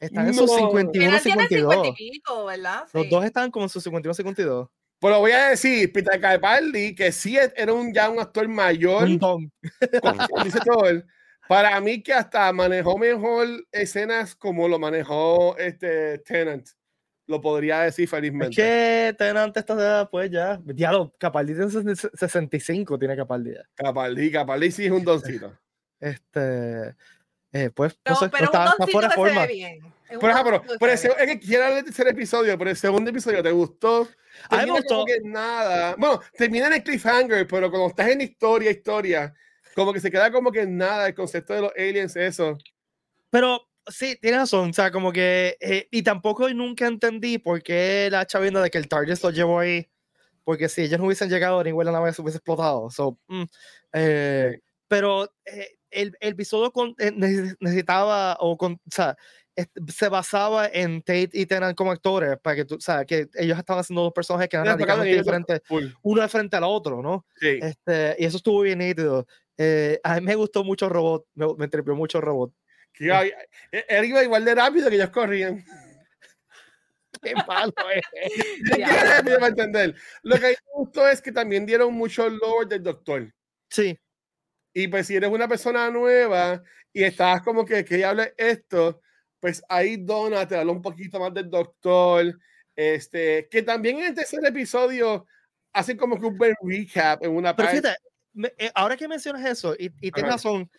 Están 0.00 0.26
en 0.28 0.34
sus 0.34 0.50
No. 0.50 0.56
51, 0.56 0.90
Tienen 0.92 1.20
52. 1.20 1.74
50 1.74 1.88
y 2.02 2.10
pico, 2.10 2.44
¿verdad? 2.46 2.84
Los 2.92 3.02
Sí. 3.04 3.08
dos 3.10 3.24
están 3.24 3.50
como 3.50 3.66
en 3.66 3.68
sus 3.68 3.82
51, 3.84 4.14
52. 4.14 4.68
Pero 5.00 5.18
voy 5.20 5.32
a 5.32 5.48
decir, 5.50 5.92
Peter 5.92 6.20
Capaldi, 6.20 6.94
que 6.94 7.12
sí 7.12 7.36
es- 7.36 7.52
era 7.56 7.72
un, 7.72 7.92
ya 7.92 8.10
un 8.10 8.18
actor 8.18 8.46
mayor, 8.48 9.04
Un 9.04 9.50
dice 10.44 10.58
todo 10.64 10.88
él, 10.88 11.04
para 11.48 11.80
mí 11.80 12.02
que 12.02 12.12
hasta 12.12 12.52
manejó 12.52 12.96
mejor 12.98 13.46
escenas 13.72 14.34
como 14.34 14.68
lo 14.68 14.78
manejó 14.78 15.56
este 15.58 16.18
Tenant. 16.18 16.66
Lo 17.26 17.40
podría 17.40 17.82
decir 17.82 18.04
Es 18.04 18.10
felizmente. 18.10 18.56
que 18.56 19.14
Tenant 19.16 19.56
esta 19.56 19.74
edad, 19.74 20.10
pues 20.10 20.30
ya. 20.30 20.60
Diablo, 20.64 21.14
Capaldi 21.18 21.54
tiene 21.54 21.94
65, 21.94 22.98
tiene 22.98 23.16
Capaldi 23.16 23.52
ya. 23.54 23.62
Capaldi, 23.74 24.32
Capaldi 24.32 24.70
sí 24.72 24.86
es 24.86 24.90
un 24.92 25.04
doncito. 25.04 25.56
Este. 26.00 26.94
Eh, 27.52 27.70
pues, 27.74 27.92
no 27.94 27.98
Pero, 28.04 28.16
sé, 28.16 28.28
pero 28.30 28.44
está, 28.46 28.58
un 28.58 28.64
está 28.64 28.76
doncito 28.78 28.98
fuera 28.98 29.10
forma. 29.10 29.46
Pero, 30.08 30.26
ajá, 30.32 30.44
pero, 30.44 30.62
pero 30.80 30.96
se 30.96 31.08
ese- 31.08 31.16
es 31.22 31.26
que 31.26 31.38
quiero 31.40 31.62
hablar 31.64 31.76
del 31.76 31.84
tercer 31.84 32.08
episodio, 32.08 32.58
pero 32.58 32.70
el 32.70 32.76
segundo 32.76 33.10
episodio 33.10 33.42
te 33.42 33.50
gustó. 33.52 34.08
A 34.48 34.58
mí 34.58 34.66
me 34.66 34.78
gustó. 34.78 35.04
que 35.04 35.20
nada. 35.22 35.94
Bueno, 35.98 36.20
termina 36.36 36.66
en 36.66 36.72
el 36.74 36.82
cliffhanger, 36.82 37.46
pero 37.46 37.70
cuando 37.70 37.88
estás 37.88 38.08
en 38.08 38.20
historia, 38.22 38.70
historia, 38.70 39.32
como 39.74 39.92
que 39.92 40.00
se 40.00 40.10
queda 40.10 40.32
como 40.32 40.50
que 40.50 40.62
en 40.62 40.76
nada 40.76 41.06
el 41.06 41.14
concepto 41.14 41.54
de 41.54 41.60
los 41.62 41.72
aliens, 41.76 42.16
eso. 42.16 42.58
Pero 43.30 43.68
sí, 43.86 44.16
tienes 44.20 44.40
razón. 44.40 44.70
O 44.70 44.72
sea, 44.72 44.90
como 44.90 45.12
que. 45.12 45.56
eh, 45.60 45.86
y 45.92 46.02
tampoco 46.02 46.48
nunca 46.50 46.86
entendí 46.88 47.38
por 47.38 47.62
qué 47.62 48.08
la 48.10 48.26
chavienda 48.26 48.60
de 48.62 48.70
que 48.70 48.78
el 48.78 48.88
Target 48.88 49.18
lo 49.22 49.30
llevó 49.30 49.60
ahí. 49.60 49.88
Porque 50.42 50.68
si 50.68 50.82
ellos 50.82 50.98
no 50.98 51.06
hubiesen 51.06 51.28
llegado, 51.30 51.62
ninguna 51.62 51.92
nave 51.92 52.12
se 52.12 52.20
hubiese 52.22 52.38
explotado. 52.38 52.90
So, 52.90 53.16
mm, 53.28 53.42
eh, 53.92 54.60
Pero 54.88 55.32
eh, 55.44 55.76
el, 55.90 56.16
el 56.20 56.32
episodio 56.32 56.70
con- 56.72 56.94
eh, 56.98 57.12
neces- 57.12 57.56
necesitaba, 57.60 58.36
o, 58.40 58.56
con, 58.56 58.74
o 58.74 58.78
sea, 58.90 59.16
se 59.88 60.08
basaba 60.08 60.68
en 60.72 61.02
Tate 61.02 61.30
y 61.32 61.44
Tennant 61.44 61.76
como 61.76 61.90
actores, 61.90 62.38
para 62.40 62.56
que 62.56 62.64
tú, 62.64 62.76
o 62.76 62.80
sea, 62.80 63.04
que 63.04 63.28
ellos 63.34 63.58
estaban 63.58 63.80
haciendo 63.80 64.02
dos 64.02 64.12
personajes 64.12 64.48
que 64.48 64.56
eran 64.56 64.78
tocando 64.78 65.02
radicalmente 65.04 65.52
diferentes, 65.54 65.92
uno 66.02 66.22
de 66.22 66.28
frente 66.28 66.56
al 66.56 66.64
otro, 66.64 67.02
¿no? 67.02 67.26
Sí. 67.38 67.58
Este, 67.60 68.16
y 68.18 68.24
eso 68.24 68.36
estuvo 68.38 68.60
bien 68.62 68.78
nítido. 68.78 69.26
Eh, 69.58 70.00
a 70.02 70.14
mí 70.14 70.20
me 70.26 70.34
gustó 70.36 70.64
mucho 70.64 70.86
el 70.86 70.92
robot, 70.92 71.26
me, 71.34 71.46
me 71.58 71.64
entrepió 71.64 71.94
mucho 71.94 72.18
el 72.18 72.22
robot. 72.24 72.52
Que 72.92 73.04
iba- 73.04 73.22
él 73.70 74.04
iba 74.06 74.22
igual 74.24 74.44
de 74.44 74.54
rápido 74.54 74.88
que 74.88 74.96
ellos 74.96 75.10
corrían. 75.10 75.62
Qué 77.22 77.34
malo 77.46 77.72
es. 78.14 79.48
Entender. 79.48 79.94
Lo 80.22 80.36
que 80.36 80.46
me 80.48 80.56
gustó 80.74 81.06
es 81.08 81.20
que 81.20 81.32
también 81.32 81.66
dieron 81.66 81.92
mucho 81.92 82.28
lore 82.28 82.66
del 82.68 82.82
doctor. 82.82 83.30
Sí, 83.68 83.98
Y 84.72 84.88
pues 84.88 85.06
si 85.06 85.16
eres 85.16 85.30
una 85.30 85.48
persona 85.48 85.90
nueva 85.90 86.62
y 86.92 87.02
estás 87.02 87.42
como 87.42 87.64
que 87.64 87.84
que 87.84 88.04
hable 88.04 88.34
esto, 88.36 89.00
pues 89.40 89.62
ahí 89.68 89.96
Donna 89.96 90.46
te 90.46 90.56
habla 90.56 90.72
un 90.72 90.82
poquito 90.82 91.18
más 91.18 91.34
del 91.34 91.50
doctor. 91.50 92.38
Este, 92.76 93.48
que 93.50 93.62
también 93.62 93.98
en 93.98 94.04
el 94.06 94.14
tercer 94.14 94.40
episodio 94.46 95.26
hacen 95.72 95.96
como 95.96 96.18
que 96.18 96.26
un 96.26 96.38
buen 96.38 96.54
recap 96.62 97.22
en 97.22 97.32
una 97.32 97.54
pero 97.54 97.68
parte. 97.68 97.82
fíjate, 97.82 98.54
eh, 98.64 98.70
ahora 98.74 98.96
que 98.96 99.08
mencionas 99.08 99.44
eso, 99.44 99.74
y, 99.78 99.86
y 100.00 100.10
tienes 100.10 100.32
razón, 100.32 100.70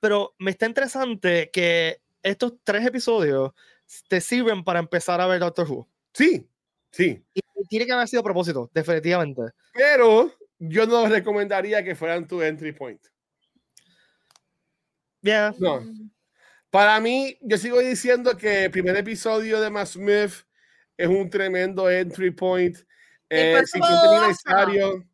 pero 0.00 0.34
me 0.38 0.52
está 0.52 0.66
interesante 0.66 1.50
que 1.52 2.00
estos 2.22 2.54
tres 2.64 2.86
episodios 2.86 3.52
te 4.08 4.20
sirven 4.20 4.64
para 4.64 4.78
empezar 4.78 5.20
a 5.20 5.26
ver 5.26 5.40
Doctor 5.40 5.70
Who. 5.70 5.88
Sí, 6.14 6.48
sí. 6.90 7.22
Y, 7.34 7.40
y 7.40 7.66
tiene 7.68 7.86
que 7.86 7.92
haber 7.92 8.08
sido 8.08 8.20
a 8.20 8.24
propósito, 8.24 8.70
definitivamente. 8.72 9.42
Pero 9.74 10.32
yo 10.58 10.86
no 10.86 11.06
recomendaría 11.06 11.84
que 11.84 11.94
fueran 11.94 12.26
tu 12.26 12.40
entry 12.40 12.72
point. 12.72 13.00
Yeah. 15.22 15.54
No. 15.58 15.82
Para 16.70 17.00
mí, 17.00 17.36
yo 17.42 17.58
sigo 17.58 17.80
diciendo 17.80 18.36
que 18.36 18.64
el 18.64 18.70
primer 18.70 18.96
episodio 18.96 19.60
de 19.60 19.70
Matt 19.70 19.88
Smith 19.88 20.32
es 20.96 21.08
un 21.08 21.28
tremendo 21.30 21.90
entry 21.90 22.30
point. 22.30 22.76
Eh, 23.28 23.62
quinto 23.72 23.86
awesome. 23.86 24.16
aniversario 24.18 25.04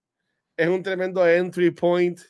es 0.56 0.68
un 0.68 0.82
tremendo 0.82 1.26
entry 1.26 1.70
point. 1.70 2.20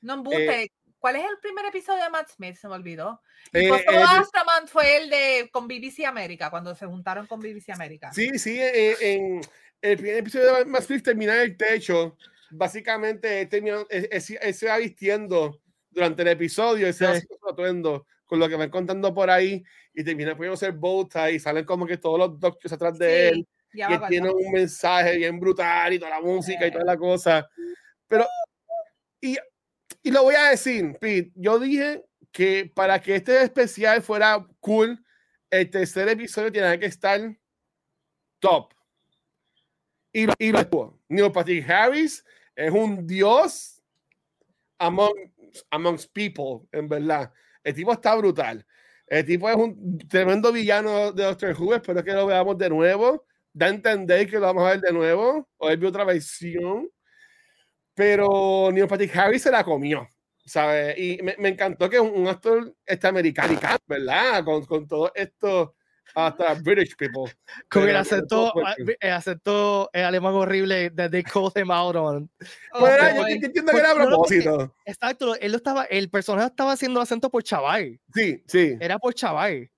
No 0.00 0.14
embuste. 0.14 0.72
¿Cuál 0.98 1.16
es 1.16 1.22
el 1.24 1.38
primer 1.40 1.64
episodio 1.64 2.02
de 2.04 2.10
Matt 2.10 2.28
Smith? 2.30 2.56
Se 2.56 2.68
me 2.68 2.74
olvidó. 2.74 3.22
Eh, 3.52 3.68
Pues 3.68 3.82
eh, 3.82 4.02
Astroman 4.06 4.68
fue 4.68 4.98
el 4.98 5.08
de 5.10 5.48
con 5.50 5.66
BBC 5.66 6.04
América, 6.06 6.50
cuando 6.50 6.74
se 6.74 6.84
juntaron 6.86 7.26
con 7.26 7.40
BBC 7.40 7.70
América. 7.72 8.12
sí, 8.12 8.38
sí, 8.38 8.58
eh, 8.60 8.96
en 9.00 9.40
el 9.80 9.96
primer 9.96 10.16
episodio 10.18 10.54
de 10.56 10.64
Matt 10.66 10.82
Smith 10.84 11.02
termina 11.02 11.34
en 11.36 11.40
el 11.40 11.56
techo. 11.56 12.16
Básicamente, 12.50 13.40
él, 13.42 13.48
termina- 13.48 13.86
él- 13.88 14.08
él 14.10 14.38
él 14.42 14.54
se 14.54 14.66
va 14.66 14.76
vistiendo 14.76 15.60
durante 15.90 16.22
el 16.22 16.28
episodio, 16.28 16.86
él 16.86 16.94
se 16.94 17.06
va 17.06 17.14
Sí. 17.16 17.26
atuendo 17.48 18.06
con 18.24 18.38
lo 18.38 18.48
que 18.48 18.54
van 18.56 18.70
contando 18.70 19.12
por 19.12 19.28
ahí 19.30 19.62
y 19.92 20.04
termina 20.04 20.36
poniéndose 20.36 20.66
el 20.66 20.72
bow 20.72 21.08
tie 21.08 21.32
y 21.32 21.38
salen 21.40 21.64
como 21.64 21.86
que 21.86 21.96
todos 21.96 22.18
los 22.18 22.38
doctors 22.38 22.72
atrás 22.72 22.96
de 22.98 23.28
él. 23.30 23.48
ya 23.72 23.88
y 23.90 23.94
él 23.94 24.00
tiene 24.08 24.30
un 24.30 24.52
mensaje 24.52 25.16
bien 25.16 25.38
brutal 25.38 25.92
y 25.92 25.98
toda 25.98 26.10
la 26.10 26.20
música 26.20 26.64
y 26.66 26.70
Sí. 26.70 26.72
toda 26.72 26.84
la 26.84 26.96
cosa. 26.96 27.48
Pero, 28.08 28.26
y, 29.20 29.36
y 30.02 30.10
lo 30.10 30.22
voy 30.24 30.34
a 30.34 30.50
decir, 30.50 30.96
Pete, 31.00 31.30
yo 31.36 31.58
dije 31.58 32.04
que 32.32 32.70
para 32.74 33.00
que 33.00 33.16
este 33.16 33.42
especial 33.42 34.02
fuera 34.02 34.44
cool, 34.60 35.04
el 35.50 35.68
tercer 35.70 36.08
episodio 36.08 36.50
tenía 36.52 36.78
que 36.78 36.86
estar 36.86 37.20
top. 38.40 38.72
Y, 40.12 40.26
y 40.38 40.50
lo 40.52 40.58
estuvo. 40.60 40.98
Neil 41.08 41.30
Patrick 41.30 41.68
Harris 41.68 42.24
es 42.56 42.70
un 42.72 43.06
dios 43.06 43.80
among, 44.78 45.12
amongst 45.70 46.12
people, 46.12 46.66
en 46.72 46.88
verdad. 46.88 47.32
El 47.62 47.74
tipo 47.74 47.92
está 47.92 48.14
brutal. 48.16 48.64
El 49.06 49.24
tipo 49.24 49.48
es 49.50 49.56
un 49.56 49.98
tremendo 50.08 50.52
villano 50.52 51.12
de 51.12 51.24
Doctor 51.24 51.54
Who. 51.58 51.74
Espero 51.74 52.02
que 52.04 52.12
lo 52.12 52.26
veamos 52.26 52.56
de 52.58 52.68
nuevo. 52.68 53.26
Da 53.52 53.66
a 53.66 53.70
entender 53.70 54.28
que 54.28 54.36
lo 54.36 54.42
vamos 54.42 54.64
a 54.64 54.70
ver 54.70 54.80
de 54.80 54.92
nuevo. 54.92 55.48
O 55.56 55.68
él 55.68 55.76
vio 55.76 55.88
otra 55.88 56.04
versión. 56.04 56.88
Pero 57.94 58.70
Neil 58.72 58.86
Patrick 58.86 59.14
Harris 59.16 59.42
se 59.42 59.50
la 59.50 59.64
comió. 59.64 60.08
¿sabes? 60.44 60.98
Y 60.98 61.18
me, 61.22 61.36
me 61.38 61.50
encantó 61.50 61.88
que 61.88 62.00
un, 62.00 62.10
un 62.10 62.28
actor 62.28 62.74
este 62.84 63.06
americano, 63.06 63.56
¿verdad? 63.86 64.44
Con, 64.44 64.64
con 64.64 64.86
todo 64.86 65.12
esto, 65.14 65.76
hasta 66.14 66.54
British 66.54 66.96
people. 66.96 67.32
Con 67.70 67.88
el 67.88 67.96
acento, 67.96 68.52
el 69.00 69.12
acento 69.12 69.90
eh, 69.92 70.02
alemán 70.02 70.34
horrible 70.34 70.90
de 70.90 71.08
they 71.08 71.22
called 71.22 71.52
him 71.56 71.70
out 71.70 71.96
on. 71.96 72.30
Oh, 72.72 72.80
Bueno, 72.80 73.28
yo, 73.28 73.46
entiendo 73.46 73.72
que 73.72 73.78
era 73.78 73.92
a 73.92 73.94
no, 73.94 74.06
propósito. 74.06 74.74
Exacto, 74.84 75.34
él 75.36 75.52
lo 75.52 75.56
estaba, 75.58 75.84
el 75.84 76.10
personaje 76.10 76.48
estaba 76.48 76.72
haciendo 76.72 77.00
el 77.00 77.04
acento 77.04 77.30
por 77.30 77.42
chaval. 77.42 78.00
Sí, 78.14 78.42
sí. 78.46 78.76
Era 78.80 78.98
por 78.98 79.14
chaval. 79.14 79.70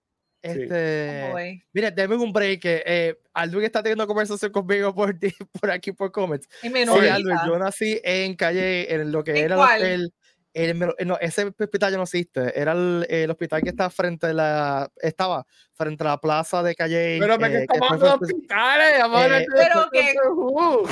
Este, 0.43 1.31
Oh, 1.33 1.61
mira, 1.73 1.91
denme 1.93 2.17
un 2.17 2.33
break. 2.33 2.61
Que, 2.61 2.83
eh, 2.85 3.17
Alvin 3.33 3.63
está 3.63 3.81
teniendo 3.83 4.07
conversación 4.07 4.51
conmigo 4.51 4.93
por, 4.95 5.15
por 5.61 5.71
aquí 5.71 5.93
por 5.93 6.11
comments. 6.11 6.49
Y 6.63 6.69
Sí. 6.69 7.09
Alvin, 7.09 7.37
yo 7.47 7.59
nací 7.59 8.01
en 8.03 8.35
calle, 8.35 8.93
en 8.93 9.13
lo 9.13 9.23
que 9.23 9.31
¿En 9.31 9.37
era 9.37 9.55
el 9.55 9.61
cuál? 9.61 9.81
hotel. 9.81 10.13
El 10.55 10.79
no, 11.07 11.19
ese 11.21 11.45
hospital 11.45 11.91
ya 11.93 11.97
no 11.97 12.03
existe. 12.03 12.59
Era 12.59 12.73
el, 12.73 13.07
el 13.09 13.31
hospital 13.31 13.63
que 13.63 13.71
está 13.71 13.89
frente 13.91 14.27
a 14.27 14.33
la. 14.33 14.91
Estaba 14.97 15.47
frente 15.73 16.05
a 16.05 16.09
la 16.09 16.19
plaza 16.19 16.63
de 16.63 16.75
calle. 16.75 17.19
Pero 17.21 17.39
me 17.39 17.49
eh, 17.49 17.67
en 17.71 18.03
hospitales, 18.03 19.01
amor, 19.01 19.33
eh, 19.33 19.47
Pero 19.57 19.89
que-. 19.91 20.15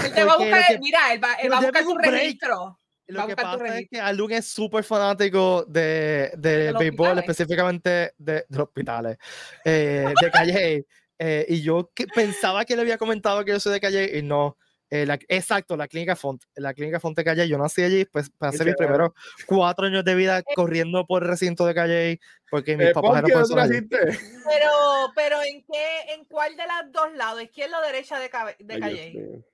Él 0.07 0.13
te 0.15 0.25
va 0.25 0.33
a 0.33 0.37
buscar, 0.39 0.67
que- 0.67 0.79
mira, 0.79 1.13
él 1.13 1.23
va, 1.23 1.35
él 1.35 1.53
va 1.53 1.59
a 1.59 1.61
buscar 1.61 1.83
su 1.85 1.99
registro. 1.99 2.81
Lo 3.07 3.27
que 3.27 3.35
pasa 3.35 3.79
es 3.79 3.89
que 3.91 4.01
Alun 4.01 4.31
es 4.31 4.47
súper 4.47 4.85
fanático 4.85 5.65
de, 5.65 6.31
de 6.39 6.71
los 6.71 6.79
béisbol, 6.79 7.09
hospitales. 7.09 7.25
específicamente 7.29 7.91
de, 7.91 8.13
de 8.19 8.47
los 8.51 8.69
hospitales, 8.69 9.19
eh, 9.65 10.15
de 10.21 10.31
Calle. 10.31 10.87
eh, 11.19 11.45
y 11.49 11.61
yo 11.61 11.91
que 11.93 12.07
pensaba 12.07 12.65
que 12.65 12.77
le 12.77 12.83
había 12.83 12.99
comentado 12.99 13.45
que 13.45 13.51
yo 13.51 13.59
soy 13.59 13.73
de 13.73 13.81
Calle 13.81 14.17
y 14.17 14.23
no. 14.23 14.57
Eh, 14.91 15.07
la- 15.07 15.19
exacto, 15.29 15.77
la 15.77 15.87
clínica 15.89 16.17
Font. 16.17 16.43
La 16.57 16.75
clínica 16.75 16.99
Font 17.01 17.17
de 17.17 17.25
Calle. 17.25 17.49
Yo 17.49 17.57
nací 17.59 17.83
allí, 17.83 18.05
pues 18.07 18.29
pasé 18.37 18.65
mis 18.65 18.75
primeros 18.75 19.11
cuatro 19.47 19.87
años 19.87 20.05
de 20.05 20.15
vida 20.15 20.43
corriendo 20.55 21.07
por 21.07 21.23
el 21.23 21.29
recinto 21.29 21.65
de 21.67 21.75
Calle 21.75 22.21
porque 22.51 22.77
mis 22.77 22.89
Eh, 22.89 22.93
papás 22.93 23.11
eran 23.19 23.31
Ponky, 23.31 23.55
¿dónde 23.55 23.83
personas. 23.83 24.25
Pero, 24.49 24.71
pero 25.15 25.43
¿en 25.43 25.63
qué, 25.65 26.13
en 26.15 26.25
cuál 26.25 26.57
de 26.57 26.67
las 26.67 26.91
dos 26.93 27.13
lados? 27.15 27.43
¿Izquierda 27.43 27.79
o 27.79 27.83
derecha 27.83 28.19
de, 28.19 28.29
de 28.59 28.75
Ay, 28.75 28.81
Calle? 28.81 29.13
mío. 29.15 29.45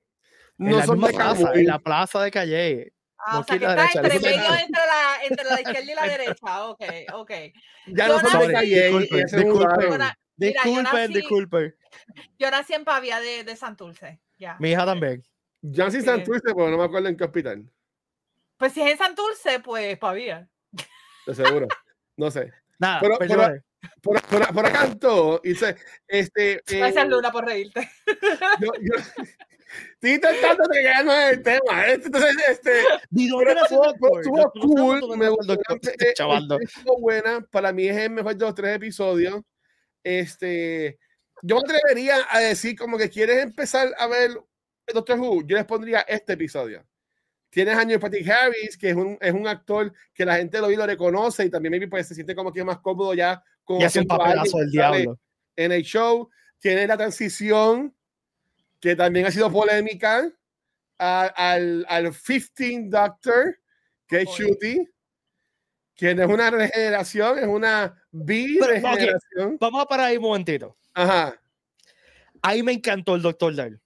En 0.59 0.71
No 0.71 0.77
la 0.79 0.87
son 0.87 0.95
misma 0.97 1.09
de 1.09 1.15
plaza, 1.15 1.53
en 1.55 1.67
la 1.67 1.79
plaza 1.79 2.23
de 2.23 2.31
Calle. 2.31 2.93
Ah, 3.19 3.37
o 3.37 3.41
no 3.41 3.45
sea, 3.45 3.59
que 3.59 3.65
está 3.65 3.75
derecha, 3.77 4.01
entre 4.01 4.21
medio 4.21 4.55
entre 4.55 4.83
la, 4.87 5.25
entre 5.29 5.45
la 5.45 5.61
izquierda 5.61 5.93
y 5.93 5.95
la 5.95 6.03
derecha. 6.19 6.67
Ok, 6.67 6.83
ok. 7.15 7.31
Ya 7.89 8.07
Yo 8.09 8.21
no 8.23 8.29
son 8.31 8.47
de 8.47 8.53
calle. 8.53 8.83
Disculpen, 8.85 9.27
nací- 9.27 11.15
disculpen. 11.15 11.77
yo 12.39 12.51
nací 12.51 12.73
en 12.75 12.85
Pavía 12.85 13.21
de, 13.21 13.45
de 13.45 13.57
Santurce. 13.57 14.21
Ya. 14.39 14.57
Mi 14.61 14.71
hija 14.73 14.85
también. 14.85 15.23
Yo 15.63 15.91
Sí. 15.91 16.03
Santurce, 16.03 16.55
pero 16.55 16.71
no 16.71 16.79
me 16.79 16.85
acuerdo 16.85 17.09
en 17.09 17.17
qué 17.17 17.25
hospital. 17.25 17.65
Pues 18.57 18.73
si 18.73 18.83
es 18.83 18.91
en 18.93 18.99
Santurce, 18.99 19.61
pues 19.61 19.99
Pavía. 19.99 20.49
De 21.27 21.35
seguro. 21.35 21.67
No 22.17 22.31
sé. 22.31 22.53
Nada, 22.79 23.01
Pero- 23.01 23.19
pues 23.19 23.31
pero- 23.31 23.63
Por, 24.03 24.21
por, 24.23 24.55
por 24.55 24.67
acá 24.67 24.95
todo. 24.99 25.41
Y 25.45 25.51
dice, 25.51 25.77
este. 26.09 26.61
Gracias, 26.67 27.05
eh, 27.05 27.09
Luna, 27.09 27.31
por 27.31 27.45
reírte. 27.45 27.89
yo, 28.61 28.71
yo, 28.81 28.95
estoy 29.93 30.11
intentando 30.13 30.65
que 30.73 30.83
ya 30.83 31.03
no 31.05 31.13
es 31.13 31.33
el 31.35 31.43
tema. 31.43 31.87
este, 31.87 32.07
Entonces, 32.07 32.37
este. 32.49 32.83
¿Y 33.13 33.29
dónde 33.29 33.47
Pero 33.47 33.61
nació 33.61 33.85
el 33.85 33.91
estuvo, 33.91 34.23
sé 34.53 34.61
cool. 34.61 35.19
Me 35.19 35.29
gustó. 35.29 35.53
eh, 35.55 35.59
eh, 36.01 36.13
chavaldo. 36.15 36.59
estuvo 36.61 36.99
buena. 37.01 37.41
Para 37.51 37.73
mí 37.73 37.87
es 37.87 37.97
el 37.97 38.11
mejor 38.11 38.35
de 38.37 38.45
los 38.45 38.55
tres 38.55 38.77
episodios. 38.77 39.41
Este. 40.03 40.99
Yo 41.43 41.57
me 41.57 41.63
atrevería 41.63 42.27
a 42.31 42.41
decir, 42.41 42.77
como 42.79 42.97
que 42.99 43.11
quieres 43.11 43.43
empezar 43.43 43.95
a 43.99 44.07
ver 44.07 44.31
Doctor 44.93 45.19
Who, 45.19 45.43
yo 45.47 45.57
les 45.57 45.65
pondría 45.67 46.01
este 46.01 46.33
episodio. 46.35 46.85
Tienes 47.51 47.77
a 47.77 47.85
Neil 47.85 48.01
Patrick 48.01 48.29
Harris, 48.29 48.77
que 48.77 48.91
es 48.91 48.97
un, 48.97 49.17
es 49.21 49.33
un 49.33 49.47
actor 49.47 49.93
que 50.13 50.25
la 50.25 50.37
gente 50.37 50.61
lo, 50.61 50.71
y 50.71 50.77
lo 50.77 50.87
reconoce 50.87 51.45
y 51.45 51.51
también 51.51 51.71
maybe, 51.71 51.89
pues, 51.89 52.07
se 52.09 52.15
siente 52.15 52.35
como 52.35 52.53
que 52.53 52.61
es 52.61 52.67
más 52.67 52.79
cómodo 52.81 53.15
ya 53.15 53.43
con 53.65 53.81
Y 53.81 53.85
hace 53.85 54.01
un 54.01 54.07
papelazo 54.07 54.59
del 54.59 54.71
diablo. 54.71 55.19
en 55.57 55.73
el 55.73 55.83
show. 55.83 56.29
Tiene 56.59 56.87
la 56.87 56.97
transición, 56.97 57.95
que 58.81 58.95
también 58.97 59.27
ha 59.27 59.31
sido 59.31 59.51
polémica, 59.51 60.31
a- 60.99 61.27
al, 61.27 61.85
al 61.89 62.13
15 62.15 62.89
Doctor, 62.89 63.59
que 64.07 64.23
es. 64.23 64.29
Shooty, 64.29 64.89
que 65.95 66.15
no 66.15 66.23
es 66.25 66.29
una 66.29 66.51
regeneración, 66.51 67.39
es 67.39 67.47
una 67.47 68.03
bi-regeneración. 68.11 69.57
Vamos 69.61 69.83
a 69.83 69.87
parar 69.87 70.07
ahí 70.07 70.17
un 70.17 70.23
momentito. 70.25 70.77
Ajá. 70.97 71.39
Ahí 72.41 72.63
me 72.63 72.73
encantó 72.73 73.15
el 73.15 73.23
doctor 73.23 73.59
él. 73.61 73.79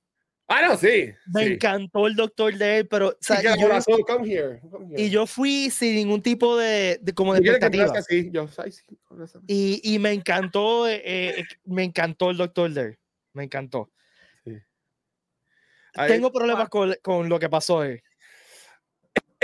Ah, 0.46 0.62
no, 0.68 0.76
sí. 0.76 1.12
Me 1.26 1.44
sí. 1.44 1.52
encantó 1.52 2.06
el 2.06 2.14
doctor 2.14 2.54
él, 2.62 2.86
pero 2.88 3.08
o 3.08 3.16
sea, 3.20 3.40
y, 3.40 3.44
yo, 3.44 3.56
corazón, 3.56 4.00
come 4.06 4.28
here, 4.28 4.60
come 4.70 4.86
here. 4.86 5.02
y 5.02 5.10
yo 5.10 5.26
fui 5.26 5.70
sin 5.70 5.96
ningún 5.96 6.22
tipo 6.22 6.56
de, 6.56 6.98
de- 7.02 7.12
como 7.12 7.34
de 7.34 7.40
¿Tú 7.40 7.42
quieres 7.44 7.60
que 7.60 7.66
expectativa. 7.66 8.30
Yo, 8.32 8.48
ay, 8.58 8.72
sí. 8.72 8.84
Y, 9.48 9.94
y 9.94 9.98
me 9.98 10.12
encantó, 10.12 10.86
eh, 10.88 11.02
eh, 11.04 11.44
me 11.64 11.82
encantó 11.82 12.30
el 12.30 12.36
doctor 12.36 12.70
él. 12.78 12.96
Me 13.32 13.44
encantó. 13.44 13.90
Tengo 16.06 16.32
problemas 16.32 16.68
con, 16.68 16.96
con 17.02 17.28
lo 17.28 17.40
que 17.40 17.48
pasó 17.48 17.78
hoy. 17.78 18.00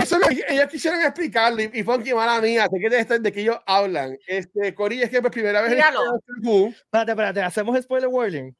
Eso 0.07 0.21
que 0.21 0.45
ellos 0.49 0.67
quisieron 0.69 1.01
explicarlo 1.01 1.61
y, 1.61 1.71
y 1.75 1.83
Funky, 1.83 2.15
mala 2.15 2.41
mía, 2.41 2.69
te 2.69 2.79
quieres 2.79 3.01
estar 3.01 3.21
de 3.21 3.33
que 3.33 3.41
ellos 3.41 3.59
hablan. 3.67 4.17
Este, 4.29 4.73
Cori, 4.73 5.03
es 5.03 5.11
que 5.11 5.21
por 5.21 5.33
primera 5.33 5.61
vez 5.61 5.73
en 5.73 5.79
Míralo. 5.79 6.01
Who, 6.45 6.69
Espérate, 6.69 7.11
espérate, 7.11 7.43
hacemos 7.43 7.83
spoiler 7.83 8.09
warning. 8.09 8.55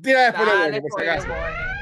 tira 0.00 0.26
después 0.26 0.46
de 0.46 0.52
Dale, 0.54 0.70
bueno, 0.70 0.82
por 0.82 0.90
si 0.90 0.92
spoiler 0.92 1.10
acaso. 1.10 1.28
warning. 1.32 1.74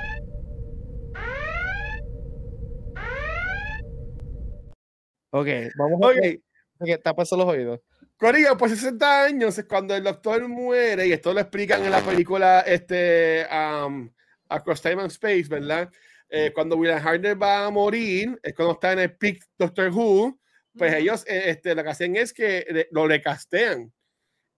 Ok, 5.31 5.47
vamos 5.77 6.01
a 6.03 6.07
Ok, 6.09 6.87
que 6.87 6.99
tapas 6.99 7.31
los 7.33 7.45
oídos. 7.47 7.81
Corillo, 8.17 8.57
pues 8.57 8.73
60 8.73 9.25
años 9.25 9.59
es 9.59 9.67
cuando 9.67 9.95
el 9.95 10.05
doctor 10.05 10.49
muere, 10.49 11.07
y 11.07 11.13
esto 11.13 11.35
lo 11.35 11.41
explican 11.41 11.85
en 11.85 11.91
la 11.91 12.01
película 12.01 12.61
este, 12.61 13.47
um, 13.53 14.11
Across 14.49 14.81
Time 14.81 15.03
and 15.03 15.11
Space, 15.11 15.49
¿verdad? 15.49 15.91
Eh, 16.35 16.51
cuando 16.55 16.77
William 16.77 17.07
Hartnell 17.07 17.41
va 17.41 17.67
a 17.67 17.71
morir, 17.71 18.41
es 18.43 18.55
cuando 18.55 18.73
está 18.73 18.93
en 18.93 19.01
el 19.01 19.15
peak 19.17 19.45
Doctor 19.59 19.91
Who, 19.91 20.41
pues 20.79 20.95
ellos 20.95 21.25
eh, 21.29 21.51
este, 21.51 21.75
lo 21.75 21.85
que 21.85 21.91
hacen 21.91 22.17
es 22.17 22.33
que 22.33 22.89
lo 22.91 23.07
recastean. 23.07 23.93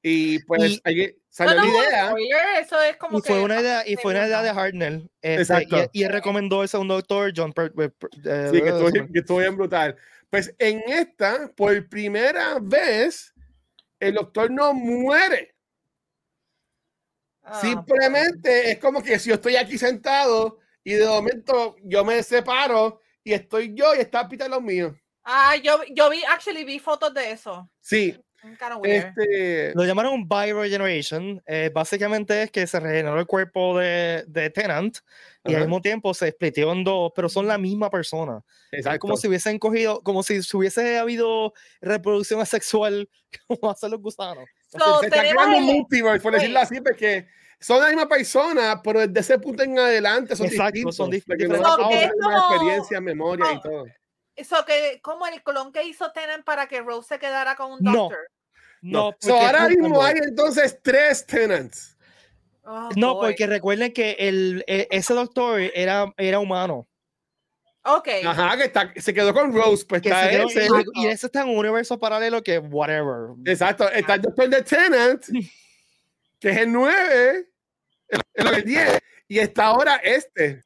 Y 0.01 0.39
pues 0.45 0.63
Y- 0.71 0.81
ahí 0.85 1.17
salió 1.29 1.55
la 1.57 1.67
idea. 1.67 2.09
spoiler, 2.11 2.39
eso 2.61 2.81
es 2.81 2.97
como 2.97 3.19
Y 3.19 3.23
fue 3.23 3.37
que 3.39 3.43
una 3.43 3.61
idea, 3.61 3.89
y 3.89 3.97
fue 3.97 4.13
una 4.13 4.27
idea 4.27 4.43
de. 4.43 4.51
Hartnell. 4.51 5.11
este, 5.21 5.43
Exacto. 5.43 5.91
y, 5.93 6.01
y 6.01 6.05
él 6.05 6.13
recomendó 6.13 6.63
ese 6.63 6.77
a 6.77 6.81
un 6.81 6.87
doctor, 6.89 7.33
John 7.35 7.53
Per- 7.53 7.73
eh, 7.77 7.91
eh, 8.25 8.49
Sí, 8.53 8.61
que 8.63 8.69
estuvo, 8.69 8.91
bien- 8.93 9.13
que 9.13 9.19
estuvo 9.19 9.39
bien 9.39 9.57
brutal. 9.57 9.97
Pues 10.31 10.55
en 10.59 10.81
esta, 10.87 11.51
por 11.57 11.89
primera 11.89 12.59
vez, 12.63 13.35
el 13.99 14.15
doctor 14.15 14.49
no 14.51 14.75
muere. 14.75 15.57
Ah, 17.43 17.61
Simplemente 17.61 18.71
es 18.71 18.79
como 18.79 19.03
que 19.03 19.19
si 19.19 19.29
yo 19.31 19.35
estoy 19.35 19.57
aquí 19.57 19.77
sentado 19.77 20.59
y 20.85 20.93
de 20.93 21.07
momento 21.07 21.77
yo 21.83 22.05
me 22.05 22.23
separo 22.23 23.01
y 23.23 23.33
estoy 23.33 23.75
yo 23.75 23.95
y 23.95 24.01
está 24.01 24.29
Peter 24.29 24.49
los 24.49 24.63
míos. 24.63 24.95
Ah, 25.25 25.57
yo, 25.57 25.81
yo 25.91 26.11
vi, 26.11 26.23
actually 26.25 26.65
vi 26.65 26.79
fotos 26.79 27.13
de 27.15 27.31
eso. 27.31 27.69
Sí, 27.81 28.15
este, 28.83 29.73
Lo 29.75 29.85
llamaron 29.85 30.29
Bioregeneration. 30.29 31.43
eh, 31.47 31.71
básicamente 31.73 32.43
es 32.43 32.51
que 32.51 32.67
se 32.67 32.79
regeneró 32.79 33.19
el 33.19 33.27
cuerpo 33.27 33.79
de, 33.79 34.25
de 34.27 34.51
Tennant 34.51 34.99
y 35.45 35.55
al 35.55 35.63
mismo 35.63 35.81
tiempo 35.81 36.15
se 36.15 36.31
splitió 36.31 36.73
en 36.73 36.85
dos, 36.85 37.13
pero 37.15 37.29
son 37.29 37.47
la 37.47 37.59
misma 37.59 37.91
persona. 37.91 38.43
Es 38.71 38.81
exacto. 38.81 39.01
como 39.01 39.17
si 39.17 39.29
hubiesen 39.29 39.59
cogido, 39.59 40.03
como 40.03 40.23
si 40.23 40.43
se 40.43 40.57
hubiese 40.57 40.99
habido 40.99 41.53
reproducción 41.81 42.41
asexual, 42.41 43.09
como 43.49 43.71
hacen 43.71 43.91
los 43.91 44.01
gusanos. 44.01 44.45
So, 44.69 45.01
se 45.01 45.07
está 45.07 45.21
creando 45.21 45.59
un 45.59 45.65
multiverse, 45.65 46.21
por 46.21 46.35
decirlo 46.35 46.61
así, 46.61 46.81
porque 46.81 47.27
son 47.61 47.81
la 47.81 47.89
misma 47.89 48.09
persona, 48.09 48.81
pero 48.83 49.01
desde 49.07 49.21
ese 49.21 49.39
punto 49.39 49.63
en 49.63 49.79
adelante 49.79 50.37
son 50.37 50.47
Exacto, 50.47 50.73
distintos. 50.73 50.97
son 50.97 51.11
dif- 51.11 51.25
porque 51.27 51.49
no 51.49 51.55
So, 51.57 51.61
una 51.61 51.77
como- 51.77 51.93
experiencia, 52.55 53.01
memoria 53.01 53.53
y 53.53 53.55
no. 53.57 53.61
todo. 53.61 53.85
Eso 54.37 54.65
que, 54.67 55.01
como 55.03 55.27
el 55.27 55.43
clon 55.43 55.73
que 55.73 55.85
hizo 55.85 56.11
Tennant 56.13 56.45
para 56.45 56.67
que 56.67 56.81
Rose 56.83 57.09
se 57.09 57.19
quedara 57.19 57.55
con 57.57 57.73
un 57.73 57.79
No. 57.81 57.93
doctor. 57.93 58.19
No, 58.83 59.11
So, 59.21 59.29
porque- 59.31 59.47
ahora 59.47 59.69
mismo 59.69 59.89
no, 59.89 60.03
hay 60.03 60.15
entonces 60.23 60.79
tres 60.83 61.25
tenants. 61.27 61.97
Oh, 62.65 62.89
No, 62.97 63.15
boy. 63.15 63.27
porque 63.33 63.47
recuerden 63.47 63.93
que 63.93 64.17
el, 64.19 64.65
e- 64.67 64.89
ese 64.91 65.15
doctor 65.15 65.61
era, 65.61 66.13
era 66.17 66.39
humano. 66.39 66.87
Ok. 67.87 68.09
Ajá, 68.25 68.57
que 68.57 68.65
está, 68.65 68.93
se 68.97 69.13
quedó 69.13 69.35
con 69.35 69.53
Rose, 69.55 69.85
pues 69.87 70.01
Que 70.01 70.09
está 70.09 70.31
quedó- 70.31 70.49
ese. 70.49 70.67
y, 70.95 71.03
y 71.05 71.07
ese 71.09 71.27
está 71.27 71.43
en 71.43 71.51
un 71.51 71.59
universo 71.59 71.99
paralelo 71.99 72.43
que 72.43 72.59
whatever. 72.59 73.35
Exacto, 73.45 73.89
está 73.91 74.15
el 74.15 74.23
doctor 74.23 74.49
de 74.49 74.63
Tenant, 74.63 75.23
que 76.41 76.51
es 76.51 76.59
el 76.59 76.73
9, 76.73 77.49
el, 78.09 78.21
el, 78.35 78.47
el 78.55 78.65
10, 78.65 78.99
y 79.29 79.39
está 79.39 79.67
ahora 79.67 79.97
este. 79.97 80.63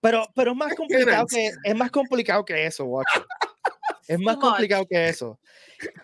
Pero, 0.00 0.26
pero 0.34 0.52
es 0.52 0.56
más 0.56 0.74
complicado 0.74 1.26
que 1.26 1.50
es 1.64 1.74
más 1.74 1.90
complicado 1.90 2.44
que 2.44 2.66
eso, 2.66 2.84
guacho. 2.84 3.08
Es 4.08 4.20
más 4.20 4.36
complicado 4.36 4.86
que 4.88 5.08
eso. 5.08 5.40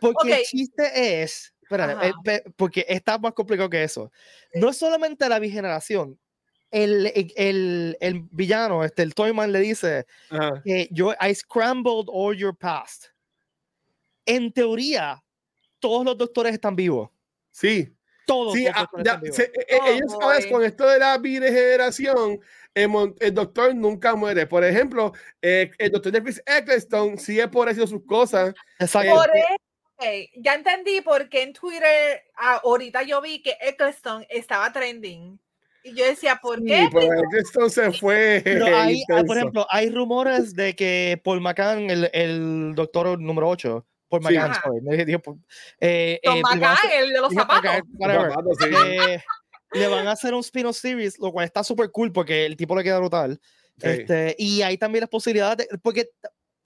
Porque 0.00 0.32
el 0.32 0.40
Ok. 0.40 0.44
chiste 0.46 1.22
es, 1.22 1.54
espérate, 1.62 2.12
eh, 2.26 2.42
porque 2.56 2.84
está 2.88 3.16
más 3.16 3.32
complicado 3.32 3.70
que 3.70 3.84
eso. 3.84 4.10
No 4.54 4.70
es 4.70 4.76
solamente 4.76 5.28
la 5.28 5.38
bigeneración. 5.38 6.18
El, 6.72 7.06
el, 7.14 7.32
el, 7.36 7.96
el 8.00 8.20
villano, 8.32 8.82
este, 8.82 9.02
el 9.04 9.14
Toyman 9.14 9.52
le 9.52 9.60
dice 9.60 10.04
Ajá. 10.30 10.60
que 10.64 10.88
yo 10.90 11.12
I 11.20 11.32
scrambled 11.32 12.06
all 12.08 12.36
your 12.36 12.56
past. 12.56 13.06
En 14.26 14.52
teoría, 14.52 15.22
todos 15.78 16.04
los 16.04 16.18
doctores 16.18 16.54
están 16.54 16.74
vivos. 16.74 17.08
Sí, 17.52 17.94
Todos 18.26 18.54
sí, 18.54 18.64
los 18.64 18.72
ah, 18.76 18.88
ya, 19.04 19.20
se- 19.32 19.44
eh, 19.44 19.52
eh, 19.68 19.78
Oh, 19.80 19.86
ellos 19.88 20.14
a 20.20 20.24
boy. 20.26 20.50
con 20.50 20.64
esto 20.64 20.86
de 20.88 20.98
la 20.98 21.18
biregeneración, 21.18 22.40
el, 22.74 23.14
el 23.20 23.34
doctor 23.34 23.74
nunca 23.74 24.14
muere. 24.14 24.46
Por 24.46 24.64
ejemplo, 24.64 25.12
eh, 25.40 25.70
el 25.78 25.90
doctor 25.90 26.12
de 26.12 26.22
Chris 26.22 26.42
Eccleston 26.46 27.18
sigue 27.18 27.48
por 27.48 27.68
haciendo 27.68 27.86
sus 27.86 28.04
cosas. 28.06 28.54
Exacto. 28.78 29.14
Por 29.14 29.30
eso, 29.36 29.46
ok, 29.96 30.04
ya 30.36 30.54
entendí 30.54 31.00
por 31.00 31.28
qué 31.28 31.42
en 31.42 31.52
Twitter 31.52 32.22
ah, 32.36 32.60
ahorita 32.64 33.02
yo 33.02 33.20
vi 33.20 33.42
que 33.42 33.56
Eccleston 33.60 34.24
estaba 34.28 34.72
trending. 34.72 35.38
Y 35.84 35.94
yo 35.96 36.04
decía, 36.04 36.38
¿por 36.40 36.58
Sí, 36.60 36.64
qué? 36.66 36.88
pero 36.92 37.12
Eccleston 37.24 37.68
se 37.68 37.90
fue. 37.90 38.40
Pero 38.44 38.66
hay, 38.66 39.02
ah, 39.12 39.22
por 39.26 39.36
ejemplo, 39.36 39.66
hay 39.68 39.90
rumores 39.90 40.54
de 40.54 40.76
que 40.76 41.20
Paul 41.24 41.40
McCann, 41.40 41.90
el, 41.90 42.08
el 42.12 42.72
doctor 42.76 43.20
número 43.20 43.48
8, 43.48 43.84
Paul 44.20 44.22
Sí. 44.26 44.34
McCann, 44.34 44.84
me 44.84 45.04
dije 45.04 45.18
Paul- 45.18 45.38
eh, 45.80 46.20
eh, 46.22 46.42
hacer- 46.64 47.02
el 47.02 47.12
de 47.12 47.20
los 47.20 47.32
zapatos. 47.32 47.70
Sí. 48.58 48.66
Eh, 48.86 49.22
le 49.72 49.86
van 49.88 50.06
a 50.06 50.12
hacer 50.12 50.34
un 50.34 50.40
spin-off 50.40 50.76
series, 50.76 51.18
lo 51.18 51.32
cual 51.32 51.46
está 51.46 51.64
súper 51.64 51.90
cool 51.90 52.12
porque 52.12 52.44
el 52.44 52.56
tipo 52.56 52.76
le 52.76 52.84
queda 52.84 52.98
brutal. 52.98 53.40
Sí. 53.78 53.88
Este, 53.88 54.36
y 54.38 54.60
hay 54.62 54.76
también 54.76 55.00
las 55.00 55.08
posibilidades 55.08 55.66
de, 55.68 55.78
porque 55.78 56.10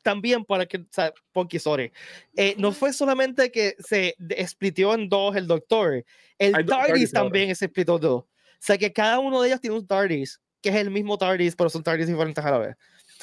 también 0.03 0.44
para 0.44 0.66
que, 0.66 0.78
o 0.78 0.86
sea, 0.90 1.12
Ponky, 1.32 1.59
sorry, 1.61 1.92
eh, 2.36 2.55
no 2.59 2.72
fue 2.72 2.92
solamente 2.92 3.51
que 3.53 3.76
se 3.78 4.16
splitió 4.47 4.92
en 4.94 5.09
dos 5.09 5.36
el 5.36 5.47
doctor, 5.47 6.05
el 6.38 6.55
Hay 6.57 6.66
TARDIS 6.66 7.12
también 7.12 7.55
se 7.55 7.66
splitó 7.66 7.94
en 7.97 8.01
dos. 8.03 8.22
O 8.24 8.28
sea 8.59 8.76
que 8.76 8.92
cada 8.92 9.20
uno 9.20 9.40
de 9.40 9.49
ellos 9.49 9.61
tiene 9.61 9.76
un 9.76 9.86
TARDIS, 9.86 10.40
que 10.61 10.70
es 10.70 10.74
el 10.74 10.90
mismo 10.90 11.16
TARDIS, 11.16 11.55
pero 11.55 11.70
son 11.70 11.82
TARDIS 11.84 12.09
diferentes 12.09 12.44
a 12.44 12.51
la 12.51 12.59
vez. 12.59 12.76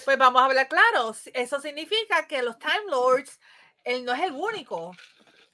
Pues 0.05 0.17
vamos 0.17 0.41
a 0.41 0.45
hablar 0.45 0.67
claro. 0.67 1.13
Eso 1.34 1.59
significa 1.61 2.26
que 2.28 2.41
los 2.41 2.57
Time 2.57 2.89
Lords, 2.89 3.39
él 3.84 4.05
no 4.05 4.13
es 4.13 4.21
el 4.21 4.31
único. 4.34 4.95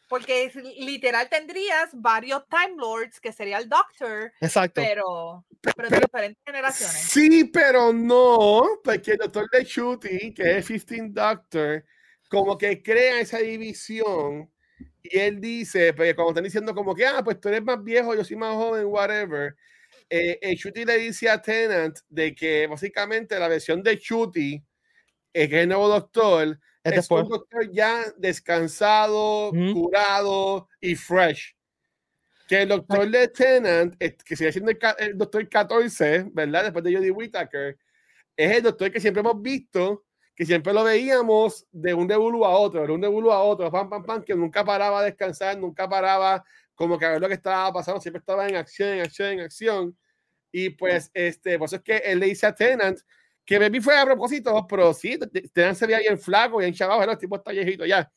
Porque 0.07 0.45
es- 0.45 0.55
literal 0.55 1.29
tendrías 1.29 1.89
varios 1.93 2.43
Time 2.49 2.75
Lords, 2.77 3.19
que 3.19 3.31
sería 3.31 3.59
el 3.59 3.69
Doctor, 3.69 4.33
Exacto. 4.41 4.81
pero, 4.81 5.45
pero 5.75 5.87
de 5.87 5.99
diferentes 5.99 6.43
generaciones. 6.43 6.95
Sí, 6.97 7.43
pero 7.43 7.93
no, 7.93 8.63
porque 8.83 9.11
el 9.11 9.17
doctor 9.17 9.47
de 9.51 9.63
Shooty, 9.63 10.33
que 10.33 10.57
es 10.57 10.65
15 10.65 11.09
Doctor, 11.09 11.85
como 12.27 12.57
que 12.57 12.81
crea 12.81 13.19
esa 13.19 13.37
división 13.37 14.51
y 15.03 15.19
él 15.19 15.39
dice, 15.39 15.93
porque 15.93 16.15
cuando 16.15 16.31
están 16.31 16.43
diciendo 16.43 16.73
como 16.73 16.95
que, 16.95 17.05
ah, 17.05 17.23
pues 17.23 17.39
tú 17.39 17.49
eres 17.49 17.63
más 17.63 17.83
viejo, 17.83 18.15
yo 18.15 18.23
soy 18.23 18.35
más 18.35 18.55
joven, 18.55 18.85
whatever, 18.87 19.55
eh, 20.09 20.55
Shooty 20.55 20.85
le 20.85 20.97
dice 20.97 21.29
a 21.29 21.39
Tennant 21.39 21.99
de 22.09 22.33
que 22.33 22.65
básicamente 22.65 23.37
la 23.37 23.47
versión 23.47 23.83
de 23.83 23.95
Shooty, 23.95 24.55
eh, 25.33 25.47
que 25.47 25.55
es 25.57 25.61
el 25.63 25.69
nuevo 25.69 25.87
doctor, 25.87 26.59
Es 26.83 26.91
es 26.91 26.95
después. 26.97 27.23
un 27.23 27.29
doctor 27.29 27.71
ya 27.71 28.05
descansado, 28.17 29.49
Ujú. 29.49 29.73
curado 29.73 30.69
y 30.79 30.95
fresh. 30.95 31.55
Que 32.47 32.63
el 32.63 32.69
doctor 32.69 33.07
Lieutenant, 33.07 33.95
eh, 33.99 34.15
que 34.25 34.35
sigue 34.35 34.51
siendo 34.51 34.71
el, 34.71 34.79
el 34.99 35.17
doctor 35.17 35.47
14, 35.47 36.25
¿verdad? 36.31 36.63
Después 36.63 36.83
de 36.83 36.95
Jodie 36.95 37.11
Whittaker, 37.11 37.77
es 38.35 38.57
el 38.57 38.63
doctor 38.63 38.91
que 38.91 38.99
siempre 38.99 39.19
hemos 39.19 39.41
visto, 39.41 40.05
que 40.35 40.45
siempre 40.45 40.73
lo 40.73 40.83
veíamos 40.83 41.67
de 41.71 41.93
un 41.93 42.07
debulu 42.07 42.45
a 42.45 42.51
otro, 42.57 42.87
de 42.87 42.93
un 42.93 43.01
debulu 43.01 43.31
a 43.31 43.43
otro, 43.43 43.69
pam, 43.69 43.89
pam, 43.89 44.03
pam, 44.03 44.23
que 44.23 44.33
nunca 44.33 44.63
paraba 44.63 45.01
a 45.01 45.03
descansar, 45.03 45.57
nunca 45.59 45.87
paraba 45.87 46.43
como 46.73 46.97
que 46.97 47.05
a 47.05 47.11
ver 47.11 47.21
lo 47.21 47.27
que 47.27 47.33
estaba 47.33 47.71
pasando, 47.73 47.99
siempre 47.99 48.19
estaba 48.21 48.47
en 48.47 48.55
acción, 48.55 48.89
en 48.89 49.01
acción, 49.01 49.31
en 49.33 49.39
acción. 49.41 49.97
Y 50.51 50.69
pues, 50.71 51.11
este, 51.13 51.59
por 51.59 51.65
eso 51.65 51.75
es 51.75 51.81
que 51.83 51.97
él 51.97 52.19
le 52.19 52.27
dice 52.27 52.47
a 52.47 52.55
Tennant, 52.55 52.97
que 53.49 53.57
Baby 53.59 53.81
fue 53.81 53.97
a 53.99 54.05
propósito, 54.05 54.67
pero 54.69 54.93
sí, 54.93 55.17
T- 55.17 55.25
T- 55.27 55.49
Tennant 55.49 55.75
se 55.75 55.87
veía 55.87 55.99
bien 55.99 56.19
flaco, 56.19 56.57
bien 56.57 56.71
chavado, 56.73 57.01
el 57.01 57.17
tipo 57.17 57.35
está 57.35 57.51
viejito 57.51 57.83
ya. 57.85 58.07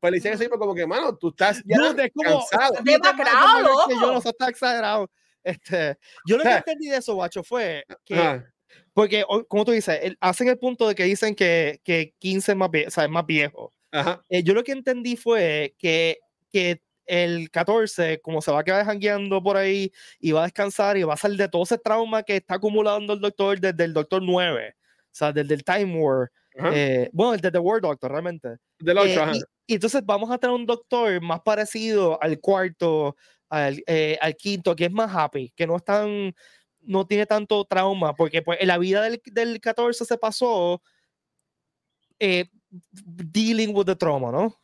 Pues 0.00 0.10
le 0.10 0.16
dice 0.16 0.30
así, 0.30 0.48
pues 0.48 0.58
como 0.58 0.74
que, 0.74 0.86
mano, 0.86 1.14
tú 1.14 1.28
estás 1.28 1.62
ya 1.66 1.76
Dude, 1.76 2.06
es 2.06 2.12
como- 2.14 2.40
cansado. 2.50 2.74
Demacrado, 2.82 3.62
mayor 3.62 3.88
que 3.88 3.94
yo, 3.94 4.00
loco. 4.00 4.12
no 4.14 4.18
eso 4.18 4.28
está 4.30 4.48
exagerado. 4.48 5.10
Este, 5.44 5.96
yo 6.26 6.36
lo 6.38 6.42
que 6.42 6.50
entendí 6.50 6.88
de 6.88 6.96
eso, 6.96 7.14
guacho, 7.14 7.42
fue 7.42 7.84
que 8.04 8.14
Ajá. 8.14 8.44
Porque, 8.92 9.24
o- 9.28 9.44
como 9.46 9.64
tú 9.64 9.72
dices, 9.72 9.98
el- 10.02 10.16
hacen 10.20 10.48
el 10.48 10.58
punto 10.58 10.88
de 10.88 10.94
que 10.94 11.04
dicen 11.04 11.34
que, 11.34 11.80
que 11.84 12.14
15 12.18 12.52
es 12.52 12.56
más, 12.58 12.70
vie- 12.70 12.86
o 12.86 12.90
sea, 12.90 13.04
es 13.04 13.10
más 13.10 13.24
viejo. 13.26 13.72
Ajá. 13.92 14.24
Eh, 14.28 14.42
yo 14.42 14.54
lo 14.54 14.64
que 14.64 14.72
entendí 14.72 15.16
fue 15.16 15.74
que, 15.78 16.18
que 16.50 16.82
el 17.06 17.50
14, 17.50 18.20
como 18.20 18.42
se 18.42 18.50
va 18.52 18.60
a 18.60 18.64
quedar 18.64 18.84
jangueando 18.84 19.42
por 19.42 19.56
ahí 19.56 19.90
y 20.20 20.32
va 20.32 20.40
a 20.40 20.44
descansar 20.44 20.98
y 20.98 21.04
va 21.04 21.14
a 21.14 21.16
salir 21.16 21.38
de 21.38 21.48
todo 21.48 21.62
ese 21.62 21.78
trauma 21.78 22.22
que 22.22 22.36
está 22.36 22.54
acumulando 22.56 23.14
el 23.14 23.20
doctor 23.20 23.58
desde 23.58 23.84
el 23.84 23.94
doctor 23.94 24.22
9, 24.22 24.74
o 24.76 24.77
sea, 25.12 25.32
desde 25.32 25.54
el 25.54 25.64
Time 25.64 25.96
War, 25.98 26.30
eh, 26.72 27.08
bueno, 27.12 27.32
desde 27.32 27.50
The 27.52 27.58
War 27.58 27.80
Doctor, 27.80 28.10
realmente. 28.10 28.56
Del 28.78 28.98
Eh, 28.98 29.00
8, 29.12 29.22
ajá. 29.22 29.32
y, 29.36 29.42
y 29.66 29.74
entonces 29.74 30.02
vamos 30.04 30.30
a 30.30 30.38
tener 30.38 30.54
un 30.56 30.66
doctor 30.66 31.20
más 31.20 31.40
parecido 31.40 32.20
al 32.22 32.40
cuarto, 32.40 33.16
al, 33.48 33.82
eh, 33.86 34.18
al 34.20 34.34
quinto, 34.34 34.74
que 34.74 34.86
es 34.86 34.92
más 34.92 35.14
happy, 35.14 35.52
que 35.56 35.66
no 35.66 35.76
es 35.76 35.84
tan, 35.84 36.34
no 36.80 37.06
tiene 37.06 37.26
tanto 37.26 37.64
trauma, 37.64 38.14
porque 38.14 38.42
pues 38.42 38.58
en 38.60 38.68
la 38.68 38.78
vida 38.78 39.02
del, 39.02 39.20
del 39.26 39.60
14 39.60 40.04
se 40.04 40.18
pasó 40.18 40.82
eh, 42.18 42.46
dealing 42.90 43.74
with 43.74 43.86
the 43.86 43.96
trauma, 43.96 44.32
¿no? 44.32 44.54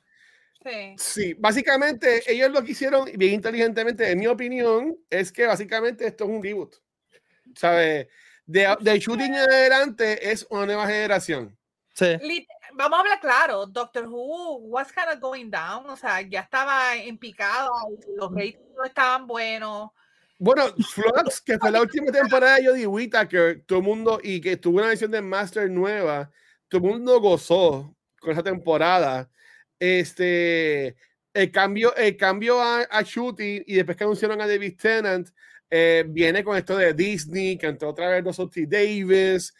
Sí. 0.64 0.94
Sí, 0.96 1.34
básicamente 1.34 2.22
ellos 2.26 2.50
lo 2.50 2.64
que 2.64 2.72
hicieron 2.72 3.04
bien 3.16 3.34
inteligentemente, 3.34 4.10
en 4.10 4.18
mi 4.18 4.26
opinión, 4.26 4.96
es 5.10 5.30
que 5.30 5.46
básicamente 5.46 6.06
esto 6.06 6.24
es 6.24 6.30
un 6.30 6.42
reboot. 6.42 6.76
¿Sabes? 7.54 8.08
De, 8.46 8.76
de 8.80 8.98
shooting 8.98 9.34
en 9.34 9.34
adelante 9.34 10.30
es 10.30 10.46
una 10.50 10.66
nueva 10.66 10.86
generación. 10.86 11.56
Sí. 11.94 12.18
Vamos 12.76 12.98
a 12.98 13.00
hablar 13.02 13.20
claro, 13.20 13.66
Doctor 13.66 14.06
Who 14.08 14.56
was 14.68 14.92
kind 14.92 15.08
of 15.14 15.20
going 15.20 15.48
down, 15.48 15.88
o 15.88 15.96
sea, 15.96 16.20
ya 16.22 16.40
estaba 16.40 16.96
en 16.96 17.16
picado, 17.16 17.70
los 18.16 18.32
ratings 18.32 18.58
no 18.76 18.84
estaban 18.84 19.28
buenos. 19.28 19.90
Bueno, 20.40 20.64
Flux, 20.92 21.40
que 21.40 21.56
fue 21.56 21.70
la 21.70 21.80
última 21.80 22.10
temporada 22.10 22.56
de 22.56 22.66
Jodie 22.66 22.86
Whittaker, 22.88 23.62
todo 23.64 23.78
el 23.78 23.84
mundo, 23.84 24.18
y 24.20 24.40
que 24.40 24.56
tuvo 24.56 24.78
una 24.78 24.88
edición 24.88 25.12
de 25.12 25.22
Master 25.22 25.70
nueva, 25.70 26.32
todo 26.68 26.84
el 26.84 26.94
mundo 26.94 27.20
gozó 27.20 27.96
con 28.18 28.32
esa 28.32 28.42
temporada. 28.42 29.30
Este, 29.78 30.96
el 31.32 31.52
cambio, 31.52 31.94
el 31.94 32.16
cambio 32.16 32.60
a, 32.60 32.80
a 32.90 33.02
Shooting 33.02 33.62
y 33.66 33.74
después 33.74 33.96
que 33.96 34.02
anunciaron 34.02 34.40
a 34.40 34.48
David 34.48 34.76
Tennant, 34.76 35.28
eh, 35.70 36.04
viene 36.06 36.44
con 36.44 36.56
esto 36.56 36.76
de 36.76 36.94
Disney, 36.94 37.56
que 37.58 37.66
entró 37.66 37.90
otra 37.90 38.08
vez 38.08 38.24
los 38.24 38.50
T. 38.50 38.66
Davis 38.66 39.54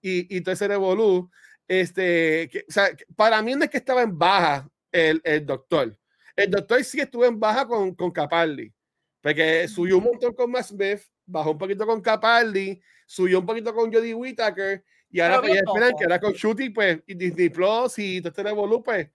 y, 0.00 0.36
y 0.36 0.40
todo 0.40 0.52
ese 0.52 0.68
revolú. 0.68 1.30
Este, 1.68 2.48
que, 2.50 2.64
o 2.68 2.72
sea, 2.72 2.90
para 3.16 3.42
mí 3.42 3.54
no 3.54 3.64
es 3.64 3.70
que 3.70 3.78
estaba 3.78 4.02
en 4.02 4.16
baja 4.16 4.68
el, 4.92 5.20
el 5.24 5.44
doctor. 5.44 5.98
El 6.36 6.50
doctor 6.50 6.84
sí 6.84 7.00
estuvo 7.00 7.24
en 7.24 7.40
baja 7.40 7.66
con, 7.66 7.94
con 7.94 8.10
Capaldi, 8.10 8.72
porque 9.20 9.66
subió 9.68 9.98
un 9.98 10.04
montón 10.04 10.34
con 10.34 10.50
Matt 10.50 10.66
Smith, 10.66 11.00
bajó 11.24 11.52
un 11.52 11.58
poquito 11.58 11.86
con 11.86 12.00
Capaldi, 12.00 12.80
subió 13.06 13.40
un 13.40 13.46
poquito 13.46 13.74
con 13.74 13.92
Jodie 13.92 14.14
Whittaker, 14.14 14.84
y 15.10 15.20
ahora 15.20 15.40
pues, 15.40 15.56
esperan 15.56 15.94
que 15.96 16.04
ahora 16.04 16.20
con 16.20 16.32
Shooty, 16.34 16.70
pues, 16.70 17.00
y 17.06 17.14
Disney 17.14 17.48
Plus 17.48 17.98
y 17.98 18.20
todo 18.20 18.28
este 18.28 18.42
revolú, 18.42 18.82
pues, 18.82 19.08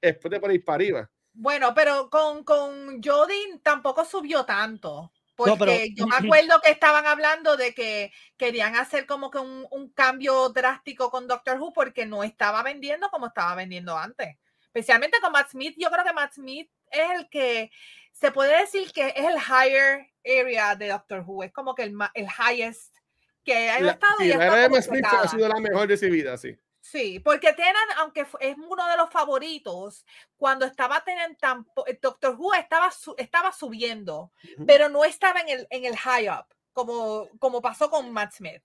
después 0.00 0.38
por 0.38 0.52
ir 0.52 0.64
para 0.64 0.76
arriba. 0.76 1.10
Bueno, 1.32 1.74
pero 1.74 2.08
con, 2.08 2.44
con 2.44 3.02
Jodie 3.02 3.58
tampoco 3.62 4.04
subió 4.04 4.44
tanto. 4.44 5.12
Porque 5.38 5.94
yo 5.94 6.06
me 6.06 6.16
acuerdo 6.16 6.60
que 6.60 6.70
estaban 6.70 7.06
hablando 7.06 7.56
de 7.56 7.72
que 7.72 8.12
querían 8.36 8.74
hacer 8.74 9.06
como 9.06 9.30
que 9.30 9.38
un, 9.38 9.66
un, 9.70 9.90
cambio 9.90 10.48
drástico 10.48 11.10
con 11.10 11.28
Doctor 11.28 11.60
Who 11.60 11.72
porque 11.72 12.06
no 12.06 12.24
estaba 12.24 12.62
vendiendo 12.64 13.08
como 13.08 13.28
estaba 13.28 13.54
vendiendo 13.54 13.96
antes. 13.96 14.36
Especialmente 14.62 15.20
con 15.20 15.32
Matt 15.32 15.50
Smith. 15.50 15.76
Yo 15.78 15.90
creo 15.90 16.04
que 16.04 16.12
Matt 16.12 16.32
Smith 16.34 16.68
es 16.90 17.10
el 17.18 17.28
que 17.28 17.70
se 18.12 18.32
puede 18.32 18.58
decir 18.58 18.92
que 18.92 19.14
es 19.14 19.24
el 19.24 19.36
higher 19.36 20.08
area 20.24 20.74
de 20.74 20.88
Doctor 20.88 21.22
Who. 21.24 21.44
Es 21.44 21.52
como 21.52 21.74
que 21.74 21.84
el, 21.84 21.96
el 22.14 22.26
highest 22.26 22.96
que 23.44 23.70
ha 23.70 23.78
estado. 23.78 24.16
Sí, 24.18 24.28
la 24.28 24.44
era 24.44 24.56
de 24.56 24.68
Matt 24.68 24.82
Smith 24.82 25.04
ha 25.04 25.28
sido 25.28 25.48
la 25.48 25.60
mejor 25.60 25.86
de 25.86 25.96
su 25.96 26.06
vida, 26.06 26.36
sí. 26.36 26.58
Sí, 26.90 27.20
porque 27.20 27.52
tienen, 27.52 27.74
aunque 27.98 28.26
es 28.40 28.56
uno 28.56 28.88
de 28.88 28.96
los 28.96 29.10
favoritos, 29.10 30.06
cuando 30.38 30.64
estaba 30.64 31.04
teniendo 31.04 31.66
Doctor 32.00 32.34
Who 32.38 32.54
estaba, 32.54 32.90
estaba 33.18 33.52
subiendo, 33.52 34.32
pero 34.66 34.88
no 34.88 35.04
estaba 35.04 35.40
en 35.40 35.50
el, 35.50 35.66
en 35.68 35.84
el 35.84 35.94
high 35.98 36.30
up, 36.30 36.46
como, 36.72 37.28
como 37.38 37.60
pasó 37.60 37.90
con 37.90 38.10
Matt 38.10 38.32
Smith. 38.32 38.62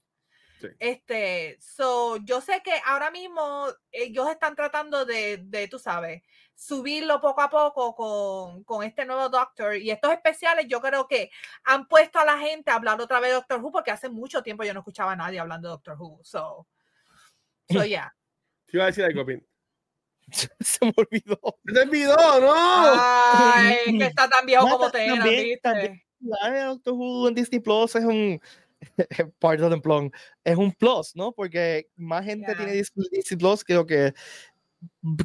Sí. 0.62 0.70
Este, 0.80 1.58
so, 1.60 2.16
yo 2.24 2.40
sé 2.40 2.62
que 2.64 2.72
ahora 2.86 3.12
mismo 3.12 3.68
ellos 3.92 4.30
están 4.30 4.56
tratando 4.56 5.04
de, 5.04 5.40
de 5.44 5.68
tú 5.68 5.78
sabes, 5.78 6.24
subirlo 6.56 7.20
poco 7.20 7.42
a 7.42 7.50
poco 7.50 7.94
con, 7.94 8.64
con, 8.64 8.86
este 8.86 9.04
nuevo 9.04 9.28
Doctor. 9.28 9.76
Y 9.76 9.92
estos 9.92 10.14
especiales 10.14 10.68
yo 10.70 10.80
creo 10.80 11.10
que 11.10 11.30
han 11.66 11.90
puesto 11.90 12.20
a 12.20 12.26
la 12.26 12.38
gente 12.38 12.72
a 12.72 12.76
hablar 12.76 13.02
otra 13.02 13.20
vez 13.20 13.32
de 13.32 13.36
Doctor 13.36 13.62
Who, 13.62 13.74
porque 13.74 13.92
hace 13.92 14.08
mucho 14.08 14.42
tiempo 14.42 14.64
yo 14.64 14.74
no 14.74 14.80
escuchaba 14.80 15.12
a 15.12 15.18
nadie 15.18 15.42
hablando 15.42 15.68
de 15.68 15.74
Doctor 15.74 15.98
Who. 16.00 16.22
So, 16.24 16.66
So, 17.72 17.86
yeah. 17.86 18.14
¿Qué 18.68 18.78
iba 18.78 18.86
a 18.86 18.88
decir 18.88 19.04
algo, 19.04 19.26
Pin? 19.26 19.46
Se 20.60 20.86
me 20.86 20.94
olvidó. 20.96 21.40
Se 21.66 21.74
me 21.74 21.82
olvidó, 21.82 22.42
¿no? 22.42 22.54
Ay, 22.56 23.78
que 23.98 24.06
está 24.06 24.30
tan 24.30 24.46
viejo 24.46 24.68
no, 24.68 24.78
como 24.78 24.92
te 24.92 25.08
también, 25.08 25.60
también, 25.62 26.02
La 26.20 26.66
Doctor 26.66 26.94
Who 26.94 27.28
en 27.28 27.36
Disney 27.36 27.60
Plus 27.60 27.96
es 27.96 28.04
un 28.04 28.42
parte 29.40 29.70
del 29.70 29.82
plan. 29.82 30.12
Es 30.44 30.58
un 30.58 30.72
plus, 30.72 31.16
¿no? 31.16 31.32
Porque 31.32 31.88
más 31.96 32.26
gente 32.26 32.48
yeah. 32.48 32.58
tiene 32.58 32.74
Disney 32.74 33.38
Plus 33.38 33.64
creo 33.64 33.86
que 33.86 34.14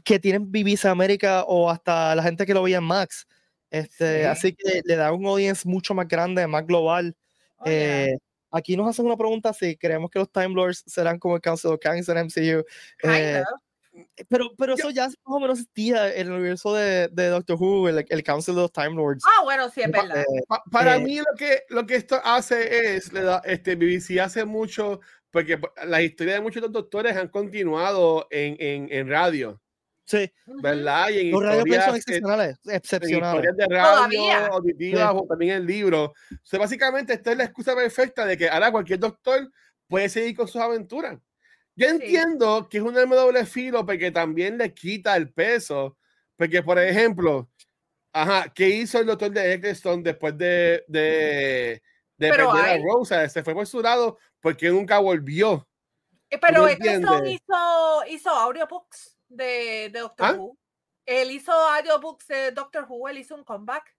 que 0.05 0.18
tienen 0.18 0.51
BBC 0.51 0.86
América 0.86 1.45
o 1.45 1.68
hasta 1.70 2.14
la 2.14 2.22
gente 2.22 2.47
que 2.47 2.55
lo 2.55 2.62
veía 2.62 2.78
en 2.78 2.84
Max. 2.84 3.26
Este, 3.70 4.20
sí. 4.20 4.24
Así 4.24 4.53
que 4.55 4.80
le 4.84 4.97
da 4.97 5.12
un 5.12 5.26
audience 5.26 5.68
mucho 5.68 5.95
más 5.95 6.07
grande, 6.09 6.47
más 6.47 6.66
global. 6.66 7.16
Oh, 7.59 7.64
eh, 7.66 8.07
yeah. 8.09 8.18
Aquí 8.51 8.76
nos 8.76 8.88
hacen 8.88 9.07
una 9.07 9.16
pregunta 9.16 9.53
si 9.53 9.76
creemos 9.76 10.11
que 10.11 10.18
los 10.18 10.30
Time 10.30 10.55
Lords 10.55 10.84
serán 10.86 11.18
como 11.18 11.36
el 11.36 11.42
Council 11.42 11.72
of 11.72 11.80
Kings 11.80 12.09
en 12.09 12.18
MCU. 12.18 12.64
Eh, 13.03 13.42
pero, 14.28 14.51
pero 14.57 14.74
eso 14.74 14.90
ya 14.90 15.07
más 15.07 15.16
o 15.24 15.40
menos 15.40 15.59
existía 15.59 16.14
en 16.14 16.28
el 16.28 16.32
universo 16.32 16.74
de, 16.74 17.09
de 17.09 17.28
Doctor 17.28 17.57
Who, 17.59 17.88
el, 17.88 18.07
el, 18.09 18.22
Council 18.22 18.59
of 18.59 18.72
Time 18.72 18.94
Lords. 18.94 19.24
Ah, 19.26 19.42
bueno, 19.44 19.68
sí, 19.70 19.80
es 19.82 19.90
verdad. 19.90 20.20
Eh, 20.20 20.42
pa, 20.46 20.62
para 20.70 20.96
eh, 20.96 21.01
mí 21.01 21.18
lo 21.18 21.36
que, 21.36 21.62
lo 21.68 21.86
que 21.86 21.96
esto 21.96 22.20
hace 22.24 22.96
es, 22.96 23.12
le 23.12 23.22
da, 23.22 23.42
este, 23.44 23.74
BBC 23.76 24.20
hace 24.20 24.44
mucho, 24.44 25.01
porque 25.30 25.61
las 25.84 26.03
historias 26.03 26.36
de 26.36 26.42
muchos 26.42 26.70
doctores 26.70 27.16
han 27.16 27.28
continuado 27.28 28.26
en, 28.30 28.57
en, 28.61 28.92
en 28.92 29.09
radio. 29.09 29.61
Sí. 30.09 30.32
¿Verdad? 30.46 31.11
Y 31.11 31.18
en 31.18 31.30
Los 31.32 31.42
historias, 31.42 31.84
son 31.84 31.96
excepcionales, 31.96 32.59
excepcionales. 32.64 33.44
En 33.44 33.50
historias 33.50 33.56
de 33.59 33.76
radio, 33.76 33.92
Todavía. 33.92 34.46
auditivas 34.46 35.11
sí. 35.11 35.18
o 35.18 35.26
también 35.26 35.56
en 35.56 35.66
libros. 35.66 36.09
O 36.09 36.38
sea, 36.42 36.59
básicamente 36.59 37.12
esta 37.12 37.32
es 37.32 37.36
la 37.36 37.44
excusa 37.44 37.74
perfecta 37.74 38.24
de 38.24 38.38
que 38.38 38.48
ahora 38.48 38.72
cualquier 38.72 39.00
doctor 39.00 39.50
puede 39.86 40.09
seguir 40.09 40.34
con 40.34 40.48
sus 40.48 40.62
aventuras. 40.62 41.18
Yo 41.76 41.88
entiendo 41.88 42.61
sí. 42.62 42.66
que 42.70 42.78
es 42.78 42.84
un 42.84 42.96
arma 42.96 43.16
doble 43.16 43.44
filo 43.44 43.84
porque 43.84 44.11
también 44.11 44.56
le 44.56 44.72
quita 44.72 45.14
el 45.14 45.30
peso. 45.30 45.98
Porque, 46.36 46.62
por 46.62 46.78
ejemplo, 46.78 47.50
ajá, 48.11 48.50
¿qué 48.54 48.66
hizo 48.66 48.98
el 49.00 49.06
doctor 49.06 49.30
de 49.30 49.52
Eccleston 49.52 50.02
después 50.02 50.38
de, 50.38 50.84
de, 50.88 51.82
de 52.16 52.28
perder 52.30 52.64
hay... 52.64 52.80
a 52.80 52.82
Rosa? 52.82 53.28
Se 53.28 53.42
fue 53.42 53.52
por 53.52 53.66
su 53.66 53.82
lado 53.82 54.16
porque 54.40 54.70
nunca 54.70 55.00
volvió. 55.00 55.68
Eh, 56.30 56.38
pero 56.38 56.66
Eccleston 56.66 57.26
hizo, 57.26 58.06
hizo 58.09 58.30
audiobooks 58.30 59.17
de, 59.29 59.91
de 59.93 60.01
Doctor 60.01 60.26
¿Ah? 60.26 60.33
Who. 60.33 60.59
Él 61.07 61.31
hizo 61.31 61.53
audiobooks 61.53 62.26
de 62.29 62.51
Doctor 62.51 62.85
Who, 62.87 63.09
él 63.09 63.18
hizo 63.18 63.35
un 63.35 63.45
comeback. 63.45 63.95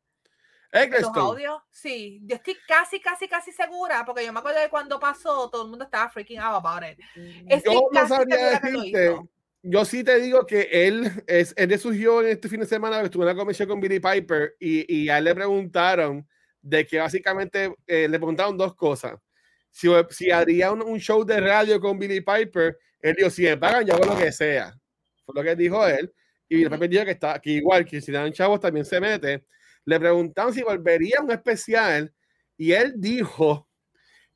Eccleston. 0.71 1.13
Los 1.15 1.23
audios, 1.23 1.61
sí, 1.71 2.21
yo 2.23 2.35
estoy 2.35 2.55
casi, 2.67 2.99
casi, 2.99 3.27
casi 3.27 3.51
segura, 3.51 4.05
porque 4.05 4.23
yo 4.23 4.31
me 4.31 4.39
acuerdo 4.39 4.59
de 4.59 4.69
cuando 4.69 4.99
pasó, 4.99 5.49
todo 5.49 5.63
el 5.63 5.69
mundo 5.69 5.85
estaba 5.85 6.09
freaking 6.09 6.37
out 6.37 6.63
about 6.63 6.83
it. 6.83 6.99
Estoy 7.47 7.73
yo 7.73 7.89
no 7.91 8.07
sabría 8.07 8.59
decirte, 8.59 9.19
yo 9.63 9.85
sí 9.85 10.03
te 10.03 10.19
digo 10.19 10.45
que 10.45 10.69
él, 10.71 11.11
es, 11.25 11.55
él 11.57 11.79
surgió 11.79 12.21
en 12.21 12.27
este 12.27 12.47
fin 12.47 12.59
de 12.59 12.67
semana, 12.67 13.01
estuvo 13.01 13.23
en 13.23 13.29
una 13.29 13.37
convención 13.37 13.67
con 13.67 13.79
Billy 13.79 13.99
Piper 13.99 14.55
y, 14.59 15.01
y 15.01 15.09
a 15.09 15.17
él 15.17 15.23
le 15.23 15.33
preguntaron 15.33 16.27
de 16.61 16.85
que 16.85 16.99
básicamente 16.99 17.73
eh, 17.87 18.07
le 18.07 18.19
preguntaron 18.19 18.55
dos 18.55 18.75
cosas. 18.75 19.19
Si, 19.71 19.87
si 20.11 20.29
haría 20.29 20.71
un, 20.71 20.83
un, 20.83 20.99
show 20.99 21.25
de 21.25 21.39
radio 21.39 21.79
con 21.79 21.97
Billy 21.97 22.21
Piper, 22.21 22.77
él 22.99 23.15
dijo, 23.15 23.31
si 23.31 23.43
me 23.43 23.57
pagan, 23.57 23.85
yo 23.87 23.95
hago 23.95 24.05
lo 24.05 24.17
que 24.17 24.31
sea 24.31 24.79
fue 25.31 25.43
lo 25.43 25.49
que 25.49 25.55
dijo 25.55 25.85
él. 25.87 26.11
Y 26.47 26.61
después 26.61 26.79
me 26.79 26.87
dijo 26.87 27.05
que, 27.05 27.11
está, 27.11 27.39
que 27.39 27.51
igual 27.51 27.85
que 27.85 28.01
si 28.01 28.11
dan 28.11 28.31
chavos 28.31 28.59
también 28.59 28.85
se 28.85 28.99
mete. 28.99 29.45
Le 29.85 29.99
preguntaron 29.99 30.53
si 30.53 30.61
volvería 30.61 31.21
un 31.21 31.31
especial 31.31 32.11
y 32.57 32.71
él 32.71 32.93
dijo 32.97 33.67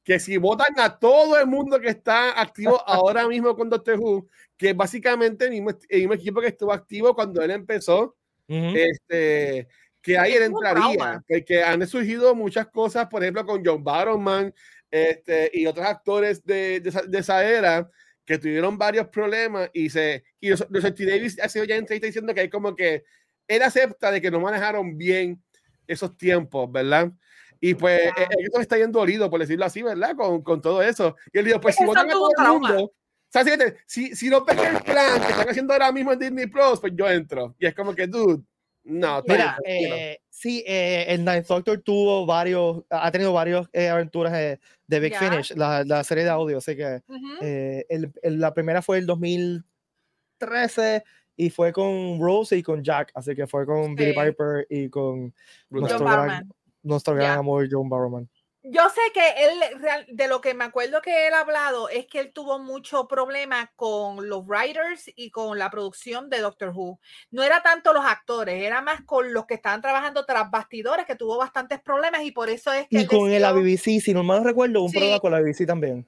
que 0.04 0.20
si 0.20 0.38
votan 0.38 0.74
a 0.78 1.00
todo 1.00 1.40
el 1.40 1.48
mundo 1.48 1.80
que 1.80 1.90
está 1.90 2.40
activo 2.40 2.82
ahora 2.88 3.28
mismo 3.28 3.56
con 3.56 3.70
Doctor 3.70 3.98
Who, 4.00 4.28
que 4.58 4.74
básicamente 4.74 5.46
el 5.46 5.52
mismo, 5.52 5.72
el 5.90 6.00
mismo 6.02 6.14
equipo 6.14 6.42
que 6.42 6.48
estuvo 6.48 6.72
activo 6.72 7.16
cuando 7.16 7.42
él 7.42 7.52
empezó, 7.52 8.16
uh 8.48 8.54
-huh. 8.54 8.76
este, 8.76 9.68
que 10.02 10.18
ahí 10.18 10.34
él 10.34 10.44
entraría, 10.44 11.24
porque 11.28 11.64
han 11.64 11.86
surgido 11.88 12.36
muchas 12.36 12.68
cosas, 12.68 13.08
por 13.08 13.24
ejemplo, 13.24 13.46
con 13.46 13.64
John 13.66 13.84
Barrowman 13.84 14.54
este, 14.92 15.50
y 15.54 15.66
otros 15.66 15.86
actores 15.86 16.46
de, 16.46 16.82
de, 16.82 16.92
de 17.08 17.18
esa 17.18 17.44
era, 17.44 17.90
que 18.26 18.38
tuvieron 18.38 18.78
varios 18.78 19.08
problemas 19.08 19.70
y 19.74 19.90
se 19.90 20.24
y 20.40 20.50
los, 20.50 20.66
los 20.70 20.84
Davis 20.84 21.40
ha 21.42 21.50
sido 21.50 21.66
ya 21.66 21.76
entrevista 21.76 22.08
diciendo 22.08 22.34
que 22.34 22.42
hay 22.42 22.50
como 22.50 22.76
que 22.76 23.04
él 23.48 23.62
acepta 23.62 24.12
de 24.12 24.22
que 24.22 24.32
no 24.32 24.40
manejaron 24.40 24.98
bien 24.98 25.44
esos 25.88 26.18
tiempos, 26.18 26.72
¿verdad? 26.72 27.12
Y 27.60 27.76
pues 27.76 28.02
yeah. 28.02 28.28
él, 28.32 28.50
él 28.54 28.62
está 28.62 28.76
bien 28.76 28.92
dolido, 28.92 29.30
por 29.30 29.40
decirlo 29.40 29.66
así, 29.66 29.82
¿verdad? 29.82 30.16
Con, 30.16 30.42
con 30.42 30.62
todo 30.62 30.82
eso. 30.82 31.16
Y 31.32 31.40
él 31.40 31.46
dijo, 31.46 31.62
pues 31.62 31.76
si 31.76 31.86
votan 31.86 32.10
a 32.10 32.14
todo 32.14 32.30
el 32.38 32.48
mundo, 32.48 32.84
o 32.86 32.94
sea, 33.30 33.44
si, 33.88 34.16
si 34.16 34.30
no 34.30 34.46
pega 34.46 34.70
el 34.70 34.84
plan 34.84 35.22
que 35.22 35.32
están 35.32 35.50
haciendo 35.50 35.74
ahora 35.74 35.92
mismo 35.92 36.12
en 36.12 36.20
Disney 36.20 36.46
Plus, 36.48 36.80
pues 36.80 36.94
yo 36.96 37.10
entro. 37.10 37.56
Y 37.58 37.66
es 37.66 37.74
como 37.74 37.96
que, 37.96 38.06
dude, 38.06 38.44
no. 38.84 39.24
Mira, 39.28 39.58
eh, 39.66 40.20
sí, 40.30 40.64
eh, 40.68 41.06
el 41.08 41.24
Ninth 41.24 41.48
Doctor 41.48 41.82
tuvo 41.82 42.26
varios, 42.26 42.84
ha 42.90 43.12
tenido 43.12 43.34
varias 43.34 43.68
eh, 43.74 43.88
aventuras 43.88 44.34
de, 44.34 44.60
de 44.88 45.00
Big 45.00 45.12
yeah. 45.12 45.20
Finish, 45.20 45.56
la, 45.56 45.84
la, 45.84 46.04
serie 46.04 46.24
de 46.24 46.30
audio, 46.30 46.58
así 46.58 46.76
que 46.76 47.02
uh 47.08 47.14
-huh. 47.14 47.86
el, 47.90 48.12
el, 48.22 48.40
la 48.40 48.54
primera 48.54 48.82
fue 48.82 48.98
el 48.98 49.06
2013 49.06 51.04
y 51.38 51.50
fue 51.50 51.72
con 51.72 52.20
Rose 52.20 52.58
y 52.58 52.64
con 52.64 52.84
Jack, 52.84 53.12
así 53.16 53.34
que 53.36 53.48
fue 53.48 53.66
con 53.66 53.86
sí. 53.90 53.96
Billy 53.96 54.14
Piper 54.14 54.68
y 54.70 54.90
con 54.90 55.34
nuestro 55.70 56.00
gran, 56.00 56.50
nuestro 56.84 57.16
gran 57.16 57.28
yeah. 57.28 57.40
amor 57.40 57.68
John 57.72 57.90
Barrowman 57.90 58.30
yo 58.64 58.82
sé 58.90 59.02
que 59.14 59.46
él, 59.46 60.08
de 60.08 60.28
lo 60.30 60.40
que 60.40 60.54
me 60.54 60.64
acuerdo 60.64 61.02
que 61.02 61.28
él 61.28 61.34
ha 61.34 61.42
hablado, 61.42 61.90
es 61.90 62.08
que 62.08 62.20
él 62.20 62.32
tuvo 62.32 62.60
mucho 62.60 63.10
problema 63.10 63.72
con 63.76 64.30
los 64.30 64.46
writers 64.46 65.12
y 65.18 65.32
con 65.32 65.60
la 65.60 65.70
producción 65.70 66.30
de 66.30 66.40
Doctor 66.40 66.70
Who. 66.74 67.00
No 67.30 67.44
era 67.44 67.62
tanto 67.62 67.92
los 67.92 68.06
actores, 68.06 68.64
era 68.64 68.82
más 68.82 69.02
con 69.02 69.34
los 69.34 69.46
que 69.46 69.56
estaban 69.56 69.82
trabajando 69.82 70.26
tras 70.26 70.50
bastidores, 70.50 71.06
que 71.06 71.16
tuvo 71.16 71.38
bastantes 71.38 71.82
problemas 71.82 72.24
y 72.24 72.32
por 72.32 72.50
eso 72.50 72.72
es 72.72 72.88
que... 72.88 73.02
Y 73.02 73.06
con 73.06 73.30
decidió... 73.30 73.40
la 73.40 73.52
BBC, 73.52 74.02
si 74.02 74.14
no 74.14 74.24
mal 74.24 74.46
recuerdo, 74.46 74.82
un 74.82 74.90
sí. 74.90 74.98
problema 74.98 75.20
con 75.20 75.32
la 75.34 75.42
BBC 75.42 75.66
también. 75.68 76.08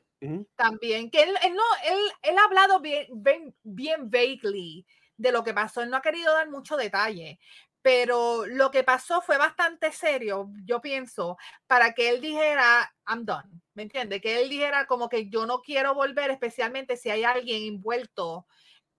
También, 0.56 1.12
que 1.12 1.24
él, 1.24 1.30
él 1.44 1.54
no, 1.54 1.64
él, 1.86 2.00
él, 2.24 2.38
ha 2.38 2.46
hablado 2.46 2.80
bien, 2.80 3.06
bien, 3.12 3.54
bien 3.64 4.10
vaguely 4.10 4.86
de 5.18 5.32
lo 5.32 5.44
que 5.44 5.54
pasó, 5.54 5.82
él 5.82 5.90
no 5.90 5.98
ha 5.98 6.02
querido 6.02 6.34
dar 6.34 6.50
mucho 6.50 6.78
detalle, 6.78 7.38
pero 7.86 8.48
lo 8.48 8.72
que 8.72 8.84
pasó 8.84 9.22
fue 9.22 9.38
bastante 9.38 9.92
serio, 9.92 10.50
yo 10.64 10.82
pienso, 10.82 11.38
para 11.68 11.94
que 11.94 12.10
él 12.10 12.20
dijera, 12.20 12.92
I'm 13.08 13.26
done, 13.26 13.62
¿me 13.76 13.84
entiende? 13.84 14.20
Que 14.20 14.42
él 14.42 14.50
dijera 14.50 14.88
como 14.88 15.08
que 15.08 15.30
yo 15.30 15.46
no 15.46 15.62
quiero 15.62 15.94
volver, 15.94 16.32
especialmente 16.32 16.98
si 16.98 17.12
hay 17.12 17.24
alguien 17.24 17.62
envuelto 17.62 18.48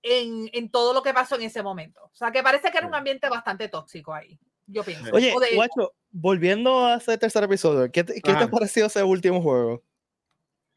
en, 0.04 0.48
en, 0.52 0.70
todo 0.70 0.94
lo 0.94 1.02
que 1.02 1.12
pasó 1.12 1.34
en 1.34 1.42
ese 1.42 1.64
momento. 1.64 2.00
O 2.04 2.14
sea, 2.14 2.30
que 2.30 2.44
parece 2.44 2.70
que 2.70 2.78
era 2.78 2.86
un 2.86 2.94
ambiente 2.94 3.28
bastante 3.28 3.66
tóxico 3.66 4.14
ahí, 4.14 4.38
yo 4.68 4.84
pienso. 4.84 5.12
Oye, 5.12 5.34
guacho, 5.56 5.92
volviendo 6.12 6.86
a 6.86 6.98
ese 6.98 7.18
tercer 7.18 7.42
episodio, 7.42 7.90
¿qué, 7.90 8.04
te, 8.04 8.14
¿qué 8.22 8.34
te 8.34 8.44
ha 8.44 8.48
parecido 8.48 8.86
ese 8.86 9.02
último 9.02 9.42
juego? 9.42 9.82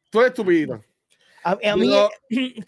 Tú 0.10 0.22
eres 0.22 0.34
tu 0.34 0.44
vida. 0.44 0.82
A, 1.44 1.52
a 1.52 1.76
mí, 1.76 1.94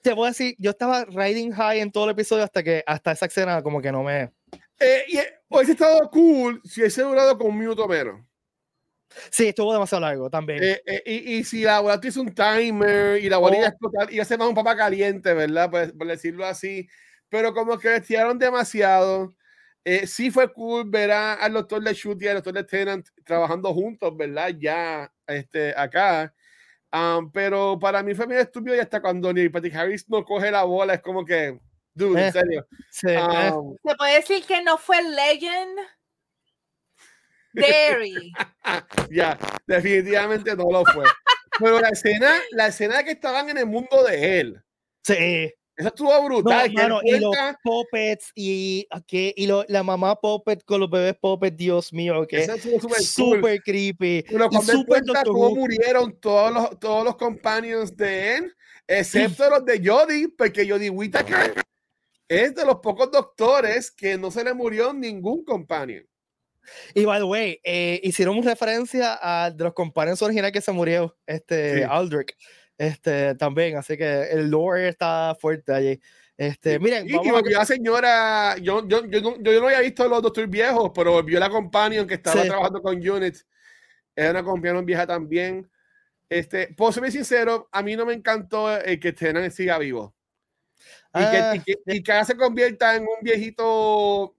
te 0.00 0.14
voy 0.14 0.24
a 0.24 0.30
decir, 0.30 0.54
yo 0.58 0.70
estaba 0.70 1.04
riding 1.04 1.52
high 1.52 1.80
en 1.80 1.92
todo 1.92 2.04
el 2.04 2.12
episodio 2.12 2.44
hasta 2.44 2.62
que 2.62 2.82
hasta 2.86 3.12
esa 3.12 3.26
escena 3.26 3.62
como 3.62 3.82
que 3.82 3.92
no 3.92 4.02
me 4.02 4.32
eh, 4.80 5.04
y, 5.08 5.18
eh, 5.18 5.40
hubiese 5.48 5.72
estado 5.72 6.10
cool 6.10 6.60
si 6.64 6.80
hubiese 6.80 7.02
durado 7.02 7.36
con 7.38 7.48
un 7.48 7.58
minuto 7.58 7.86
menos. 7.86 8.20
Sí, 9.30 9.48
estuvo 9.48 9.72
demasiado 9.72 10.02
largo 10.02 10.28
también. 10.28 10.62
Eh, 10.62 10.82
eh 10.86 11.02
y, 11.06 11.34
y, 11.36 11.44
si 11.44 11.62
la 11.62 11.80
bola 11.80 12.00
hizo 12.02 12.20
un 12.20 12.34
timer 12.34 13.22
y 13.22 13.28
la 13.28 13.38
bolilla 13.38 13.64
oh. 13.64 13.68
explotar, 13.68 14.08
a 14.20 14.24
ser 14.24 14.38
más 14.38 14.48
un 14.48 14.54
papá 14.54 14.76
caliente, 14.76 15.32
¿verdad? 15.34 15.70
Por, 15.70 15.96
por, 15.96 16.06
decirlo 16.06 16.44
así. 16.44 16.88
Pero 17.28 17.54
como 17.54 17.78
que 17.78 17.96
estiraron 17.96 18.38
demasiado. 18.38 19.34
Eh, 19.84 20.06
sí 20.06 20.30
fue 20.30 20.50
cool 20.52 20.88
ver 20.88 21.10
a, 21.12 21.34
al 21.34 21.52
doctor 21.52 21.82
LeChute 21.82 22.24
y 22.24 22.28
al 22.28 22.36
doctor 22.36 22.54
Lieutenant 22.54 23.06
trabajando 23.24 23.72
juntos, 23.74 24.16
¿verdad? 24.16 24.48
Ya 24.58 25.12
este, 25.26 25.74
acá. 25.76 26.34
Um, 26.92 27.30
pero 27.30 27.78
para 27.78 28.02
mí 28.02 28.14
fue 28.14 28.26
muy 28.26 28.36
estúpido 28.36 28.76
y 28.76 28.78
hasta 28.78 29.02
cuando 29.02 29.32
Neil 29.32 29.50
Patrick 29.50 29.74
Harris 29.74 30.08
no 30.08 30.24
coge 30.24 30.50
la 30.50 30.62
bola, 30.62 30.94
es 30.94 31.02
como 31.02 31.24
que 31.24 31.58
Dude, 31.94 32.20
en 32.20 32.28
eh, 32.28 32.32
serio. 32.32 32.66
Sí, 32.90 33.06
eh. 33.08 33.52
um, 33.52 33.76
¿Se 33.84 33.94
puede 33.94 34.14
decir 34.16 34.44
que 34.44 34.62
no 34.62 34.76
fue 34.78 35.02
Legend? 35.02 35.78
Derry. 37.52 38.32
ya, 39.10 39.38
definitivamente 39.66 40.56
no 40.56 40.64
lo 40.70 40.84
fue. 40.84 41.04
Pero 41.58 41.80
la 41.80 41.88
escena, 41.90 42.34
la 42.50 42.66
escena 42.66 43.04
que 43.04 43.12
estaban 43.12 43.48
en 43.48 43.58
el 43.58 43.66
mundo 43.66 44.02
de 44.02 44.40
él. 44.40 44.62
Sí. 45.04 45.52
Eso 45.76 45.88
estuvo 45.88 46.24
brutal. 46.24 46.72
No, 46.88 47.00
y 47.02 47.18
los 47.18 47.34
puppets 47.62 48.30
y, 48.34 48.86
que, 49.08 49.34
y 49.36 49.46
lo, 49.46 49.64
la 49.66 49.82
mamá 49.82 50.14
puppet 50.14 50.64
con 50.64 50.78
los 50.78 50.88
bebés 50.88 51.16
puppets, 51.20 51.56
Dios 51.56 51.92
mío, 51.92 52.24
que 52.28 52.44
es 52.44 53.08
súper 53.08 53.60
creepy. 53.60 54.24
Pero 54.28 54.48
cuando 54.50 54.72
él 54.72 54.84
cuenta 54.86 55.24
cómo 55.24 55.50
murieron 55.56 56.16
todos 56.20 56.52
los, 56.52 56.78
todos 56.78 57.04
los 57.04 57.16
companions 57.16 57.96
de 57.96 58.36
él, 58.36 58.56
excepto 58.86 59.50
los 59.50 59.64
de 59.64 59.82
Jodie, 59.84 60.28
porque 60.28 60.68
Jodie 60.68 60.90
Whittaker 60.90 61.54
es 62.28 62.54
de 62.54 62.64
los 62.64 62.76
pocos 62.76 63.10
doctores 63.10 63.90
que 63.90 64.16
no 64.16 64.30
se 64.30 64.44
le 64.44 64.54
murió 64.54 64.92
ningún 64.92 65.44
companion. 65.44 66.06
Y 66.94 67.04
by 67.04 67.18
the 67.18 67.24
way, 67.24 67.60
eh, 67.62 68.00
hicieron 68.02 68.42
referencia 68.42 69.18
a 69.20 69.50
de 69.50 69.64
los 69.64 69.74
companions 69.74 70.22
originales 70.22 70.52
que 70.52 70.60
se 70.60 70.72
murió, 70.72 71.16
este 71.26 71.84
Aldrich, 71.84 72.36
este 72.78 73.34
también, 73.34 73.76
así 73.76 73.96
que 73.96 74.22
el 74.30 74.50
lore 74.50 74.88
está 74.88 75.36
fuerte 75.38 75.72
allí. 75.72 76.00
Este, 76.36 76.80
miren, 76.80 77.08
y, 77.08 77.12
vamos 77.12 77.42
y 77.44 77.54
a... 77.54 77.58
la 77.58 77.64
señora, 77.64 78.56
yo, 78.56 78.86
yo, 78.88 79.06
yo, 79.06 79.20
no, 79.20 79.40
yo 79.40 79.60
no 79.60 79.66
había 79.66 79.80
visto 79.80 80.08
los 80.08 80.22
doctores 80.22 80.50
viejos, 80.50 80.90
pero 80.94 81.22
vio 81.22 81.38
la 81.38 81.50
companion 81.50 82.06
que 82.06 82.14
estaba 82.14 82.42
trabajando 82.42 82.82
con 82.82 82.96
Unit. 82.96 83.36
Era 84.16 84.30
una 84.30 84.44
companion 84.44 84.84
vieja 84.84 85.06
también. 85.06 85.70
Este, 86.28 86.74
puedo 86.74 86.90
ser 86.90 87.12
sincero, 87.12 87.68
a 87.70 87.82
mí 87.82 87.94
no 87.94 88.06
me 88.06 88.14
encantó 88.14 88.74
el 88.76 88.98
que 88.98 89.12
Tenan 89.12 89.50
siga 89.50 89.78
vivo. 89.78 90.13
Ah, 91.14 91.54
y, 91.54 91.60
que, 91.60 91.78
y, 91.86 92.02
que, 92.02 92.24
se 92.24 92.36
convierta 92.36 92.96
en 92.96 93.02
un 93.02 93.22
viejito, 93.22 94.36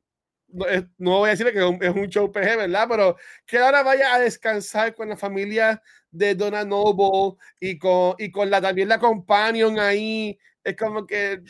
no, 0.97 1.19
voy 1.19 1.27
a 1.27 1.31
decirle 1.31 1.53
que 1.53 1.59
es 1.59 1.95
un, 1.95 2.07
show 2.07 2.29
PG, 2.29 2.57
¿verdad? 2.57 2.85
Pero 2.89 3.17
que 3.45 3.57
ahora 3.57 3.81
vaya 3.81 4.13
a 4.13 4.19
descansar 4.19 4.93
con 4.93 5.07
la 5.07 5.15
familia 5.15 5.81
de 6.11 6.35
Donna 6.35 6.65
Noble 6.65 7.37
y 7.61 7.77
con, 7.77 8.15
y 8.17 8.29
con 8.29 8.49
la, 8.49 8.61
también 8.61 8.89
la 8.89 8.99
companion 8.99 9.79
ahí. 9.79 10.37
Es 10.65 10.75
como 10.75 11.07
que, 11.07 11.41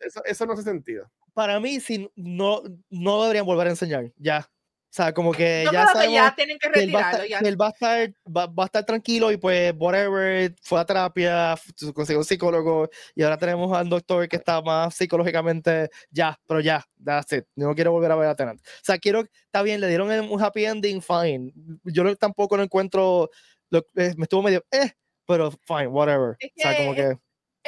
eso, 0.00 0.24
eso 0.24 0.46
no 0.46 0.52
hace 0.52 0.62
sentido. 0.62 1.10
Para 1.34 1.58
mí, 1.58 1.80
si 1.80 2.10
no, 2.14 2.62
no 2.88 3.22
deberían 3.22 3.46
volver 3.46 3.66
a 3.66 3.70
enseñar, 3.70 4.12
ya. 4.16 4.48
O 4.90 4.94
sea, 4.98 5.12
como 5.12 5.32
que 5.32 5.66
ya 5.70 5.86
sabemos 5.86 6.14
ya 6.14 6.34
tienen 6.34 6.58
que 6.58 6.68
retirarlo. 6.68 7.22
Que 7.22 7.48
él, 7.48 7.60
va 7.60 7.66
a 7.66 7.70
estar, 7.70 8.10
va, 8.26 8.46
va, 8.46 8.62
a 8.62 8.66
estar 8.66 8.84
tranquilo 8.84 9.30
y 9.30 9.36
pues, 9.36 9.74
whatever, 9.76 10.54
fue 10.62 10.80
a 10.80 10.86
terapia, 10.86 11.54
consiguió 11.94 12.20
un 12.20 12.24
psicólogo 12.24 12.88
y 13.14 13.22
ahora 13.22 13.36
tenemos 13.36 13.70
al 13.76 13.90
doctor 13.90 14.26
que 14.26 14.36
está 14.36 14.62
más 14.62 14.94
psicológicamente, 14.94 15.90
ya, 16.10 16.40
pero 16.46 16.60
ya, 16.60 16.82
that's 17.04 17.32
it. 17.32 17.44
No 17.54 17.74
quiero 17.74 17.92
volver 17.92 18.12
a 18.12 18.16
ver 18.16 18.28
a 18.30 18.34
Tenant. 18.34 18.60
O 18.60 18.64
sea, 18.82 18.96
quiero, 18.96 19.20
está 19.20 19.60
bien, 19.62 19.80
le 19.82 19.88
dieron 19.88 20.08
un 20.30 20.42
happy 20.42 20.64
ending, 20.64 21.02
fine. 21.02 21.52
Yo 21.84 22.16
tampoco 22.16 22.56
lo 22.56 22.62
encuentro, 22.62 23.28
lo, 23.68 23.80
eh, 23.94 24.14
me 24.16 24.22
estuvo 24.22 24.42
medio, 24.42 24.64
eh, 24.70 24.92
pero 25.26 25.50
fine, 25.66 25.88
whatever. 25.88 26.36
Es 26.40 26.50
que, 26.54 26.62
o 26.62 26.70
sea, 26.70 26.76
como 26.78 26.94
que 26.94 27.18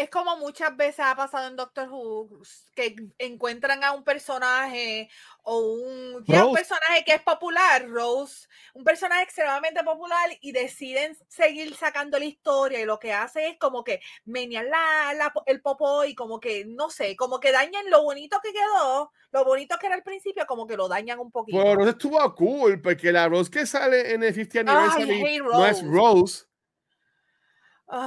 es 0.01 0.11
como 0.11 0.36
muchas 0.38 0.74
veces 0.76 1.01
ha 1.01 1.14
pasado 1.14 1.48
en 1.48 1.57
Doctor 1.57 1.88
Who 1.90 2.42
que 2.74 2.96
encuentran 3.18 3.84
a 3.84 3.92
un 3.92 4.03
personaje 4.03 5.11
o 5.42 5.59
un, 5.59 6.14
un, 6.16 6.55
personaje 6.55 7.05
que 7.05 7.14
es 7.14 7.22
popular, 7.22 7.86
Rose, 7.88 8.46
un 8.74 8.82
personaje 8.84 9.22
extremadamente 9.22 9.82
popular 9.84 10.30
y 10.40 10.53
deciden 10.53 11.16
seguir 11.28 11.74
sacando 11.76 12.18
la 12.18 12.24
historia 12.24 12.80
y 12.80 12.84
lo 12.84 12.98
que 12.98 13.12
hace 13.12 13.48
es 13.48 13.59
como 13.59 13.84
que 13.84 14.01
menear 14.24 14.64
la, 14.66 15.32
el 15.46 15.61
popo 15.61 16.05
y 16.05 16.14
como 16.14 16.40
que, 16.40 16.64
no 16.64 16.88
sé, 16.88 17.14
como 17.16 17.38
que 17.38 17.53
dañan 17.53 17.90
lo 17.90 18.03
bonito 18.03 18.38
que 18.42 18.53
quedó, 18.53 19.12
lo 19.32 19.44
bonito 19.44 19.76
que 19.78 19.86
era 19.86 19.96
al 19.96 20.03
principio, 20.03 20.46
como 20.46 20.66
que 20.66 20.76
lo 20.76 20.88
dañan 20.88 21.18
un 21.18 21.30
poquito. 21.30 21.59
Pero 21.59 21.74
Rose 21.74 21.90
estuvo 21.90 22.34
cool 22.34 22.80
porque 22.80 23.12
la 23.12 23.28
Rose 23.28 23.51
que 23.51 23.66
sale 23.66 24.14
en 24.14 24.22
el 24.22 24.34
50 24.34 24.70
Anniversary 24.70 25.38
no 25.40 25.66
es 25.66 25.82
Rose 25.84 26.49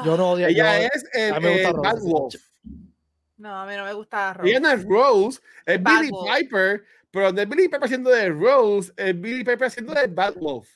yo 0.05 0.17
no 0.17 0.31
odio 0.31 0.47
Ella 0.47 0.85
es 0.85 1.05
el, 1.13 1.33
Bad 1.73 1.99
Wolf. 2.01 2.35
No, 3.37 3.61
a 3.61 3.65
mí 3.65 3.75
no 3.75 3.83
me 3.83 3.93
gusta 3.93 4.33
Rose. 4.33 4.49
Ella 4.49 4.59
no 4.59 4.71
es 4.71 4.83
Rose, 4.85 5.41
es 5.65 5.83
Billy 5.83 6.11
Piper, 6.11 6.83
pero 7.11 7.31
no 7.31 7.41
es 7.41 7.49
Billy 7.49 7.63
Piper 7.63 7.83
haciendo 7.83 8.09
de 8.09 8.29
Rose, 8.29 8.93
es 8.95 9.19
Billy 9.19 9.43
Piper 9.43 9.65
haciendo 9.65 9.93
de 9.93 10.07
Bad 10.07 10.35
Wolf. 10.35 10.69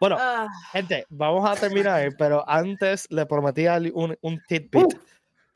Bueno, 0.00 0.16
uh. 0.16 0.48
gente, 0.72 1.04
vamos 1.10 1.48
a 1.48 1.54
terminar, 1.60 2.10
pero 2.16 2.42
antes 2.48 3.06
le 3.10 3.26
prometí 3.26 3.66
un, 3.92 4.16
un 4.22 4.42
tidbit. 4.48 4.94
Uh. 4.94 5.00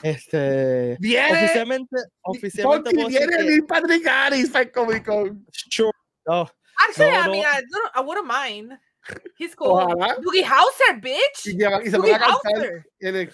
Este, 0.03 0.99
viene, 1.01 1.33
oficialmente, 1.33 1.97
oficialmente 2.23 3.07
viene 3.07 3.43
Neil 3.43 3.65
Patrick 3.65 4.07
Harris 4.07 4.51
para 4.51 4.71
Comic 4.71 5.07
Con. 5.07 5.47
Sure. 5.51 5.91
No, 6.27 6.47
Actually, 6.79 7.11
no, 7.11 7.21
I 7.21 7.29
mean, 7.29 7.45
I, 7.47 7.63
I 7.95 8.01
wouldn't 8.01 8.27
mind. 8.27 8.79
He's 9.39 9.55
cool. 9.57 9.69
Ojalá. 9.69 10.17
Doogie 10.21 10.45
Howser, 10.45 11.01
bitch. 11.01 11.47
Y, 11.47 11.51
y 11.87 11.91
se 11.91 11.99
va 11.99 12.17
a 12.17 12.19
cantar 12.19 12.85
en 13.01 13.17
el 13.17 13.31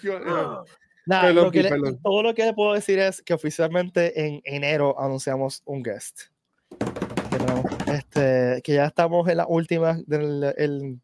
Nah, 1.05 1.21
perdón, 1.21 1.45
lo 1.45 1.51
que 1.51 1.63
le, 1.63 1.69
todo 2.03 2.23
lo 2.23 2.33
que 2.35 2.45
le 2.45 2.53
puedo 2.53 2.73
decir 2.73 2.99
es 2.99 3.21
que 3.23 3.33
oficialmente 3.33 4.23
en 4.23 4.41
enero 4.43 4.99
anunciamos 4.99 5.63
un 5.65 5.81
guest. 5.81 6.21
Que, 6.69 7.91
este, 7.91 8.61
que 8.63 8.75
ya 8.75 8.85
estamos 8.85 9.27
en 9.27 9.37
la 9.37 9.47
última 9.47 9.99
del, 10.05 10.53
el, 10.57 11.01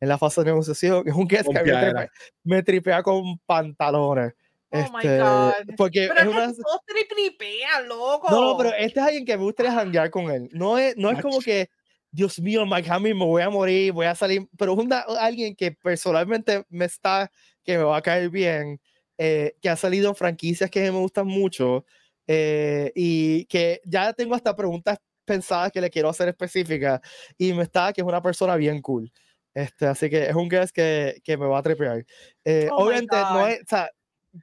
en 0.00 0.08
la 0.08 0.16
fase 0.16 0.42
de 0.42 0.46
negociación. 0.46 1.08
Es 1.08 1.14
un 1.14 1.26
guest 1.26 1.48
que 1.48 1.62
me, 1.62 2.08
me 2.44 2.62
tripea 2.62 3.02
con 3.02 3.38
pantalones. 3.44 4.32
Oh 4.70 4.78
este, 4.78 4.90
my 4.90 5.18
God. 5.18 5.52
Porque 5.76 6.08
pero 6.08 6.30
es, 6.30 6.58
una... 6.58 6.78
que 6.86 7.04
tripea, 7.04 7.80
loco. 7.82 8.30
No, 8.30 8.40
no, 8.40 8.56
pero 8.56 8.70
este 8.70 9.00
es 9.00 9.06
alguien 9.06 9.24
que 9.24 9.36
me 9.36 9.42
gustaría 9.42 9.72
janguear 9.72 10.10
con 10.10 10.30
él. 10.30 10.48
No 10.52 10.78
es, 10.78 10.96
no 10.96 11.10
es 11.10 11.20
como 11.20 11.40
que 11.40 11.68
Dios 12.12 12.38
mío, 12.38 12.66
Mike 12.66 12.90
Hamill, 12.90 13.14
me 13.14 13.24
voy 13.24 13.42
a 13.42 13.48
morir, 13.48 13.92
voy 13.92 14.04
a 14.04 14.14
salir, 14.14 14.46
pero 14.58 14.76
es 14.78 15.18
alguien 15.18 15.56
que 15.56 15.72
personalmente 15.72 16.64
me 16.68 16.84
está, 16.84 17.32
que 17.64 17.78
me 17.78 17.84
va 17.84 17.96
a 17.96 18.02
caer 18.02 18.28
bien, 18.28 18.78
eh, 19.16 19.56
que 19.62 19.70
ha 19.70 19.76
salido 19.76 20.10
en 20.10 20.14
franquicias 20.14 20.70
que 20.70 20.92
me 20.92 20.98
gustan 20.98 21.26
mucho 21.26 21.86
eh, 22.26 22.92
y 22.94 23.46
que 23.46 23.80
ya 23.84 24.12
tengo 24.12 24.34
hasta 24.34 24.54
preguntas 24.54 24.98
pensadas 25.24 25.72
que 25.72 25.80
le 25.80 25.88
quiero 25.88 26.10
hacer 26.10 26.28
específicas 26.28 27.00
y 27.38 27.54
me 27.54 27.62
está 27.62 27.92
que 27.94 28.02
es 28.02 28.06
una 28.06 28.22
persona 28.22 28.56
bien 28.56 28.82
cool. 28.82 29.10
Este, 29.54 29.86
así 29.86 30.10
que 30.10 30.28
es 30.28 30.34
un 30.34 30.48
guest 30.48 30.74
que, 30.74 31.20
que 31.24 31.36
me 31.38 31.46
va 31.46 31.58
a 31.58 31.62
trepear. 31.62 32.04
Eh, 32.44 32.68
oh 32.70 32.84
obviamente, 32.84 33.16
no 33.16 33.46
es, 33.46 33.60
o 33.62 33.66
sea, 33.66 33.90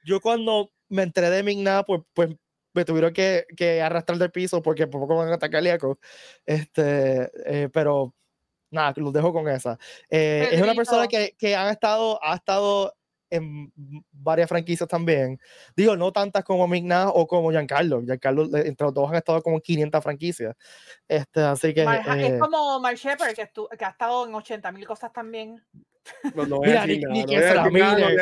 yo 0.04 0.20
cuando 0.22 0.72
me 0.88 1.04
enteré 1.04 1.30
de 1.30 1.44
Migna, 1.44 1.84
pues, 1.84 2.02
pues 2.14 2.30
me 2.80 2.86
tuvieron 2.86 3.14
que, 3.14 3.46
que, 3.58 3.82
arrastrar 3.82 4.18
del 4.18 4.32
piso 4.32 4.62
porque 4.62 4.88
por 4.88 5.02
poco 5.02 5.18
van 5.18 5.28
a 5.28 5.36
atacar 5.36 5.60
cardíaco. 5.60 6.00
Este, 6.46 7.30
eh, 7.46 7.70
pero 7.74 8.16
nada, 8.72 8.94
los 8.96 9.12
dejo 9.12 9.34
con 9.34 9.50
esa. 9.50 9.78
Eh, 10.10 10.48
es 10.52 10.62
una 10.62 10.74
persona 10.74 11.08
que, 11.08 11.36
que 11.38 11.56
han 11.56 11.70
estado, 11.70 12.20
ha 12.24 12.36
estado 12.36 12.94
en 13.30 13.72
varias 14.12 14.50
franquicias 14.50 14.88
también. 14.88 15.40
Digo, 15.76 15.96
no 15.96 16.12
tantas 16.12 16.44
como 16.44 16.68
Migna 16.68 17.10
o 17.10 17.28
como 17.28 17.52
Giancarlo. 17.52 18.02
Giancarlo, 18.02 18.44
entre 18.58 18.86
los 18.86 18.94
dos 18.94 19.10
han 19.10 19.18
estado 19.18 19.42
como 19.42 19.60
500 19.60 20.04
franquicias. 20.04 20.56
Este, 21.08 21.42
así 21.42 21.74
que. 21.74 21.84
es 21.84 22.08
eh 22.08 22.40
como 22.40 22.80
Mark 22.80 22.98
Shepard, 22.98 23.36
que, 23.36 23.50
que, 23.78 23.86
ha 23.86 23.90
estado 23.90 24.28
en 24.28 24.34
80 24.34 24.72
mil 24.72 24.88
cosas 24.88 25.12
también. 25.12 25.64
No, 26.36 26.46
no 26.46 26.58
voy 26.58 26.70
a 26.70 26.82
decir 26.86 26.98
ni- 26.98 27.04
nada, 27.04 27.14
ni 27.14 27.22
no 27.22 27.28
que 27.28 27.36
voy 27.36 27.44
a 27.44 27.50
se 27.50 27.56
la 27.56 27.64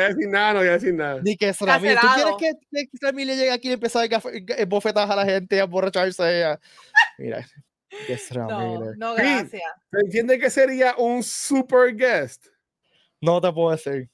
decir 0.08 0.28
nada, 0.28 0.52
no 0.52 0.58
voy 0.60 0.68
a 0.68 0.72
decir 0.72 0.94
nada. 0.94 1.20
Ni 1.22 1.36
que 1.36 1.52
Miller. 1.80 1.98
¿Tú 2.00 2.06
quieres 2.38 2.58
que, 2.70 2.88
que 2.88 3.12
llegue 3.36 3.50
aquí 3.52 3.68
y 3.68 3.72
empiece 3.72 3.98
a 3.98 4.00
dar 4.02 4.10
ga- 4.10 4.68
bofetadas 4.68 5.10
a 5.10 5.16
la 5.16 5.24
gente 5.24 5.56
y 5.56 5.58
a 5.58 5.64
emborracharse? 5.64 6.44
a- 6.44 6.60
Mira, 7.18 7.46
que 8.06 8.12
Ezra 8.14 8.46
No, 8.46 8.92
no, 8.96 9.14
gracias. 9.14 9.62
¿Se 9.90 10.00
entiende 10.00 10.38
que 10.38 10.50
sería 10.50 10.94
un 10.96 11.22
super 11.22 11.94
guest? 11.94 12.46
No 13.20 13.40
te 13.40 13.52
puedo 13.52 13.70
decir. 13.70 14.08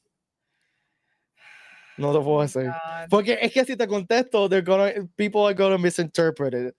No 1.97 2.13
te 2.17 2.25
puedo 2.25 2.43
decir. 2.43 2.65
God. 2.65 3.09
Porque 3.11 3.39
es 3.41 3.53
que 3.53 3.65
si 3.65 3.77
te 3.77 3.87
contesto, 3.87 4.49
they're 4.49 4.65
gonna, 4.65 4.93
people 5.17 5.43
are 5.43 5.55
gonna 5.55 5.79
misinterpret 5.79 6.55
it. 6.55 6.75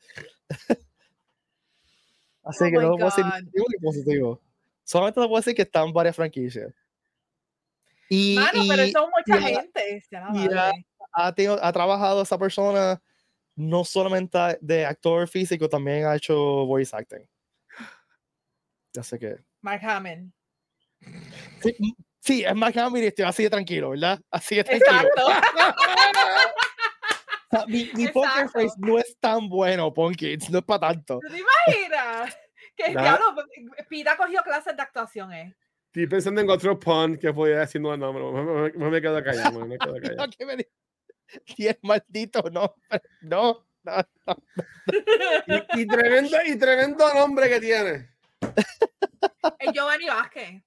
Así 2.44 2.64
Oh 2.66 2.66
que 2.66 2.72
no 2.74 2.92
puedo 2.98 3.06
decir 3.06 3.26
positivo. 3.82 4.42
Solamente 4.84 5.20
te 5.20 5.28
puedo 5.28 5.40
decir 5.40 5.56
que 5.56 5.64
están 5.64 5.92
varias 5.92 6.16
franquicias. 6.16 6.72
Y, 8.10 8.36
Mano, 8.36 8.64
y 8.64 8.70
pero 8.70 8.88
son 8.90 9.10
mucha 9.10 9.40
y 9.40 9.54
gente. 9.56 10.04
la 10.12 10.32
y 10.34 10.48
ha, 11.14 11.34
tenido- 11.34 11.64
ha 11.64 11.72
trabajado 11.74 12.22
esa 12.22 12.38
persona 12.38 13.02
no 13.56 13.84
solamente 13.86 14.38
de 14.62 14.86
actor 14.86 15.28
físico, 15.28 15.70
también 15.70 16.06
ha 16.06 16.16
hecho 16.16 16.36
voice 16.66 16.96
acting. 16.96 17.26
Ya 18.94 19.04
sé 19.04 19.18
que. 19.18 19.38
Mark 19.62 19.82
Hamill. 19.84 20.32
Sí, 21.62 21.76
sí, 22.20 22.44
es 22.44 22.56
más 22.56 22.74
que 22.74 22.80
y 22.80 23.06
estoy 23.06 23.26
así 23.26 23.44
de 23.44 23.50
tranquilo, 23.50 23.92
¿verdad? 23.92 24.20
Así 24.32 24.56
de 24.56 24.64
tranquilo. 24.64 24.92
Exacto. 24.98 25.26
O 27.52 27.58
sea, 27.58 27.68
mi 27.68 27.90
mi 27.94 28.08
poker 28.08 28.50
face 28.50 28.74
no 28.80 28.98
es 28.98 29.16
tan 29.20 29.48
bueno, 29.48 29.94
Punky, 29.94 30.36
no 30.50 30.58
es 30.60 30.66
para 30.66 30.88
tanto. 30.90 31.20
¿Tú 31.20 31.32
te 31.32 31.40
imaginas? 31.40 32.36
Que 32.76 32.90
diablo, 32.90 33.36
Pita 33.88 34.18
cogió 34.18 34.42
clases 34.42 34.76
de 34.76 34.82
actuación, 34.82 35.32
¿eh? 35.32 35.56
Estoy 35.96 36.08
pensando 36.08 36.42
en 36.42 36.50
otro 36.50 36.78
pun 36.78 37.18
que 37.18 37.32
podía 37.32 37.60
decir, 37.60 37.80
no, 37.80 37.96
no, 37.96 38.12
no, 38.12 38.32
me, 38.34 38.70
me, 38.74 38.90
me 38.90 39.02
quedo 39.02 39.24
callado, 39.24 39.62
me, 39.62 39.66
me 39.66 39.78
quedo 39.78 39.94
callado. 39.94 40.16
No, 40.28 40.30
que 40.30 40.46
me 40.46 40.58
di- 40.58 40.68
Diez 41.56 41.78
maldito, 41.84 42.44
no, 42.52 42.76
no, 43.22 43.66
no, 43.82 43.96
no. 44.28 44.36
Y, 45.78 45.82
y 45.84 45.88
tremendo, 45.88 46.38
y 46.46 46.58
tremendo 46.58 47.14
nombre 47.14 47.48
que 47.48 47.62
tiene. 47.62 48.10
Es 49.60 49.72
Giovanni 49.74 50.06
Vázquez. 50.08 50.62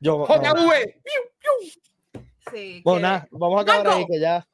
Yo, 0.00 0.26
no. 0.26 0.26
JV. 0.26 1.02
Sí. 2.50 2.80
Bueno, 2.82 2.96
que- 2.98 3.02
nada, 3.02 3.28
vamos 3.30 3.58
a 3.58 3.62
acabar 3.62 3.88
ahí 3.88 4.06
que 4.06 4.18
ya. 4.20 4.48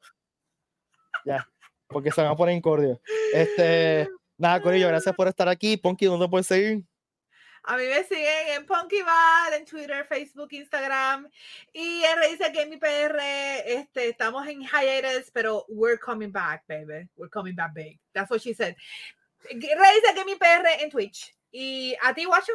Ya. 1.23 1.47
Porque 1.87 2.11
se 2.11 2.21
van 2.21 2.31
a 2.31 2.35
poner 2.35 2.57
incordios. 2.57 2.99
Este, 3.33 4.09
nada, 4.37 4.61
Corillo, 4.61 4.89
gracias 4.89 5.15
por 5.15 5.29
estar 5.29 5.47
aquí. 5.47 5.77
Ponky, 5.77 6.07
¿dónde 6.07 6.27
puedes 6.27 6.45
seguir? 6.45 6.83
A 7.63 7.77
mí 7.77 7.83
me 7.85 8.03
siguen 8.03 8.47
en 8.55 8.65
Punky 8.65 9.01
Bar, 9.01 9.53
en 9.53 9.65
Twitter, 9.65 10.05
Facebook, 10.05 10.49
Instagram 10.51 11.29
y 11.73 12.03
en 12.03 12.17
Raíces 12.17 12.51
Gaming 12.53 12.79
PR. 12.79 13.19
Este, 13.65 14.09
estamos 14.09 14.47
en 14.47 14.61
hiatus, 14.61 15.29
pero 15.31 15.65
we're 15.67 15.99
coming 15.99 16.31
back, 16.31 16.63
baby. 16.67 17.07
We're 17.17 17.29
coming 17.29 17.55
back 17.55 17.73
big. 17.73 17.99
That's 18.13 18.29
what 18.29 18.41
she 18.41 18.53
said. 18.53 18.75
Raíces 19.51 20.15
Gaming 20.15 20.37
PR 20.37 20.83
en 20.83 20.89
Twitch. 20.89 21.33
¿Y 21.51 21.95
a 22.03 22.13
ti, 22.13 22.25
Guacho? 22.25 22.53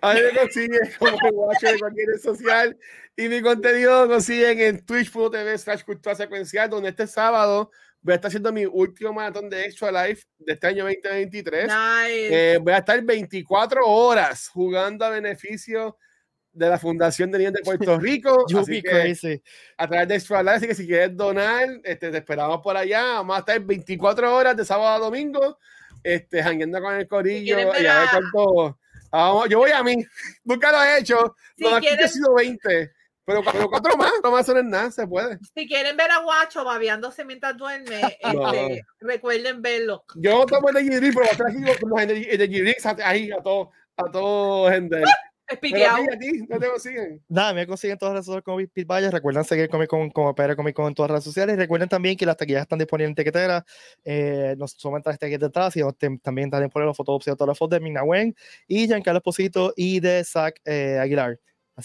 A 0.00 0.14
mí 0.14 0.20
me 0.20 0.38
consiguen 0.38 0.92
como 0.98 1.30
guacho 1.30 1.66
de 1.68 1.78
cualquier 1.78 2.08
red 2.08 2.20
social 2.20 2.76
y 3.16 3.28
mi 3.28 3.40
contenido 3.42 4.02
lo 4.02 4.12
consiguen 4.12 4.60
en 4.60 4.84
twitch.tv 4.84 5.58
slash 5.58 5.84
cultura 5.84 6.16
secuencial 6.16 6.68
donde 6.68 6.88
este 6.88 7.06
sábado 7.06 7.70
voy 8.02 8.12
a 8.12 8.14
estar 8.16 8.28
haciendo 8.28 8.52
mi 8.52 8.66
último 8.66 9.12
maratón 9.12 9.48
de 9.48 9.64
Extra 9.64 9.90
Life 10.06 10.24
de 10.38 10.52
este 10.54 10.66
año 10.66 10.84
2023. 10.84 11.64
Nice. 11.66 12.54
Eh, 12.54 12.58
voy 12.58 12.72
a 12.72 12.78
estar 12.78 13.00
24 13.02 13.86
horas 13.86 14.48
jugando 14.48 15.04
a 15.04 15.10
beneficio 15.10 15.96
de 16.52 16.68
la 16.68 16.78
Fundación 16.78 17.30
de 17.30 17.38
Niños 17.38 17.52
de 17.54 17.62
Puerto 17.62 17.98
Rico. 18.00 18.44
Así 18.58 18.82
que 18.82 18.90
crazy. 18.90 19.42
a 19.78 19.88
través 19.88 20.08
de 20.08 20.14
Extra 20.16 20.42
Life, 20.42 20.56
así 20.56 20.66
que 20.68 20.74
si 20.74 20.86
quieres 20.86 21.16
donar, 21.16 21.68
este, 21.84 22.10
te 22.10 22.18
esperamos 22.18 22.60
por 22.62 22.76
allá. 22.76 23.02
Vamos 23.14 23.36
a 23.36 23.40
estar 23.40 23.60
24 23.60 24.34
horas 24.34 24.56
de 24.56 24.64
sábado 24.64 24.88
a 24.96 24.98
domingo, 24.98 25.58
este, 26.02 26.42
jangueando 26.42 26.80
con 26.80 26.94
el 26.94 27.06
corillo 27.08 27.58
y 27.58 27.62
a 27.62 28.00
ver 28.00 28.08
cuánto. 28.10 28.78
Vamos, 29.10 29.48
yo 29.48 29.58
voy 29.58 29.70
a 29.70 29.82
mí, 29.82 29.94
nunca 30.44 30.72
lo 30.72 30.82
he 30.82 30.98
hecho. 30.98 31.36
Si 31.56 31.64
no, 31.64 31.76
aquí 31.76 31.86
quieren- 31.86 32.04
he 32.04 32.08
sido 32.08 32.34
20, 32.34 32.92
pero, 33.24 33.42
pero 33.50 33.68
cuatro 33.68 33.96
más, 33.96 34.12
no 34.22 34.30
más 34.30 34.46
son 34.46 34.68
nada, 34.68 34.90
se 34.90 35.06
puede. 35.06 35.38
Si 35.54 35.66
quieren 35.68 35.96
ver 35.96 36.10
a 36.10 36.18
Guacho 36.22 36.64
babeándose 36.64 37.24
mientras 37.24 37.56
duerme, 37.56 38.00
No. 38.34 38.52
este, 38.52 38.82
recuerden 39.00 39.62
verlo. 39.62 40.04
Yo 40.16 40.44
tomo 40.46 40.68
el 40.70 40.74
de 40.74 40.80
G-Rig, 40.82 41.12
pero 41.14 41.20
voy 41.20 41.28
a 41.28 41.30
estar 41.32 41.46
aquí 41.48 41.80
con 41.80 41.90
los 41.90 42.06
de 42.08 42.36
de 42.36 42.50
G-Rig, 42.50 42.76
ahí 43.04 43.30
a 43.30 43.38
todo, 43.42 43.70
a 43.96 44.10
todo 44.10 44.70
gente. 44.70 45.02
Es 45.48 45.58
Pero 45.58 45.74
piqueado. 45.74 45.96
a 45.96 46.06
ti, 46.06 46.12
a 46.14 46.18
ti, 46.18 46.46
no 46.48 46.58
te 46.58 46.66
consiguen. 46.68 47.22
Nada, 47.28 47.52
me 47.52 47.66
consiguen 47.66 47.92
en 47.94 47.98
todas 47.98 48.14
las 48.14 48.26
redes 48.26 48.42
sociales 48.42 48.44
como 48.72 48.86
Valle. 48.86 49.10
Recuerden 49.10 49.44
seguir 49.44 49.68
Comic 49.68 49.88
Con 49.90 50.08
como 50.10 50.34
PR 50.34 50.56
Comic 50.56 50.74
Con 50.74 50.86
en 50.86 50.94
todas 50.94 51.10
las 51.10 51.16
redes 51.16 51.24
sociales. 51.24 51.58
Recuerden 51.58 51.90
también 51.90 52.16
que 52.16 52.24
las 52.24 52.38
taquillas 52.38 52.62
están 52.62 52.78
disponibles 52.78 53.10
en 53.10 53.14
Tequetera. 53.16 53.64
Eh, 54.02 54.54
no 54.56 54.66
solamente 54.66 55.10
las 55.10 55.18
taquillas 55.18 55.40
detrás, 55.40 55.74
tem- 55.76 56.22
también 56.22 56.46
están 56.46 56.62
disponibles 56.62 56.90
los 56.90 56.96
fotos 56.96 57.26
y 57.26 57.30
autógrafos 57.30 57.68
de 57.68 57.80
Mina 57.80 58.02
Wen 58.02 58.34
y 58.66 58.86
Giancarlo 58.86 59.18
Esposito 59.18 59.74
y 59.76 60.00
de 60.00 60.24
Zach 60.24 60.54
eh, 60.64 60.96
Aguilar. 60.98 61.38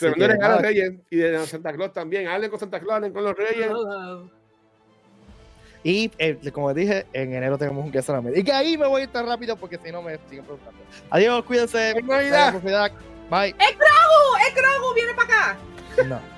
Así 0.06 0.14
que, 0.14 0.28
regalo 0.28 0.46
a 0.46 0.48
nada, 0.50 0.62
Reyes 0.62 0.94
y 1.10 1.18
de 1.18 1.46
Santa 1.46 1.74
Claus 1.74 1.94
también. 1.94 2.28
Hablen 2.28 2.50
con 2.50 2.60
Santa 2.60 2.80
Claus, 2.80 2.96
hablen 2.96 3.14
con 3.14 3.24
los 3.24 3.36
Reyes. 3.36 3.72
y 5.84 6.12
eh, 6.18 6.38
como 6.52 6.74
dije, 6.74 7.06
en 7.14 7.34
enero 7.34 7.58
tenemos 7.58 7.84
un 7.84 7.92
queso 7.92 8.22
Y 8.36 8.44
que 8.44 8.52
ahí 8.52 8.78
me 8.78 8.88
voy 8.88 9.02
a 9.02 9.04
ir 9.06 9.10
tan 9.12 9.26
rápido 9.26 9.56
porque 9.56 9.80
si 9.84 9.92
no 9.92 10.02
me 10.02 10.18
siguen 10.30 10.46
preguntando. 10.46 10.80
Adiós, 11.10 11.44
cuídense. 11.44 11.94
¡Feliz 11.94 12.06
Navidad! 12.06 12.92
Bye. 13.30 13.56
¡El 13.60 13.76
Grogu! 13.76 14.38
¡El 14.48 14.56
Grogu 14.56 14.94
viene 14.94 15.14
para 15.14 15.34
acá! 15.34 15.58
No. 16.08 16.37